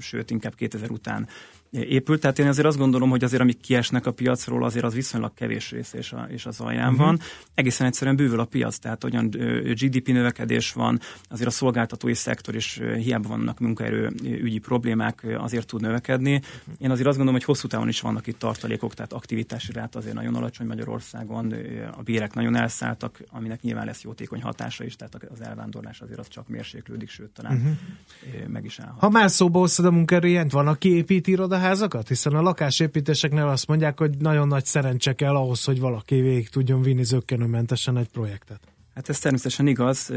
sőt 0.00 0.30
inkább 0.30 0.54
2000 0.54 0.90
után 0.90 1.28
épült. 1.74 2.20
Tehát 2.20 2.38
én 2.38 2.46
azért 2.46 2.66
azt 2.66 2.78
gondolom, 2.78 3.10
hogy 3.10 3.24
azért 3.24 3.42
amik 3.42 3.60
kiesnek 3.60 4.06
a 4.06 4.10
piacról, 4.10 4.64
azért 4.64 4.84
az 4.84 4.94
viszonylag 4.94 5.34
kevés 5.34 5.70
rész 5.70 5.92
és, 5.92 6.12
a, 6.12 6.26
és 6.30 6.46
az 6.46 6.60
alján 6.60 6.92
uh-huh. 6.92 7.06
van. 7.06 7.20
Egészen 7.54 7.86
egyszerűen 7.86 8.16
bővül 8.16 8.40
a 8.40 8.44
piac, 8.44 8.78
tehát 8.78 9.04
olyan 9.04 9.28
GDP 9.74 10.08
növekedés 10.08 10.72
van, 10.72 11.00
azért 11.28 11.48
a 11.48 11.52
szolgáltatói 11.52 12.14
szektor 12.14 12.54
is 12.54 12.80
hiába 12.96 13.28
vannak 13.28 13.58
munkaerő 13.58 14.12
ügyi 14.22 14.58
problémák, 14.58 15.26
azért 15.38 15.66
tud 15.66 15.80
növekedni. 15.80 16.42
Én 16.78 16.90
azért 16.90 17.06
azt 17.06 17.16
gondolom, 17.16 17.32
hogy 17.32 17.44
hosszú 17.44 17.68
távon 17.68 17.88
is 17.88 18.00
vannak 18.00 18.26
itt 18.26 18.38
tartalékok, 18.38 18.94
tehát 18.94 19.12
aktivitási 19.12 19.72
rát 19.72 19.96
azért 19.96 20.14
nagyon 20.14 20.34
alacsony 20.34 20.66
Magyarországon, 20.66 21.54
a 21.96 22.02
bérek 22.02 22.34
nagyon 22.34 22.56
elszálltak, 22.56 23.22
aminek 23.30 23.62
nyilván 23.62 23.86
lesz 23.86 24.02
jótékony 24.02 24.42
hatása 24.42 24.84
is, 24.84 24.96
tehát 24.96 25.14
az 25.30 25.40
elvándorlás 25.40 26.00
azért 26.00 26.18
az 26.18 26.28
csak 26.28 26.48
mérséklődik, 26.48 27.08
sőt 27.08 27.30
talán 27.30 27.56
uh-huh. 27.56 28.48
meg 28.48 28.64
is 28.64 28.78
állhat. 28.78 28.98
Ha 28.98 29.08
már 29.08 29.30
szóba 29.30 29.58
hoztad 29.58 29.84
a 29.84 29.90
munkaerőjent, 29.90 30.52
van, 30.52 30.68
aki 30.68 30.94
épít 30.94 31.26
irodaházakat? 31.64 32.08
Hiszen 32.08 32.34
a 32.34 32.40
lakásépítéseknél 32.40 33.46
azt 33.46 33.66
mondják, 33.66 33.98
hogy 33.98 34.16
nagyon 34.18 34.48
nagy 34.48 34.64
szerencse 34.64 35.12
kell 35.12 35.36
ahhoz, 35.36 35.64
hogy 35.64 35.80
valaki 35.80 36.20
végig 36.20 36.48
tudjon 36.48 36.82
vinni 36.82 37.04
zöggenőmentesen 37.04 37.96
egy 37.96 38.08
projektet. 38.08 38.60
Hát 38.94 39.08
ez 39.08 39.18
természetesen 39.18 39.66
igaz. 39.66 40.08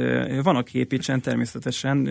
Van, 0.44 0.56
aki 0.56 0.78
építsen, 0.78 1.22
természetesen 1.22 2.08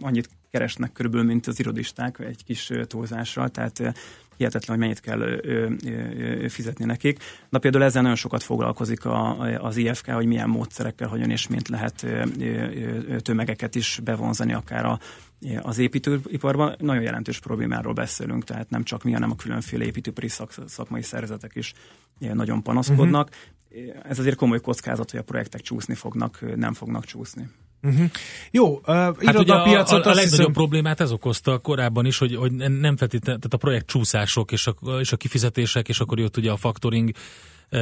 annyit 0.00 0.28
keresnek 0.50 0.92
körülbelül, 0.92 1.26
mint 1.26 1.46
az 1.46 1.58
irodisták 1.58 2.18
egy 2.18 2.44
kis 2.44 2.70
túlzással, 2.86 3.48
tehát 3.48 3.94
hihetetlen, 4.36 4.76
hogy 4.76 4.78
mennyit 4.78 5.00
kell 5.00 5.20
ö, 5.20 5.70
ö, 5.86 6.48
fizetni 6.48 6.84
nekik. 6.84 7.22
Na 7.48 7.58
például 7.58 7.84
ezzel 7.84 8.02
nagyon 8.02 8.16
sokat 8.16 8.42
foglalkozik 8.42 9.04
a, 9.04 9.38
az 9.40 9.76
IFK, 9.76 10.10
hogy 10.10 10.26
milyen 10.26 10.48
módszerekkel, 10.48 11.08
hogyan 11.08 11.30
és 11.30 11.48
mint 11.48 11.68
lehet 11.68 12.02
ö, 12.02 12.24
ö, 12.38 13.20
tömegeket 13.20 13.74
is 13.74 14.00
bevonzani 14.04 14.52
akár 14.52 14.84
a, 14.84 14.98
az 15.62 15.78
építőiparban. 15.78 16.74
Nagyon 16.78 17.02
jelentős 17.02 17.40
problémáról 17.40 17.92
beszélünk, 17.92 18.44
tehát 18.44 18.70
nem 18.70 18.82
csak 18.82 19.02
mi, 19.02 19.12
hanem 19.12 19.30
a 19.30 19.36
különféle 19.36 19.84
építőipari 19.84 20.28
szak, 20.28 20.52
szakmai 20.66 21.02
szervezetek 21.02 21.54
is 21.54 21.72
nagyon 22.18 22.62
panaszkodnak. 22.62 23.28
Uh-huh. 23.28 23.42
Ez 24.08 24.18
azért 24.18 24.36
komoly 24.36 24.60
kockázat, 24.60 25.10
hogy 25.10 25.20
a 25.20 25.22
projektek 25.22 25.60
csúszni 25.60 25.94
fognak, 25.94 26.56
nem 26.56 26.72
fognak 26.72 27.04
csúszni. 27.04 27.48
Uh-huh. 27.84 28.10
Jó, 28.50 28.72
uh, 28.74 28.84
hát 28.86 29.38
ugye 29.38 29.52
a, 29.52 29.62
piacot, 29.62 30.06
a, 30.06 30.08
a, 30.08 30.12
a 30.12 30.14
legnagyobb 30.14 30.38
hiszem... 30.38 30.52
problémát 30.52 31.00
ez 31.00 31.12
okozta 31.12 31.58
korábban 31.58 32.06
is, 32.06 32.18
hogy, 32.18 32.34
hogy 32.34 32.52
nem 32.52 32.96
feltétlenül, 32.96 33.40
tehát 33.40 33.54
a 33.54 33.56
projekt 33.56 33.86
csúszások 33.86 34.52
és 34.52 34.66
a, 34.66 34.98
és 35.00 35.12
a 35.12 35.16
kifizetések, 35.16 35.88
és 35.88 36.00
akkor 36.00 36.18
jött 36.18 36.36
ugye 36.36 36.50
a 36.50 36.56
faktoring. 36.56 37.10
Uh, 37.72 37.80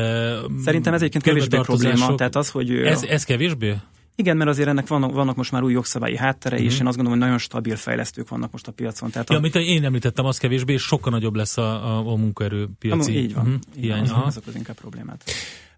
Szerintem 0.65 0.95
ez 0.95 1.01
egyébként 1.01 1.25
kevésbé 1.25 1.59
probléma, 1.59 2.15
tehát 2.15 2.37
az, 2.37 2.51
hogy... 2.51 2.71
Ez, 2.71 3.03
ez 3.03 3.25
kevésbé? 3.25 3.77
Igen, 4.15 4.37
mert 4.37 4.51
azért 4.51 4.69
ennek 4.69 4.87
vannak, 4.87 5.13
vannak 5.13 5.37
most 5.37 5.53
már 5.53 5.63
új 5.63 5.73
jogszabályi 5.73 6.17
háttere, 6.17 6.57
mm-hmm. 6.57 6.65
és 6.65 6.81
én 6.81 6.87
azt 6.87 6.97
gondolom, 6.97 7.11
hogy 7.11 7.29
nagyon 7.29 7.39
stabil 7.39 7.77
fejlesztők 7.77 8.29
vannak 8.29 8.53
most 8.53 8.67
a 8.67 8.73
piacon. 8.73 9.11
Tehát 9.11 9.29
ja, 9.29 9.35
a... 9.35 9.39
amit 9.39 9.55
én 9.55 9.85
említettem, 9.85 10.25
az 10.25 10.39
kevésbé, 10.39 10.73
és 10.73 10.83
sokkal 10.83 11.13
nagyobb 11.13 11.35
lesz 11.35 11.57
a, 11.57 11.97
a, 11.97 12.11
a 12.11 12.17
munkaerőpiaci 12.17 13.17
Így 13.17 13.35
van, 13.35 13.45
uh-huh. 13.45 13.85
így 13.85 13.89
van 13.89 14.01
az, 14.01 14.13
azok 14.25 14.47
az 14.47 14.55
inkább 14.55 14.77
problémát. 14.77 15.25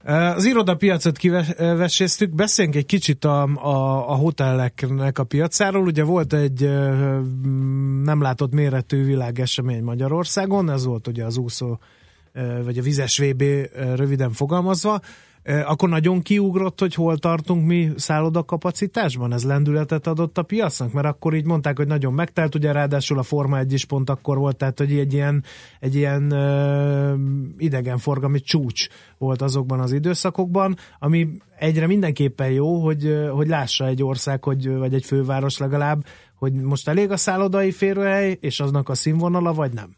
Az 0.04 0.44
irodapiacot 0.44 1.16
kiveséztük, 1.16 2.34
beszéljünk 2.34 2.76
egy 2.76 2.86
kicsit 2.86 3.24
a, 3.24 3.42
a, 3.42 4.10
a 4.10 4.14
hotelleknek 4.14 5.18
a 5.18 5.24
piacáról. 5.24 5.82
Ugye 5.82 6.04
volt 6.04 6.32
egy 6.32 6.60
nem 8.02 8.22
látott 8.22 8.52
méretű 8.52 9.04
világesemény 9.04 9.82
Magyarországon, 9.82 10.70
ez 10.70 10.84
volt 10.84 11.06
ugye 11.06 11.24
az 11.24 11.36
úszó, 11.36 11.78
vagy 12.64 12.78
a 12.78 12.82
vizes 12.82 13.18
VB 13.18 13.42
röviden 13.94 14.32
fogalmazva 14.32 15.00
akkor 15.44 15.88
nagyon 15.88 16.22
kiugrott, 16.22 16.80
hogy 16.80 16.94
hol 16.94 17.18
tartunk 17.18 17.66
mi 17.66 17.90
szállodakapacitásban? 17.96 19.32
Ez 19.32 19.44
lendületet 19.44 20.06
adott 20.06 20.38
a 20.38 20.42
piacnak? 20.42 20.92
Mert 20.92 21.06
akkor 21.06 21.34
így 21.34 21.44
mondták, 21.44 21.76
hogy 21.76 21.86
nagyon 21.86 22.12
megtelt, 22.12 22.54
ugye 22.54 22.72
ráadásul 22.72 23.18
a 23.18 23.22
Forma 23.22 23.58
1 23.58 23.72
is 23.72 23.84
pont 23.84 24.10
akkor 24.10 24.38
volt, 24.38 24.56
tehát 24.56 24.78
hogy 24.78 24.98
egy 24.98 25.12
ilyen, 25.12 25.44
egy 25.80 25.94
ilyen 25.94 26.32
uh, 26.32 27.18
idegenforgalmi 27.58 28.40
csúcs 28.40 28.86
volt 29.18 29.42
azokban 29.42 29.80
az 29.80 29.92
időszakokban, 29.92 30.76
ami 30.98 31.28
egyre 31.58 31.86
mindenképpen 31.86 32.50
jó, 32.50 32.84
hogy, 32.84 33.28
hogy 33.30 33.48
lássa 33.48 33.86
egy 33.86 34.02
ország, 34.02 34.44
hogy, 34.44 34.68
vagy 34.68 34.94
egy 34.94 35.04
főváros 35.04 35.58
legalább, 35.58 36.04
hogy 36.38 36.52
most 36.52 36.88
elég 36.88 37.10
a 37.10 37.16
szállodai 37.16 37.70
férőhely, 37.70 38.38
és 38.40 38.60
aznak 38.60 38.88
a 38.88 38.94
színvonala, 38.94 39.52
vagy 39.52 39.72
nem? 39.72 39.96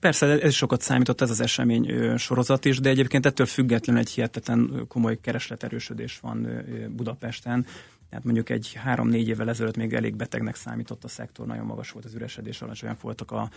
Persze, 0.00 0.26
ez 0.26 0.54
sokat 0.54 0.80
számított 0.80 1.20
ez 1.20 1.30
az 1.30 1.40
esemény 1.40 2.16
sorozat 2.16 2.64
is, 2.64 2.80
de 2.80 2.88
egyébként 2.88 3.26
ettől 3.26 3.46
függetlenül 3.46 4.02
egy 4.02 4.10
hihetetlen 4.10 4.84
komoly 4.88 5.18
keresleterősödés 5.20 6.18
van 6.20 6.64
Budapesten. 6.96 7.66
Tehát 8.10 8.24
mondjuk 8.24 8.50
egy 8.50 8.72
három-négy 8.74 9.28
évvel 9.28 9.48
ezelőtt 9.48 9.76
még 9.76 9.92
elég 9.92 10.16
betegnek 10.16 10.54
számított 10.54 11.04
a 11.04 11.08
szektor, 11.08 11.46
nagyon 11.46 11.66
magas 11.66 11.90
volt 11.90 12.04
az 12.04 12.14
üresedés, 12.14 12.62
alacsonyan 12.62 12.96
voltak 13.00 13.30
a, 13.30 13.50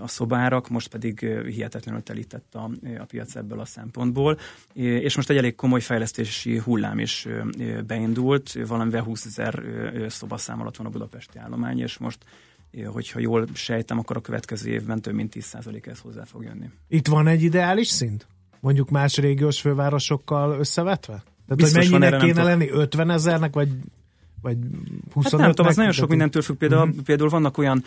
a 0.00 0.08
szobárak, 0.08 0.68
most 0.68 0.88
pedig 0.88 1.18
hihetetlenül 1.46 2.02
telített 2.02 2.54
a, 2.54 2.70
a 2.98 3.04
piac 3.04 3.34
ebből 3.34 3.60
a 3.60 3.64
szempontból. 3.64 4.38
És 4.72 5.16
most 5.16 5.30
egy 5.30 5.36
elég 5.36 5.54
komoly 5.54 5.80
fejlesztési 5.80 6.58
hullám 6.58 6.98
is 6.98 7.28
beindult, 7.86 8.52
valamivel 8.66 9.02
20 9.02 9.24
ezer 9.24 9.62
szobaszám 10.08 10.60
alatt 10.60 10.76
van 10.76 10.86
a 10.86 10.90
budapesti 10.90 11.38
állomány, 11.38 11.80
és 11.80 11.98
most 11.98 12.18
hogyha 12.92 13.18
jól 13.18 13.46
sejtem, 13.52 13.98
akkor 13.98 14.16
a 14.16 14.20
következő 14.20 14.70
évben 14.70 15.00
több 15.00 15.14
mint 15.14 15.34
10% 15.36 15.86
ez 15.86 15.98
hozzá 15.98 16.24
fog 16.24 16.42
jönni. 16.42 16.70
Itt 16.88 17.06
van 17.06 17.26
egy 17.26 17.42
ideális 17.42 17.88
szint? 17.88 18.26
Mondjuk 18.60 18.90
más 18.90 19.16
régiós 19.16 19.60
fővárosokkal 19.60 20.58
összevetve? 20.58 21.12
Tehát, 21.46 21.62
Biztos 21.62 21.88
hogy 21.88 22.00
mennyinek 22.00 22.20
kéne 22.20 22.42
lenni? 22.42 22.68
50 22.70 23.10
ezernek, 23.10 23.54
vagy 23.54 23.68
vagy 24.44 24.56
25 25.12 25.30
hát 25.30 25.40
nem 25.40 25.50
tudom, 25.50 25.66
az 25.66 25.76
nagyon 25.76 25.92
sok 25.92 26.08
mindentől 26.08 26.42
függ. 26.42 26.56
Például, 26.56 26.88
uh-huh. 26.88 27.04
például 27.04 27.28
vannak 27.28 27.58
olyan 27.58 27.84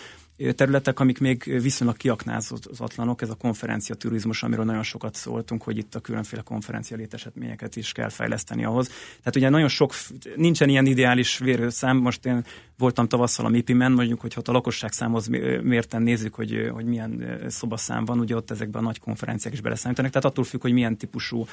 területek, 0.56 1.00
amik 1.00 1.20
még 1.20 1.44
viszonylag 1.62 1.98
kiaknázatlanok, 1.98 3.22
ez 3.22 3.30
a 3.30 3.36
konferencia 3.36 3.96
turizmus, 3.96 4.44
amiről 4.44 4.66
nagyon 4.66 4.84
sokat 4.84 5.16
szóltunk, 5.16 5.64
hogy 5.64 5.78
itt 5.78 5.96
a 5.96 6.00
különféle 6.00 6.42
konferencia 6.42 6.98
létesetményeket 6.98 7.76
is 7.76 7.92
kell 7.92 8.10
fejleszteni 8.10 8.66
ahhoz. 8.66 8.88
Tehát 8.88 9.36
ugye 9.36 9.50
nagyon 9.50 9.68
sok, 9.68 9.94
nincsen 10.36 10.70
ilyen 10.70 10.86
ideális 10.86 11.38
vérőszám, 11.38 11.98
most 11.98 12.26
én 12.26 12.46
voltam 12.78 13.08
tavasszal 13.08 13.46
a 13.46 13.50
MIPI-men, 13.50 13.92
mondjuk, 13.92 14.22
hogyha 14.22 14.42
a 14.46 14.52
lakosság 14.52 14.92
számhoz 14.92 15.28
mérten 15.62 16.02
nézzük, 16.02 16.34
hogy, 16.34 16.70
hogy 16.74 16.86
milyen 16.86 17.42
szobaszám 17.48 18.06
van, 18.06 18.20
ugye 18.20 18.36
ott 18.36 18.52
ezekben 18.52 18.82
a 18.82 18.86
nagy 18.86 19.00
konferenciák 19.00 19.54
is 19.54 19.62
beleszámítanak, 19.62 20.12
tehát 20.12 20.28
attól 20.28 20.44
függ, 20.44 20.62
hogy 20.62 20.74
milyen 20.74 20.98
típusú 20.98 21.46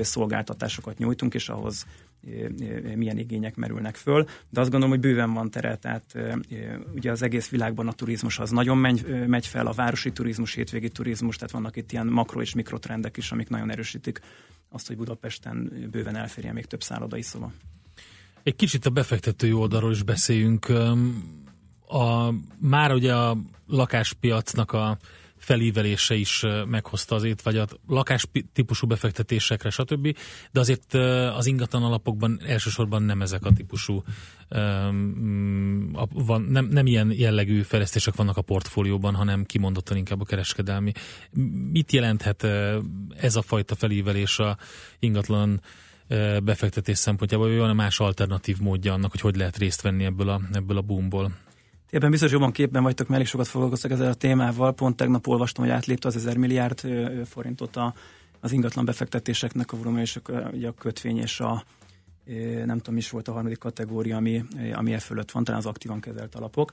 szolgáltatásokat 0.00 0.98
nyújtunk, 0.98 1.34
és 1.34 1.48
ahhoz 1.48 1.86
milyen 2.96 3.18
igények 3.18 3.56
merülnek 3.56 3.96
föl. 3.96 4.24
De 4.50 4.60
azt 4.60 4.70
gondolom, 4.70 4.90
hogy 4.90 5.00
bőven 5.00 5.32
van 5.32 5.50
tere, 5.50 5.76
tehát 5.76 6.18
ugye 6.94 7.10
az 7.10 7.22
egész 7.22 7.48
világban 7.48 7.88
a 7.88 7.92
turizmus 7.92 8.31
az 8.38 8.50
nagyon 8.50 8.78
megy, 8.78 9.26
megy 9.26 9.46
fel, 9.46 9.66
a 9.66 9.72
városi 9.72 10.12
turizmus, 10.12 10.54
hétvégi 10.54 10.88
turizmus, 10.88 11.36
tehát 11.36 11.50
vannak 11.50 11.76
itt 11.76 11.92
ilyen 11.92 12.06
makro 12.06 12.40
és 12.40 12.54
mikrotrendek 12.54 13.16
is, 13.16 13.32
amik 13.32 13.48
nagyon 13.48 13.70
erősítik 13.70 14.20
azt, 14.68 14.86
hogy 14.86 14.96
Budapesten 14.96 15.88
bőven 15.90 16.16
elférjen 16.16 16.54
még 16.54 16.66
több 16.66 16.82
szállodai 16.82 17.22
szoba. 17.22 17.52
Egy 18.42 18.56
kicsit 18.56 18.86
a 18.86 18.90
befektetői 18.90 19.52
oldalról 19.52 19.92
is 19.92 20.02
beszéljünk. 20.02 20.68
A, 21.86 22.32
már 22.58 22.92
ugye 22.92 23.14
a 23.14 23.36
lakáspiacnak 23.66 24.72
a 24.72 24.98
felívelése 25.42 26.14
is 26.14 26.44
meghozta 26.66 27.14
az 27.14 27.24
étvagyat, 27.24 27.80
lakás 27.86 28.26
típusú 28.52 28.86
befektetésekre, 28.86 29.70
stb. 29.70 30.16
De 30.52 30.60
azért 30.60 30.94
az 31.34 31.46
ingatlan 31.46 31.82
alapokban 31.82 32.40
elsősorban 32.46 33.02
nem 33.02 33.22
ezek 33.22 33.44
a 33.44 33.52
típusú, 33.52 34.02
van, 36.12 36.42
nem, 36.42 36.68
nem 36.70 36.86
ilyen 36.86 37.12
jellegű 37.12 37.62
fejlesztések 37.62 38.14
vannak 38.14 38.36
a 38.36 38.42
portfólióban, 38.42 39.14
hanem 39.14 39.44
kimondottan 39.44 39.96
inkább 39.96 40.20
a 40.20 40.24
kereskedelmi. 40.24 40.92
Mit 41.72 41.92
jelenthet 41.92 42.46
ez 43.16 43.36
a 43.36 43.42
fajta 43.42 43.74
felívelés 43.74 44.38
a 44.38 44.56
ingatlan 44.98 45.60
befektetés 46.42 46.98
szempontjából, 46.98 47.48
vagy 47.48 47.58
van 47.58 47.76
más 47.76 48.00
alternatív 48.00 48.58
módja 48.58 48.92
annak, 48.92 49.10
hogy 49.10 49.20
hogy 49.20 49.36
lehet 49.36 49.56
részt 49.56 49.82
venni 49.82 50.04
ebből 50.04 50.28
a, 50.28 50.40
ebből 50.52 50.76
a 50.76 50.82
boomból? 50.82 51.32
Ebben 51.92 52.10
biztos 52.10 52.30
jobban 52.32 52.52
képben 52.52 52.82
vagytok, 52.82 53.06
mert 53.06 53.14
elég 53.18 53.26
sokat 53.26 53.46
foglalkoztak 53.46 53.90
ezzel 53.90 54.10
a 54.10 54.14
témával. 54.14 54.72
Pont 54.72 54.96
tegnap 54.96 55.26
olvastam, 55.26 55.64
hogy 55.64 55.72
átlépte 55.72 56.08
az 56.08 56.16
1000 56.16 56.36
milliárd 56.36 56.80
forintot 57.24 57.76
a, 57.76 57.94
az 58.40 58.52
ingatlan 58.52 58.84
befektetéseknek 58.84 59.72
a 59.72 59.76
volumen, 59.76 60.00
és 60.00 60.16
a, 60.16 60.32
ugye 60.52 60.68
a 60.68 60.72
kötvény 60.72 61.18
és 61.18 61.40
a 61.40 61.64
nem 62.64 62.78
tudom 62.78 62.96
is 62.96 63.10
volt 63.10 63.28
a 63.28 63.32
harmadik 63.32 63.58
kategória, 63.58 64.16
ami, 64.16 64.44
ami 64.72 64.92
e 64.92 64.98
fölött 64.98 65.30
van, 65.30 65.44
talán 65.44 65.60
az 65.60 65.66
aktívan 65.66 66.00
kezelt 66.00 66.34
alapok. 66.34 66.72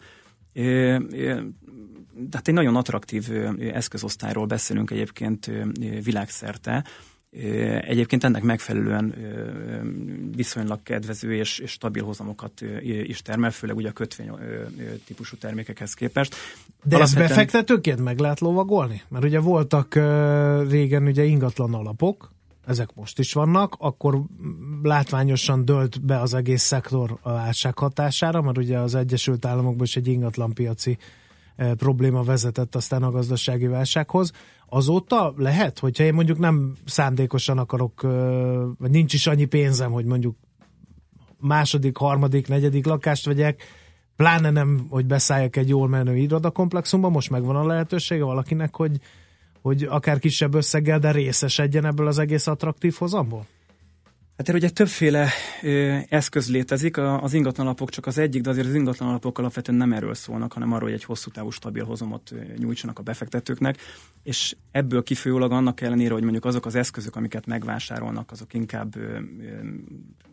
Tehát 2.30 2.48
egy 2.48 2.54
nagyon 2.54 2.76
attraktív 2.76 3.30
eszközosztályról 3.60 4.46
beszélünk 4.46 4.92
egyébként 4.92 5.52
világszerte, 6.04 6.84
Egyébként 7.82 8.24
ennek 8.24 8.44
megfelelően 8.44 9.16
viszonylag 10.36 10.84
kedvező 10.84 11.34
és, 11.34 11.60
és 11.60 11.72
stabil 11.72 12.04
hozamokat 12.04 12.62
is 12.82 13.22
termel, 13.22 13.52
főleg 13.52 13.76
ugye 13.76 13.90
a 13.90 13.92
kötvény 13.92 14.32
típusú 15.06 15.38
termékekhez 15.38 15.94
képest. 15.94 16.36
De 16.84 16.96
Alapvetően... 16.96 17.26
ezt 17.26 17.36
befektetőként 17.36 18.04
meg 18.04 18.20
lehet 18.20 18.40
lovagolni? 18.40 19.02
Mert 19.08 19.24
ugye 19.24 19.40
voltak 19.40 19.96
régen 20.70 21.04
ugye 21.04 21.24
ingatlan 21.24 21.74
alapok, 21.74 22.32
ezek 22.66 22.90
most 22.96 23.20
is 23.20 23.34
vannak, 23.34 23.76
akkor 23.80 24.22
látványosan 24.84 25.66
dölt 25.66 26.06
be 26.06 26.20
az 26.20 26.34
egész 26.34 26.64
szektor 26.64 27.18
a 27.22 27.32
válság 27.32 27.78
hatására, 27.78 28.42
mert 28.42 28.58
ugye 28.58 28.78
az 28.78 28.96
Egyesült 28.96 29.46
Államokban 29.46 29.86
is 29.86 29.96
egy 29.96 30.08
ingatlan 30.08 30.54
piaci 30.54 30.98
probléma 31.78 32.24
vezetett 32.24 32.76
aztán 32.76 33.03
a 33.03 33.12
gazdasági 33.12 33.68
válsághoz. 33.68 34.32
Azóta 34.66 35.34
lehet, 35.38 35.80
hogyha 35.80 36.03
én 36.03 36.14
mondjuk 36.14 36.38
nem 36.38 36.74
szándékosan 36.86 37.57
akarok, 37.57 38.01
vagy 38.78 38.91
nincs 38.91 39.14
is 39.14 39.28
annyi 39.28 39.45
pénzem, 39.45 39.91
hogy 39.91 40.05
mondjuk 40.05 40.36
második, 41.39 41.97
harmadik, 41.97 42.47
negyedik 42.47 42.86
lakást 42.86 43.26
vegyek, 43.26 43.64
pláne 44.16 44.49
nem, 44.49 44.86
hogy 44.89 45.05
beszálljak 45.05 45.55
egy 45.55 45.70
jól 45.70 45.88
menő 45.88 46.18
irodakomplexumban, 46.18 47.12
most 47.12 47.30
megvan 47.30 47.55
a 47.55 47.66
lehetősége 47.66 48.24
valakinek, 48.24 48.76
hogy, 48.76 48.99
hogy 49.62 49.84
akár 49.84 50.20
kisebb 50.20 50.53
összeggel, 50.53 50.99
de 50.99 51.12
részesedjen 51.12 51.86
ebből 51.86 52.07
az 52.07 52.20
egész 52.20 52.47
attraktív 52.47 52.95
hozamból? 52.97 53.45
Hát 54.40 54.50
erre 54.50 54.58
ugye 54.58 54.70
többféle 54.70 55.30
ö, 55.62 55.98
eszköz 56.10 56.50
létezik, 56.50 56.98
a, 56.98 57.24
az 57.24 57.34
ingatlanalapok 57.34 57.90
csak 57.90 58.06
az 58.06 58.18
egyik, 58.18 58.42
de 58.42 58.50
azért 58.50 58.68
az 58.68 58.74
ingatlanalapok 58.74 59.38
alapvetően 59.40 59.78
nem 59.78 59.94
erről 59.94 60.14
szólnak, 60.14 60.54
hanem 60.54 60.72
arról, 60.72 60.90
hogy 60.90 60.98
egy 60.98 61.04
hosszú 61.04 61.32
távú 61.32 61.50
stabil 61.50 61.84
hozamot 61.84 62.34
nyújtsanak 62.58 63.00
a 63.00 63.02
befektetőknek, 63.02 63.78
és 64.24 64.56
ebből 64.72 65.04
kifolyólag 65.04 65.52
annak 65.52 65.82
ellenére, 65.82 66.14
hogy 66.14 66.22
mondjuk 66.22 66.46
azok 66.46 66.66
az 66.66 66.76
eszközök, 66.76 67.16
amiket 67.16 67.46
megvásárolnak, 67.46 68.32
azok 68.32 68.54
inkább 68.54 68.96
ö, 68.96 69.20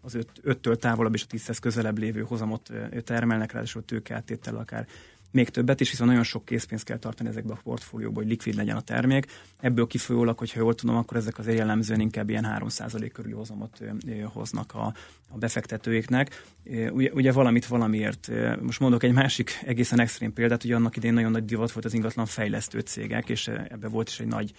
az 0.00 0.18
5-től 0.44 0.76
távolabb 0.76 1.14
és 1.14 1.22
a 1.22 1.26
10 1.26 1.58
közelebb 1.58 1.98
lévő 1.98 2.20
hozamot 2.20 2.70
termelnek, 3.04 3.52
ráadásul 3.52 3.84
tőkeáttéttel 3.84 4.56
akár 4.56 4.86
még 5.30 5.48
többet 5.48 5.80
is, 5.80 5.90
hiszen 5.90 6.06
nagyon 6.06 6.22
sok 6.22 6.44
készpénzt 6.44 6.84
kell 6.84 6.98
tartani 6.98 7.28
ezekbe 7.28 7.52
a 7.52 7.60
portfólióba, 7.62 8.20
hogy 8.20 8.28
likvid 8.28 8.54
legyen 8.54 8.76
a 8.76 8.80
termék. 8.80 9.26
Ebből 9.60 9.86
kifolyólag, 9.86 10.38
hogyha 10.38 10.60
jól 10.60 10.74
tudom, 10.74 10.96
akkor 10.96 11.16
ezek 11.16 11.38
az 11.38 11.46
jellemzően 11.46 12.00
inkább 12.00 12.30
ilyen 12.30 12.46
3% 12.58 13.10
körüli 13.12 13.34
hozamot 13.34 13.80
hoznak 14.24 14.74
a, 14.74 14.94
a 15.28 15.38
befektetőiknek. 15.38 16.42
Ugye, 16.90 17.10
ugye 17.12 17.32
valamit 17.32 17.66
valamiért. 17.66 18.30
Most 18.60 18.80
mondok 18.80 19.02
egy 19.02 19.12
másik 19.12 19.62
egészen 19.64 20.00
extrém 20.00 20.32
példát, 20.32 20.62
hogy 20.62 20.72
annak 20.72 20.96
idén 20.96 21.12
nagyon 21.12 21.30
nagy 21.30 21.44
divat 21.44 21.72
volt 21.72 21.84
az 21.84 21.94
ingatlan 21.94 22.26
fejlesztő 22.26 22.80
cégek, 22.80 23.28
és 23.28 23.48
ebbe 23.48 23.88
volt 23.88 24.08
is 24.08 24.20
egy 24.20 24.26
nagy 24.26 24.52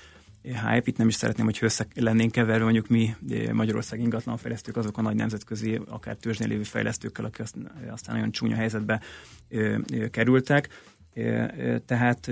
hype, 0.48 0.84
itt 0.86 0.98
nem 0.98 1.08
is 1.08 1.16
szeretném, 1.16 1.46
hogy 1.46 1.58
össze 1.62 1.88
lennénk 1.96 2.32
keverve 2.32 2.64
mondjuk 2.64 2.88
mi 2.88 3.16
Magyarország 3.52 4.00
ingatlanfejlesztők, 4.00 4.78
azok 4.78 4.98
a 4.98 5.02
nagy 5.02 5.16
nemzetközi, 5.16 5.82
akár 5.88 6.16
tőzsnél 6.16 6.48
lévő 6.48 6.64
fejlesztőkkel, 6.64 7.26
akik 7.26 7.46
aztán 7.90 8.16
nagyon 8.16 8.32
csúnya 8.32 8.56
helyzetbe 8.56 9.02
kerültek. 10.12 10.70
Tehát 11.86 12.30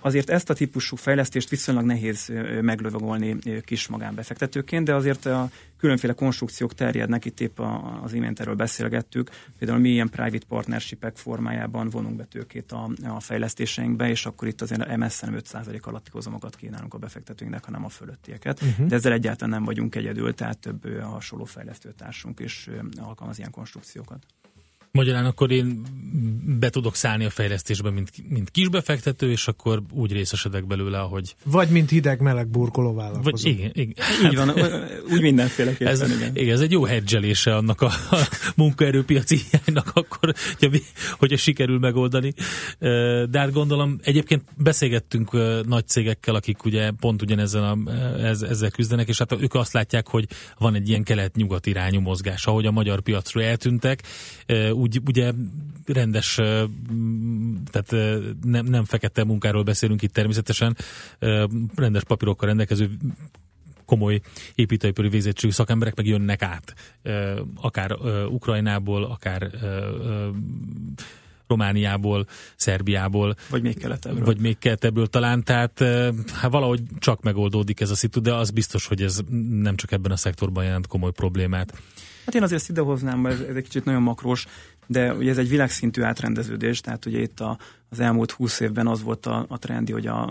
azért 0.00 0.30
ezt 0.30 0.50
a 0.50 0.54
típusú 0.54 0.96
fejlesztést 0.96 1.48
viszonylag 1.48 1.84
nehéz 1.84 2.32
meglövagolni 2.60 3.36
kis 3.64 3.88
magánbefektetőként, 3.88 4.84
de 4.84 4.94
azért 4.94 5.26
a 5.26 5.50
különféle 5.82 6.12
konstrukciók 6.12 6.74
terjednek, 6.74 7.24
itt 7.24 7.40
épp 7.40 7.58
az 8.02 8.12
imént 8.12 8.40
erről 8.40 8.54
beszélgettük, 8.54 9.30
például 9.58 9.80
mi 9.80 9.88
ilyen 9.88 10.08
private 10.08 10.46
partnershipek 10.48 11.16
formájában 11.16 11.90
vonunk 11.90 12.16
be 12.16 12.24
tőkét 12.24 12.72
a, 12.72 12.90
a 13.04 13.20
fejlesztéseinkbe, 13.20 14.08
és 14.08 14.26
akkor 14.26 14.48
itt 14.48 14.60
azért 14.60 14.96
MSZ 14.96 15.20
nem 15.20 15.36
5% 15.38 15.80
alatti 15.80 16.10
hozamokat 16.12 16.56
kínálunk 16.56 16.94
a 16.94 16.98
befektetőinknek, 16.98 17.64
hanem 17.64 17.84
a 17.84 17.88
fölöttieket. 17.88 18.62
Uh-huh. 18.62 18.86
De 18.86 18.94
ezzel 18.94 19.12
egyáltalán 19.12 19.54
nem 19.54 19.64
vagyunk 19.64 19.94
egyedül, 19.94 20.34
tehát 20.34 20.58
több 20.58 21.00
hasonló 21.00 21.44
fejlesztőtársunk 21.44 22.40
is 22.40 22.68
alkalmaz 23.00 23.38
ilyen 23.38 23.50
konstrukciókat. 23.50 24.26
Magyarán 24.92 25.24
akkor 25.24 25.50
én 25.50 25.82
be 26.60 26.70
tudok 26.70 26.94
szállni 26.94 27.24
a 27.24 27.30
fejlesztésbe, 27.30 27.90
mint, 27.90 28.10
mint 28.28 28.50
kisbefektető, 28.50 29.30
és 29.30 29.48
akkor 29.48 29.82
úgy 29.90 30.12
részesedek 30.12 30.66
belőle, 30.66 31.00
ahogy... 31.00 31.36
Vagy 31.44 31.68
mint 31.68 31.90
hideg-meleg 31.90 32.48
burkoló 32.48 32.94
vállalkozó. 32.94 33.30
Vagy 33.30 33.46
igen, 33.46 33.70
igen. 33.74 33.94
Így 34.24 34.36
van, 34.36 34.50
úgy 35.12 35.20
mindenféleképpen. 35.20 35.92
Ez, 35.92 36.00
igen. 36.00 36.36
igen. 36.36 36.54
ez 36.54 36.60
egy 36.60 36.70
jó 36.70 36.84
hedgelése 36.84 37.56
annak 37.56 37.80
a, 37.80 37.86
a 38.10 38.28
munkaerőpiaci 38.56 39.38
hiánynak 39.50 39.90
akkor, 40.22 40.34
hogyha, 40.58 40.84
hogyha 41.18 41.36
sikerül 41.36 41.78
megoldani. 41.78 42.32
De 43.30 43.38
hát 43.38 43.52
gondolom, 43.52 43.98
egyébként 44.02 44.42
beszélgettünk 44.56 45.32
nagy 45.66 45.86
cégekkel, 45.86 46.34
akik 46.34 46.64
ugye 46.64 46.90
pont 46.90 47.22
ugyanezzel 47.22 47.62
a, 47.62 47.90
ezzel 48.24 48.70
küzdenek, 48.70 49.08
és 49.08 49.18
hát 49.18 49.32
ők 49.32 49.54
azt 49.54 49.72
látják, 49.72 50.08
hogy 50.08 50.26
van 50.58 50.74
egy 50.74 50.88
ilyen 50.88 51.02
kelet-nyugat 51.02 51.66
irányú 51.66 52.00
mozgás, 52.00 52.46
ahogy 52.46 52.66
a 52.66 52.70
magyar 52.70 53.00
piacról 53.00 53.44
eltűntek, 53.44 54.02
úgy 54.72 55.00
ugye 55.06 55.32
rendes, 55.86 56.34
tehát 57.70 57.90
nem, 58.42 58.66
nem 58.66 58.84
fekete 58.84 59.24
munkáról 59.24 59.62
beszélünk 59.62 60.02
itt 60.02 60.12
természetesen, 60.12 60.76
rendes 61.74 62.04
papírokkal 62.04 62.48
rendelkező 62.48 62.90
komoly 63.92 64.20
építőipari 64.54 65.08
végzettségű 65.08 65.52
szakemberek 65.52 65.96
meg 65.96 66.06
jönnek 66.06 66.42
át, 66.42 66.74
akár 67.60 67.92
Ukrajnából, 68.28 69.04
akár 69.04 69.50
Romániából, 71.46 72.26
Szerbiából. 72.56 73.34
Vagy 73.50 73.62
még 73.62 73.78
keletebbről. 73.78 74.24
Vagy 74.24 74.40
még 74.40 74.58
keletebbről 74.58 75.06
talán, 75.06 75.44
tehát 75.44 75.78
hát 76.32 76.50
valahogy 76.50 76.80
csak 76.98 77.22
megoldódik 77.22 77.80
ez 77.80 77.90
a 77.90 77.94
szitu, 77.94 78.20
de 78.20 78.34
az 78.34 78.50
biztos, 78.50 78.86
hogy 78.86 79.02
ez 79.02 79.20
nem 79.50 79.76
csak 79.76 79.92
ebben 79.92 80.12
a 80.12 80.16
szektorban 80.16 80.64
jelent 80.64 80.86
komoly 80.86 81.12
problémát. 81.12 81.72
Hát 82.24 82.34
én 82.34 82.42
azért 82.42 82.68
idehoznám, 82.68 83.26
ez, 83.26 83.40
ez 83.40 83.56
egy 83.56 83.62
kicsit 83.62 83.84
nagyon 83.84 84.02
makros, 84.02 84.46
de 84.86 85.14
ugye 85.14 85.30
ez 85.30 85.38
egy 85.38 85.48
világszintű 85.48 86.02
átrendeződés, 86.02 86.80
tehát 86.80 87.06
ugye 87.06 87.20
itt 87.20 87.40
a, 87.40 87.58
az 87.88 88.00
elmúlt 88.00 88.30
húsz 88.30 88.60
évben 88.60 88.86
az 88.86 89.02
volt 89.02 89.26
a, 89.26 89.44
a 89.48 89.58
trendi, 89.58 89.92
hogy 89.92 90.06
a, 90.06 90.22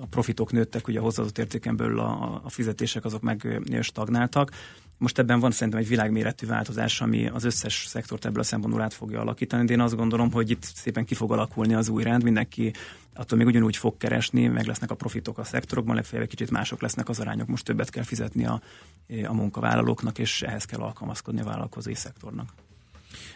a 0.00 0.06
profitok 0.10 0.52
nőttek, 0.52 0.88
ugye 0.88 0.98
a 0.98 1.02
hozzáadott 1.02 1.38
értéken 1.38 1.76
belül 1.76 1.98
a, 1.98 2.40
a 2.44 2.48
fizetések 2.48 3.04
azok 3.04 3.22
meg 3.22 3.60
stagnáltak. 3.80 4.50
Most 4.98 5.18
ebben 5.18 5.40
van 5.40 5.50
szerintem 5.50 5.82
egy 5.82 5.88
világméretű 5.88 6.46
változás, 6.46 7.00
ami 7.00 7.28
az 7.28 7.44
összes 7.44 7.84
szektort 7.86 8.24
ebből 8.24 8.40
a 8.40 8.44
szempontból 8.44 8.82
át 8.82 8.94
fogja 8.94 9.20
alakítani, 9.20 9.64
de 9.64 9.72
én 9.72 9.80
azt 9.80 9.96
gondolom, 9.96 10.32
hogy 10.32 10.50
itt 10.50 10.62
szépen 10.62 11.04
ki 11.04 11.14
fog 11.14 11.32
alakulni 11.32 11.74
az 11.74 11.88
új 11.88 12.02
rend, 12.02 12.22
mindenki 12.22 12.72
attól 13.14 13.38
még 13.38 13.46
ugyanúgy 13.46 13.76
fog 13.76 13.96
keresni, 13.96 14.46
meg 14.46 14.66
lesznek 14.66 14.90
a 14.90 14.94
profitok 14.94 15.38
a 15.38 15.44
szektorokban, 15.44 15.94
legfeljebb 15.94 16.28
kicsit 16.28 16.50
mások 16.50 16.80
lesznek 16.80 17.08
az 17.08 17.20
arányok, 17.20 17.46
most 17.46 17.64
többet 17.64 17.90
kell 17.90 18.02
fizetni 18.02 18.46
a, 18.46 18.60
a 19.26 19.32
munkavállalóknak, 19.32 20.18
és 20.18 20.42
ehhez 20.42 20.64
kell 20.64 20.80
alkalmazkodni 20.80 21.40
a 21.40 21.44
vállalkozói 21.44 21.94
szektornak. 21.94 22.48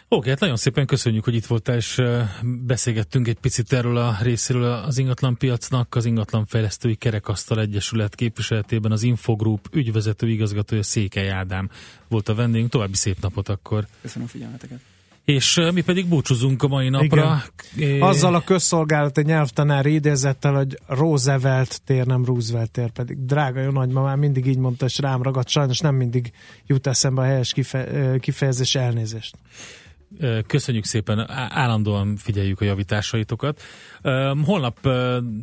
Oké, 0.07 0.29
hát 0.29 0.39
nagyon 0.39 0.55
szépen 0.55 0.85
köszönjük, 0.85 1.23
hogy 1.23 1.35
itt 1.35 1.45
voltál, 1.45 1.75
és 1.75 2.01
beszélgettünk 2.43 3.27
egy 3.27 3.39
picit 3.39 3.73
erről 3.73 3.97
a 3.97 4.17
részéről 4.21 4.71
az 4.71 4.97
ingatlan 4.97 5.37
piacnak, 5.37 5.95
az 5.95 6.05
ingatlanfejlesztői 6.05 6.95
kerekasztal 6.95 7.59
egyesület 7.59 8.15
képviseletében 8.15 8.91
az 8.91 9.03
Infogroup 9.03 9.67
ügyvezető 9.71 10.29
igazgatója 10.29 10.83
Székely 10.83 11.29
Ádám 11.29 11.69
volt 12.07 12.29
a 12.29 12.35
vendégünk. 12.35 12.71
További 12.71 12.95
szép 12.95 13.21
napot 13.21 13.49
akkor. 13.49 13.87
Köszönöm 14.01 14.27
a 14.27 14.29
figyelmeteket. 14.29 14.92
És 15.25 15.61
mi 15.73 15.81
pedig 15.81 16.07
búcsúzunk 16.07 16.63
a 16.63 16.67
mai 16.67 16.89
napra. 16.89 17.43
Igen. 17.75 18.01
Azzal 18.01 18.35
a 18.35 18.43
közszolgálati 18.43 19.21
nyelvtanári 19.21 19.93
idézettel, 19.93 20.53
hogy 20.53 20.77
Roosevelt 20.87 21.81
tér, 21.85 22.05
nem 22.05 22.25
Roosevelt 22.25 22.71
tér, 22.71 22.91
pedig 22.91 23.25
drága 23.25 23.61
jó 23.61 23.71
nagymamám 23.71 24.19
mindig 24.19 24.45
így 24.45 24.57
mondta, 24.57 24.85
és 24.85 24.99
rám 24.99 25.21
ragadt, 25.21 25.49
sajnos 25.49 25.79
nem 25.79 25.95
mindig 25.95 26.31
jut 26.65 26.87
eszembe 26.87 27.21
a 27.21 27.25
helyes 27.25 27.53
kife- 27.53 28.19
kifejezés 28.19 28.75
elnézést. 28.75 29.35
Köszönjük 30.47 30.85
szépen, 30.85 31.29
állandóan 31.49 32.15
figyeljük 32.15 32.61
a 32.61 32.65
javításaitokat. 32.65 33.61
Holnap 34.43 34.89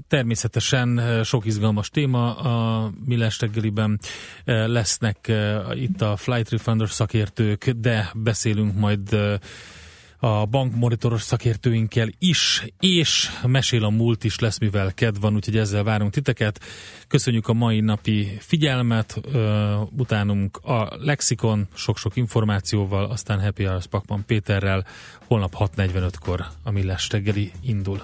természetesen 0.09 1.21
sok 1.25 1.47
izgalmas 1.47 1.91
téma 1.91 2.35
a 2.37 2.91
Millás 3.05 3.41
reggeliben 3.41 4.01
lesznek 4.45 5.33
itt 5.73 6.03
a 6.03 6.17
Flight 6.17 6.51
Refunders 6.51 6.93
szakértők, 6.93 7.71
de 7.71 8.11
beszélünk 8.15 8.75
majd 8.75 9.17
a 10.21 10.47
bankmonitoros 10.47 11.23
szakértőinkkel 11.23 12.09
is, 12.19 12.67
és 12.81 13.31
mesél 13.43 13.85
a 13.85 13.91
múlt 13.91 14.25
is 14.25 14.39
lesz, 14.39 14.59
mivel 14.59 14.95
kedv 14.95 15.21
van, 15.21 15.35
úgyhogy 15.35 15.57
ezzel 15.57 15.83
várunk 15.83 16.13
titeket. 16.13 16.61
Köszönjük 17.09 17.49
a 17.49 17.53
mai 17.53 17.81
napi 17.81 18.37
figyelmet, 18.39 19.21
utánunk 19.97 20.57
a 20.57 20.89
Lexikon 20.99 21.69
sok-sok 21.75 22.17
információval, 22.17 23.05
aztán 23.05 23.41
Happy 23.41 23.65
Hours 23.65 23.87
Pakman 23.87 24.25
Péterrel, 24.27 24.87
holnap 25.27 25.55
6.45-kor 25.59 26.47
a 26.63 26.71
Millás 26.71 27.09
reggeli 27.11 27.53
indul. 27.63 28.03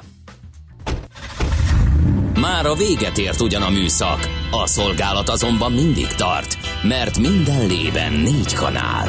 Már 2.41 2.67
a 2.67 2.75
véget 2.75 3.19
ért 3.19 3.41
ugyan 3.41 3.63
a 3.63 3.71
műszak, 3.71 4.29
a 4.51 4.67
szolgálat 4.67 5.29
azonban 5.29 5.73
mindig 5.73 6.07
tart, 6.07 6.57
mert 6.83 7.19
minden 7.19 7.67
lében 7.67 8.13
négy 8.13 8.53
kanál. 8.53 9.09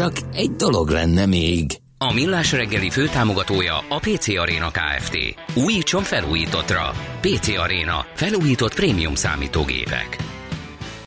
Csak 0.00 0.16
egy 0.32 0.50
dolog 0.50 0.88
lenne 0.88 1.26
még. 1.26 1.66
A 1.98 2.12
Millás 2.12 2.52
reggeli 2.52 2.90
főtámogatója 2.90 3.78
a 3.88 3.98
PC 3.98 4.28
Arena 4.28 4.70
Kft. 4.70 5.16
Újítson 5.54 6.02
felújítottra. 6.02 6.92
PC 7.20 7.48
Arena. 7.48 8.06
Felújított 8.14 8.74
prémium 8.74 9.14
számítógépek. 9.14 10.29